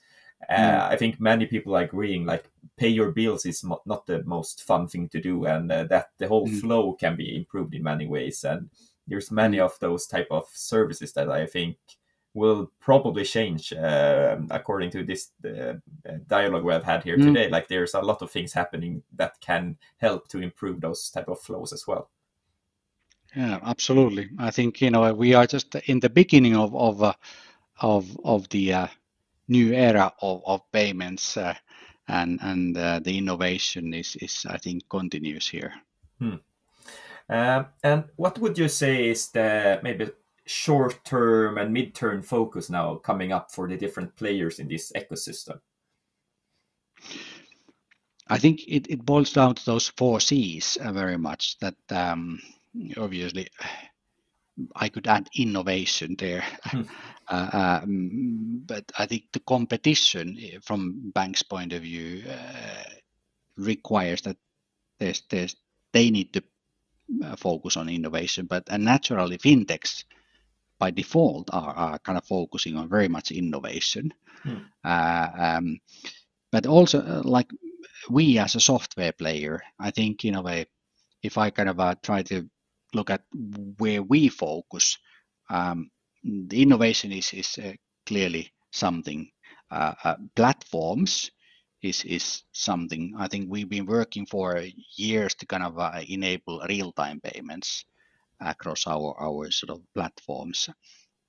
uh, 0.49 0.55
mm. 0.55 0.80
I 0.91 0.97
think 0.97 1.20
many 1.20 1.47
people 1.47 1.76
are 1.76 1.82
agreeing 1.82 2.24
like 2.24 2.51
pay 2.76 2.89
your 2.89 3.11
bills 3.11 3.47
is 3.47 3.64
not 3.64 4.07
the 4.07 4.22
most 4.24 4.62
fun 4.62 4.87
thing 4.87 5.09
to 5.09 5.20
do, 5.20 5.47
and 5.47 5.70
uh, 5.72 5.84
that 5.84 6.11
the 6.18 6.28
whole 6.28 6.47
mm. 6.47 6.61
flow 6.61 6.93
can 6.93 7.16
be 7.16 7.37
improved 7.37 7.74
in 7.74 7.82
many 7.82 8.07
ways. 8.07 8.45
And 8.45 8.70
there's 9.07 9.30
many 9.30 9.59
mm. 9.59 9.64
of 9.64 9.78
those 9.80 10.07
type 10.07 10.28
of 10.30 10.47
services 10.53 11.12
that 11.14 11.30
I 11.30 11.47
think 11.47 11.76
will 12.34 12.70
probably 12.80 13.24
change 13.24 13.72
uh, 13.72 14.37
according 14.51 14.91
to 14.91 15.03
this 15.03 15.30
uh, 15.45 15.72
dialogue 16.26 16.64
we 16.64 16.72
have 16.72 16.84
had 16.84 17.03
here 17.03 17.16
mm. 17.16 17.24
today. 17.24 17.49
Like 17.49 17.66
there's 17.66 17.95
a 17.95 18.01
lot 18.01 18.20
of 18.20 18.30
things 18.30 18.53
happening 18.53 19.03
that 19.16 19.41
can 19.41 19.78
help 19.97 20.28
to 20.28 20.43
improve 20.43 20.80
those 20.80 21.11
type 21.11 21.28
of 21.28 21.41
flows 21.41 21.72
as 21.72 21.87
well. 21.87 22.11
Yeah, 23.34 23.59
absolutely. 23.64 24.28
I 24.39 24.51
think 24.51 24.80
you 24.80 24.91
know 24.91 25.12
we 25.12 25.34
are 25.34 25.47
just 25.47 25.74
in 25.87 26.01
the 26.01 26.11
beginning 26.11 26.57
of 26.57 26.74
of 26.74 27.03
uh, 27.03 27.14
of 27.80 28.18
of 28.24 28.49
the 28.51 28.72
uh, 28.72 28.87
new 29.49 29.72
era 29.72 30.12
of, 30.20 30.42
of 30.47 30.72
payments 30.72 31.36
uh, 31.36 31.55
and 32.09 32.38
and 32.42 32.76
uh, 32.76 33.01
the 33.01 33.18
innovation 33.18 33.94
is, 33.94 34.16
is 34.16 34.47
I 34.49 34.59
think 34.59 34.88
continues 34.88 35.49
here. 35.49 35.72
Hmm. 36.18 36.36
Uh, 37.28 37.64
and 37.82 38.05
what 38.16 38.38
would 38.38 38.57
you 38.57 38.68
say 38.68 39.09
is 39.09 39.28
the 39.30 39.80
maybe 39.82 40.11
short 40.44 41.05
term 41.05 41.59
and 41.59 41.72
mid 41.72 41.94
term 41.94 42.22
focus 42.22 42.70
now 42.70 42.94
coming 42.97 43.32
up 43.32 43.51
for 43.51 43.68
the 43.68 43.76
different 43.76 44.14
players 44.16 44.59
in 44.59 44.68
this 44.68 44.92
ecosystem? 44.94 45.61
I 48.28 48.38
think 48.38 48.66
it, 48.66 48.86
it 48.88 49.05
boils 49.05 49.32
down 49.32 49.55
to 49.55 49.66
those 49.66 49.88
four 49.97 50.20
C's 50.20 50.76
uh, 50.76 50.92
very 50.92 51.18
much. 51.18 51.59
That 51.59 51.76
um, 51.90 52.40
obviously 52.97 53.49
I 54.74 54.88
could 54.88 55.07
add 55.07 55.28
innovation 55.34 56.16
there, 56.18 56.44
hmm. 56.64 56.82
uh, 57.28 57.80
um, 57.82 58.62
but 58.66 58.90
I 58.98 59.07
think 59.07 59.24
the 59.32 59.40
competition 59.40 60.38
eh, 60.40 60.59
from 60.62 61.11
banks' 61.14 61.42
point 61.42 61.72
of 61.72 61.82
view 61.82 62.24
uh, 62.28 62.84
requires 63.57 64.22
that 64.22 64.36
there's, 64.98 65.22
there's 65.28 65.57
they 65.92 66.11
need 66.11 66.32
to 66.32 66.42
uh, 67.24 67.36
focus 67.36 67.76
on 67.76 67.88
innovation, 67.88 68.46
but 68.46 68.64
and 68.70 68.84
naturally 68.84 69.38
fintechs 69.38 70.04
by 70.78 70.90
default 70.90 71.48
are, 71.52 71.74
are 71.74 71.98
kind 72.00 72.18
of 72.18 72.26
focusing 72.26 72.76
on 72.76 72.88
very 72.88 73.09
much 73.09 73.30
innovation. 73.30 74.12
Hmm. 74.42 74.57
Uh, 74.84 75.28
um, 75.38 75.80
but 76.52 76.66
also 76.66 77.00
uh, 77.00 77.22
like 77.24 77.50
we 78.11 78.38
as 78.38 78.54
a 78.54 78.61
software 78.61 79.12
player, 79.12 79.62
I 79.78 79.90
think 79.90 80.24
in 80.24 80.34
a 80.34 80.42
way, 80.42 80.66
if 81.22 81.38
I 81.38 81.50
kind 81.50 81.68
of 81.68 81.80
uh, 81.80 81.94
try 82.02 82.22
to 82.24 82.48
look 82.97 83.11
at 83.11 83.22
where 83.78 84.03
we 84.03 84.28
focus, 84.28 84.99
um, 85.51 85.90
the 86.24 86.62
innovation 86.62 87.12
is 87.12 87.32
is 87.32 87.59
uh, 87.59 87.72
clearly 88.07 88.53
something. 88.72 89.30
Uh, 89.70 89.94
uh, 90.05 90.16
platforms 90.34 91.30
is 91.82 92.05
is 92.05 92.44
something 92.53 93.14
I 93.18 93.28
think 93.28 93.49
we've 93.49 93.68
been 93.68 93.86
working 93.86 94.26
for 94.26 94.62
years 94.97 95.34
to 95.36 95.47
kind 95.47 95.62
of 95.62 95.78
uh, 95.78 96.01
enable 96.09 96.61
real 96.68 96.92
time 96.92 97.20
payments 97.20 97.84
across 98.40 98.86
our 98.86 99.14
our 99.20 99.51
sort 99.51 99.70
of 99.70 99.82
platforms. 99.94 100.68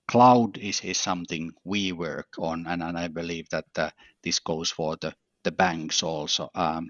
Cloud 0.07 0.57
is, 0.57 0.81
is 0.81 0.97
something 0.97 1.51
we 1.65 1.91
work 1.91 2.29
on, 2.39 2.65
and, 2.67 2.81
and 2.81 2.97
I 2.97 3.09
believe 3.09 3.49
that 3.49 3.65
uh, 3.77 3.89
this 4.23 4.39
goes 4.39 4.71
for 4.71 4.97
the 5.01 5.13
the 5.43 5.51
banks 5.51 6.03
also. 6.03 6.49
Um, 6.55 6.89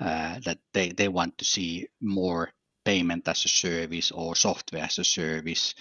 uh, 0.00 0.40
that 0.44 0.58
they, 0.74 0.90
they 0.90 1.08
want 1.08 1.38
to 1.38 1.44
see 1.44 1.86
more 2.00 2.50
payment 2.84 3.28
as 3.28 3.44
a 3.44 3.48
service 3.48 4.10
or 4.10 4.34
software 4.34 4.84
as 4.84 4.98
a 4.98 5.04
service 5.04 5.74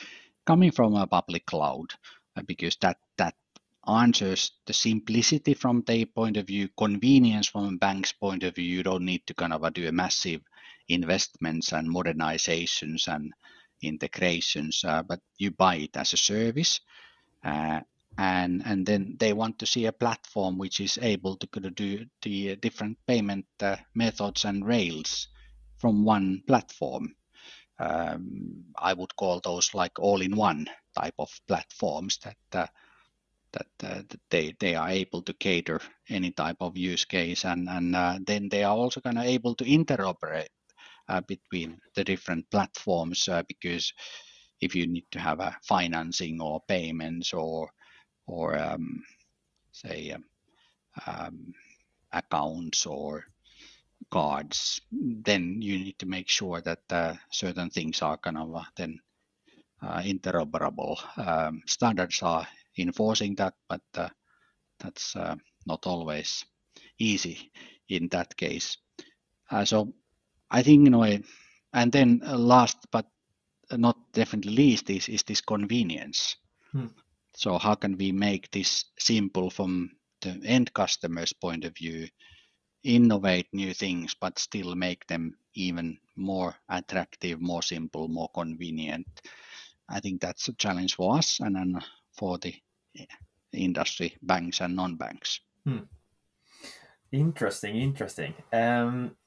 coming 0.45 0.71
from 0.71 0.95
a 0.95 1.07
public 1.07 1.45
cloud 1.45 1.93
uh, 2.35 2.41
because 2.43 2.75
that 2.77 2.97
that 3.17 3.35
answers 3.87 4.51
the 4.67 4.73
simplicity 4.73 5.53
from 5.53 5.81
their 5.87 6.05
point 6.05 6.37
of 6.37 6.47
view, 6.47 6.69
convenience 6.77 7.47
from 7.47 7.65
a 7.65 7.77
bank's 7.77 8.11
point 8.13 8.43
of 8.43 8.55
view. 8.55 8.65
You 8.65 8.83
don't 8.83 9.05
need 9.05 9.25
to 9.27 9.33
kind 9.33 9.53
of 9.53 9.63
uh, 9.63 9.69
do 9.69 9.87
a 9.87 9.91
massive 9.91 10.41
investments 10.87 11.71
and 11.71 11.89
modernizations 11.89 13.07
and 13.07 13.33
integrations, 13.81 14.83
uh, 14.85 15.01
but 15.01 15.19
you 15.37 15.51
buy 15.51 15.75
it 15.77 15.97
as 15.97 16.13
a 16.13 16.17
service. 16.17 16.79
Uh, 17.43 17.81
and 18.17 18.61
and 18.65 18.85
then 18.85 19.15
they 19.19 19.33
want 19.33 19.57
to 19.57 19.65
see 19.65 19.85
a 19.85 19.91
platform 19.91 20.57
which 20.57 20.81
is 20.81 20.99
able 21.01 21.37
to 21.37 21.47
do 21.71 22.05
the 22.21 22.55
different 22.57 22.97
payment 23.07 23.45
uh, 23.61 23.77
methods 23.95 24.45
and 24.45 24.65
rails 24.65 25.29
from 25.81 26.05
one 26.05 26.43
platform. 26.47 27.15
Um, 27.79 28.63
I 28.77 28.93
would 28.93 29.15
call 29.15 29.39
those 29.39 29.73
like 29.73 29.99
all-in-one 29.99 30.67
type 30.95 31.15
of 31.17 31.29
platforms 31.47 32.19
that 32.19 32.37
uh, 32.53 32.67
that, 33.53 33.67
uh, 33.83 34.01
that 34.07 34.19
they 34.29 34.55
they 34.59 34.75
are 34.75 34.89
able 34.89 35.23
to 35.23 35.33
cater 35.33 35.81
any 36.09 36.31
type 36.31 36.57
of 36.59 36.77
use 36.77 37.05
case, 37.05 37.43
and 37.43 37.67
and 37.67 37.95
uh, 37.95 38.19
then 38.25 38.49
they 38.49 38.63
are 38.63 38.77
also 38.77 39.01
kind 39.01 39.17
of 39.17 39.25
able 39.25 39.55
to 39.55 39.65
interoperate 39.65 40.53
uh, 41.09 41.21
between 41.21 41.79
the 41.95 42.03
different 42.03 42.49
platforms 42.51 43.27
uh, 43.27 43.43
because 43.47 43.91
if 44.61 44.75
you 44.75 44.85
need 44.87 45.05
to 45.11 45.19
have 45.19 45.39
a 45.39 45.57
financing 45.63 46.39
or 46.39 46.61
payments 46.67 47.33
or 47.33 47.69
or 48.27 48.57
um, 48.57 49.03
say 49.71 50.11
um, 50.11 50.23
um 51.07 51.53
accounts 52.13 52.85
or 52.85 53.25
cards, 54.09 54.81
then 54.91 55.61
you 55.61 55.77
need 55.79 55.99
to 55.99 56.05
make 56.05 56.29
sure 56.29 56.61
that 56.61 56.81
uh, 56.89 57.13
certain 57.31 57.69
things 57.69 58.01
are 58.01 58.17
kind 58.17 58.37
of 58.37 58.55
uh, 58.55 58.63
then 58.75 58.99
uh, 59.81 60.01
interoperable. 60.01 60.97
Um, 61.17 61.61
standards 61.65 62.21
are 62.23 62.47
enforcing 62.77 63.35
that, 63.35 63.53
but 63.67 63.81
uh, 63.95 64.09
that's 64.79 65.15
uh, 65.15 65.35
not 65.65 65.85
always 65.85 66.45
easy 66.97 67.51
in 67.89 68.07
that 68.09 68.35
case. 68.37 68.77
Uh, 69.49 69.65
so 69.65 69.93
I 70.49 70.63
think 70.63 70.87
in 70.87 70.93
a 70.93 70.99
way, 70.99 71.23
and 71.73 71.91
then 71.91 72.21
last 72.23 72.77
but 72.91 73.05
not 73.71 73.97
definitely 74.13 74.53
least 74.55 74.89
is, 74.89 75.07
is 75.09 75.23
this 75.23 75.41
convenience. 75.41 76.35
Hmm. 76.71 76.87
So 77.33 77.57
how 77.57 77.75
can 77.75 77.97
we 77.97 78.11
make 78.11 78.51
this 78.51 78.85
simple 78.99 79.49
from 79.49 79.91
the 80.21 80.39
end 80.45 80.73
customer's 80.73 81.33
point 81.33 81.65
of 81.65 81.75
view 81.75 82.07
innovate 82.83 83.47
new 83.53 83.73
things 83.73 84.15
but 84.19 84.39
still 84.39 84.75
make 84.75 85.05
them 85.07 85.35
even 85.53 85.97
more 86.15 86.55
attractive, 86.69 87.41
more 87.41 87.61
simple, 87.61 88.07
more 88.07 88.29
convenient. 88.33 89.07
I 89.89 89.99
think 89.99 90.21
that's 90.21 90.47
a 90.47 90.53
challenge 90.53 90.95
for 90.95 91.17
us 91.17 91.39
and 91.39 91.55
then 91.55 91.79
for 92.13 92.37
the 92.37 92.53
industry, 93.53 94.15
banks 94.21 94.61
and 94.61 94.75
non-banks. 94.75 95.41
Hmm. 95.65 95.79
Interesting, 97.11 97.75
interesting. 97.75 98.33
Um, 98.53 99.17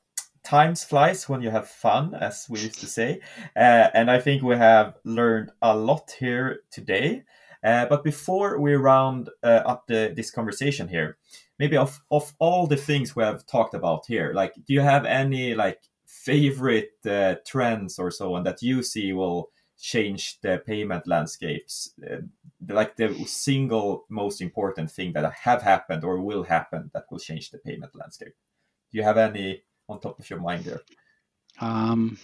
times 0.43 0.85
flies 0.85 1.29
when 1.29 1.43
you 1.43 1.51
have 1.51 1.69
fun, 1.69 2.15
as 2.15 2.47
we 2.49 2.61
used 2.61 2.81
to 2.81 2.87
say, 2.87 3.21
uh, 3.57 3.89
and 3.93 4.11
I 4.11 4.21
think 4.21 4.43
we 4.43 4.57
have 4.57 4.97
learned 5.05 5.51
a 5.61 5.77
lot 5.77 6.15
here 6.19 6.61
today. 6.71 7.25
Uh, 7.65 7.87
but 7.87 8.05
before 8.05 8.61
we 8.61 8.75
round 8.75 9.31
uh, 9.43 9.63
up 9.65 9.87
the, 9.87 10.13
this 10.15 10.31
conversation 10.31 10.87
here, 10.87 11.17
maybe 11.59 11.77
of 11.79 12.03
of 12.11 12.35
all 12.39 12.67
the 12.67 12.77
things 12.77 13.17
we 13.17 13.23
have 13.23 13.47
talked 13.47 13.73
about 13.73 14.05
here, 14.07 14.33
like 14.35 14.55
do 14.67 14.75
you 14.75 14.83
have 14.83 15.07
any 15.07 15.55
like 15.55 15.81
favorite 16.07 16.93
uh, 17.09 17.37
trends 17.47 17.99
or 17.99 18.11
so 18.11 18.35
on 18.35 18.45
that 18.45 18.63
you 18.63 18.83
see 18.83 19.15
will 19.15 19.49
change 19.81 20.39
the 20.43 20.63
payment 20.67 21.07
landscapes? 21.07 21.95
Uh, 22.05 22.19
like 22.69 22.97
the 22.97 23.15
single 23.25 24.05
most 24.11 24.43
important 24.43 24.91
thing 24.91 25.15
that 25.15 25.33
have 25.33 25.63
happened 25.63 26.05
or 26.05 26.21
will 26.21 26.43
happen 26.43 26.91
that 26.93 27.05
will 27.11 27.19
change 27.19 27.51
the 27.51 27.59
payment 27.59 27.95
landscape. 27.95 28.35
Do 28.93 28.99
you 28.99 29.05
have 29.05 29.17
any 29.17 29.63
on 29.89 30.01
top 30.01 30.19
of 30.19 30.29
your 30.29 30.41
mind 30.41 30.65
there? 30.65 30.83
Um, 31.61 32.19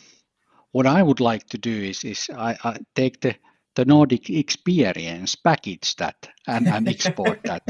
what 0.73 0.87
I 0.87 1.03
would 1.03 1.21
like 1.21 1.47
to 1.49 1.59
do 1.59 1.71
is 1.71 2.05
is 2.05 2.29
I, 2.29 2.59
I 2.63 2.79
take 2.95 3.21
the 3.21 3.37
the 3.75 3.85
Nordic 3.85 4.31
experience, 4.31 5.37
package 5.37 5.97
that, 5.97 6.29
and, 6.47 6.67
and 6.67 6.89
export 6.89 7.43
that. 7.45 7.63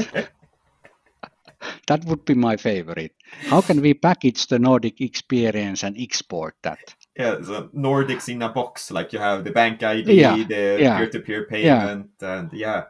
that 1.87 2.05
would 2.05 2.25
be 2.25 2.33
my 2.33 2.57
favorite. 2.57 3.13
How 3.47 3.61
can 3.61 3.81
we 3.81 3.93
package 3.93 4.47
the 4.47 4.59
Nordic 4.59 5.01
experience 5.01 5.83
and 5.83 5.95
export 5.97 6.55
that? 6.63 6.79
Yeah, 7.17 7.41
so 7.41 7.69
Nordics 7.75 8.29
in 8.29 8.41
a 8.41 8.49
box, 8.49 8.89
like 8.89 9.13
you 9.13 9.19
have 9.19 9.43
the 9.43 9.51
bank 9.51 9.83
ID, 9.83 10.13
yeah, 10.13 10.35
the 10.35 10.77
yeah, 10.79 10.97
peer-to-peer 10.97 11.45
payment, 11.45 12.09
yeah. 12.21 12.39
and 12.39 12.53
yeah. 12.53 12.85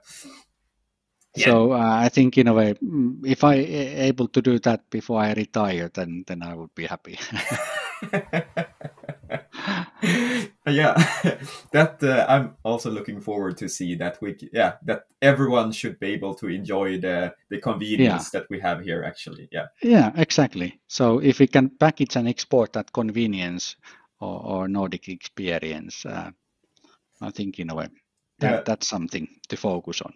So 1.37 1.71
uh, 1.71 1.77
I 1.77 2.09
think 2.09 2.37
in 2.37 2.47
a 2.47 2.53
way, 2.53 2.73
mm, 2.73 3.25
if 3.25 3.43
I 3.43 3.55
able 3.55 4.27
to 4.29 4.41
do 4.41 4.59
that 4.59 4.89
before 4.89 5.21
I 5.21 5.33
retire, 5.33 5.89
then 5.93 6.23
then 6.27 6.43
I 6.43 6.53
would 6.55 6.75
be 6.75 6.85
happy. 6.85 7.19
yeah, 10.71 10.93
that 11.71 12.03
uh, 12.03 12.25
I'm 12.27 12.55
also 12.63 12.89
looking 12.89 13.21
forward 13.21 13.57
to 13.57 13.69
see 13.69 13.95
that 13.95 14.21
we 14.21 14.35
yeah 14.53 14.73
that 14.85 15.05
everyone 15.21 15.71
should 15.71 15.99
be 15.99 16.07
able 16.07 16.33
to 16.35 16.47
enjoy 16.47 16.99
the 16.99 17.33
the 17.49 17.59
convenience 17.59 18.29
yeah. 18.33 18.39
that 18.39 18.49
we 18.49 18.59
have 18.59 18.81
here 18.81 19.03
actually. 19.03 19.47
Yeah. 19.51 19.67
Yeah 19.81 20.11
exactly. 20.15 20.79
So 20.87 21.19
if 21.19 21.39
we 21.39 21.47
can 21.47 21.69
package 21.69 22.15
and 22.15 22.27
export 22.27 22.73
that 22.73 22.91
convenience 22.93 23.75
or, 24.19 24.41
or 24.43 24.67
Nordic 24.67 25.09
experience 25.09 26.05
uh, 26.05 26.31
I 27.21 27.31
think 27.31 27.59
in 27.59 27.69
a 27.69 27.75
way 27.75 27.87
that, 28.39 28.51
yeah. 28.51 28.61
that's 28.65 28.87
something 28.87 29.27
to 29.49 29.57
focus 29.57 30.01
on. 30.01 30.13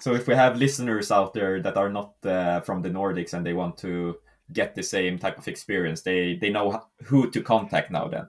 So 0.00 0.14
if 0.14 0.26
we 0.26 0.34
have 0.34 0.56
listeners 0.56 1.10
out 1.10 1.34
there 1.34 1.62
that 1.62 1.76
are 1.76 1.88
not 1.88 2.14
uh, 2.24 2.60
from 2.60 2.82
the 2.82 2.90
Nordics 2.90 3.32
and 3.32 3.44
they 3.44 3.54
want 3.54 3.78
to 3.78 4.16
get 4.52 4.74
the 4.74 4.82
same 4.82 5.18
type 5.18 5.38
of 5.38 5.48
experience 5.48 6.02
they 6.02 6.36
they 6.36 6.50
know 6.50 6.84
who 7.04 7.30
to 7.30 7.42
contact 7.42 7.90
now 7.90 8.08
then 8.08 8.28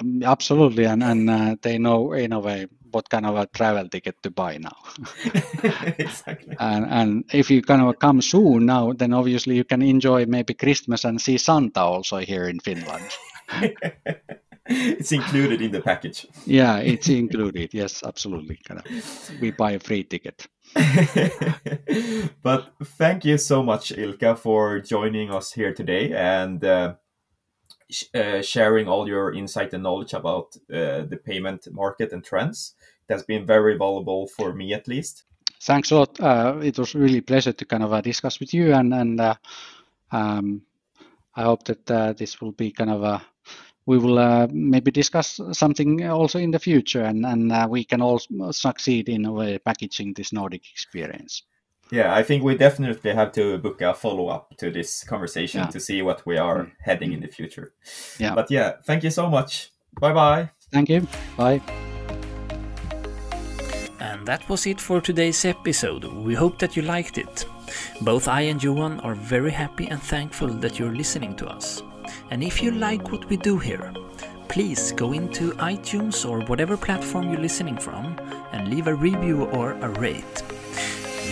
um, 0.00 0.22
absolutely, 0.22 0.84
and 0.84 1.02
and 1.02 1.30
uh, 1.30 1.56
they 1.62 1.78
know 1.78 2.12
in 2.12 2.32
a 2.32 2.40
way 2.40 2.66
what 2.90 3.10
kind 3.10 3.26
of 3.26 3.36
a 3.36 3.46
travel 3.46 3.88
ticket 3.88 4.22
to 4.22 4.30
buy 4.30 4.58
now. 4.58 4.76
exactly. 5.98 6.56
And 6.58 6.86
and 6.86 7.24
if 7.32 7.50
you 7.50 7.62
kind 7.62 7.82
of 7.82 7.98
come 7.98 8.22
soon 8.22 8.66
now, 8.66 8.92
then 8.92 9.12
obviously 9.12 9.56
you 9.56 9.64
can 9.64 9.82
enjoy 9.82 10.26
maybe 10.26 10.54
Christmas 10.54 11.04
and 11.04 11.20
see 11.20 11.38
Santa 11.38 11.80
also 11.80 12.18
here 12.18 12.48
in 12.48 12.60
Finland. 12.60 13.04
it's 14.66 15.12
included 15.12 15.60
in 15.60 15.72
the 15.72 15.80
package. 15.80 16.26
Yeah, 16.46 16.78
it's 16.78 17.08
included. 17.24 17.74
Yes, 17.74 18.02
absolutely. 18.04 18.58
Kind 18.64 18.80
of, 18.80 19.40
we 19.40 19.50
buy 19.50 19.72
a 19.72 19.80
free 19.80 20.04
ticket. 20.04 20.46
but 22.42 22.72
thank 22.98 23.24
you 23.24 23.38
so 23.38 23.62
much, 23.62 23.92
Ilkka, 23.92 24.36
for 24.38 24.80
joining 24.80 25.30
us 25.30 25.52
here 25.52 25.74
today 25.74 26.12
and. 26.12 26.64
Uh, 26.64 26.94
uh, 28.14 28.42
sharing 28.42 28.88
all 28.88 29.06
your 29.06 29.32
insight 29.32 29.72
and 29.72 29.82
knowledge 29.82 30.12
about 30.12 30.56
uh, 30.72 31.02
the 31.02 31.20
payment 31.24 31.68
market 31.72 32.12
and 32.12 32.24
trends. 32.24 32.74
It 33.08 33.12
has 33.12 33.22
been 33.22 33.46
very 33.46 33.76
valuable 33.78 34.26
for 34.26 34.52
me, 34.52 34.74
at 34.74 34.88
least. 34.88 35.24
Thanks 35.62 35.90
a 35.90 35.96
lot. 35.96 36.20
Uh, 36.20 36.58
it 36.62 36.78
was 36.78 36.94
really 36.94 37.18
a 37.18 37.22
pleasure 37.22 37.52
to 37.52 37.64
kind 37.64 37.82
of 37.82 37.92
uh, 37.92 38.00
discuss 38.00 38.40
with 38.40 38.52
you, 38.52 38.74
and 38.74 38.92
and 38.92 39.20
uh, 39.20 39.34
um, 40.10 40.62
I 41.34 41.44
hope 41.44 41.64
that 41.64 42.16
this 42.16 42.40
will 42.40 42.52
be 42.52 42.72
kind 42.72 42.90
of 42.90 43.02
a 43.02 43.22
we 43.86 43.98
will 43.98 44.48
maybe 44.48 44.90
discuss 44.90 45.40
something 45.52 46.04
also 46.08 46.40
in 46.40 46.50
the 46.50 46.58
future, 46.58 47.02
and 47.02 47.24
and 47.24 47.70
we 47.70 47.84
can 47.84 48.02
all 48.02 48.20
succeed 48.50 49.08
in 49.08 49.58
packaging 49.64 50.14
this 50.14 50.32
Nordic 50.32 50.62
experience. 50.72 51.42
Yeah, 51.92 52.14
I 52.14 52.22
think 52.24 52.42
we 52.42 52.56
definitely 52.56 53.12
have 53.14 53.30
to 53.32 53.58
book 53.58 53.80
a 53.80 53.94
follow 53.94 54.26
up 54.28 54.56
to 54.58 54.70
this 54.70 55.04
conversation 55.04 55.60
Yeah. 55.60 55.66
to 55.70 55.80
see 55.80 56.02
what 56.02 56.26
we 56.26 56.36
are 56.38 56.64
Mm. 56.64 56.70
heading 56.80 57.12
in 57.12 57.20
the 57.20 57.28
future. 57.28 57.72
Yeah. 58.18 58.34
But 58.34 58.50
yeah, 58.50 58.72
thank 58.84 59.04
you 59.04 59.10
so 59.10 59.28
much. 59.28 59.70
Bye 60.00 60.12
bye. 60.12 60.50
Thank 60.72 60.88
you. 60.88 61.06
Bye. 61.36 61.60
And 64.00 64.26
that 64.26 64.48
was 64.48 64.66
it 64.66 64.80
for 64.80 65.00
today's 65.00 65.44
episode. 65.44 66.04
We 66.04 66.34
hope 66.34 66.58
that 66.58 66.76
you 66.76 66.82
liked 66.82 67.18
it. 67.18 67.46
Both 68.00 68.28
I 68.28 68.42
and 68.42 68.62
Johan 68.62 69.00
are 69.00 69.14
very 69.14 69.50
happy 69.50 69.86
and 69.88 70.02
thankful 70.02 70.48
that 70.60 70.78
you're 70.78 70.94
listening 70.96 71.36
to 71.36 71.46
us. 71.46 71.82
And 72.30 72.42
if 72.42 72.62
you 72.62 72.70
like 72.72 73.10
what 73.12 73.28
we 73.28 73.36
do 73.36 73.58
here, 73.58 73.92
please 74.48 74.92
go 74.92 75.12
into 75.12 75.52
iTunes 75.58 76.28
or 76.28 76.40
whatever 76.46 76.76
platform 76.76 77.30
you're 77.30 77.40
listening 77.42 77.76
from 77.78 78.16
and 78.52 78.68
leave 78.68 78.86
a 78.88 78.94
review 78.94 79.44
or 79.46 79.72
a 79.72 79.88
rate. 80.00 80.42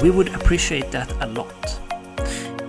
We 0.03 0.11
would 0.11 0.34
appreciate 0.34 0.90
that 0.90 1.11
a 1.22 1.26
lot. 1.26 1.80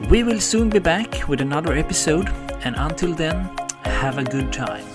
We 0.09 0.23
will 0.23 0.39
soon 0.39 0.69
be 0.69 0.79
back 0.79 1.27
with 1.27 1.41
another 1.41 1.73
episode, 1.73 2.29
and 2.63 2.75
until 2.77 3.13
then, 3.13 3.49
have 3.83 4.17
a 4.17 4.23
good 4.23 4.53
time. 4.53 4.94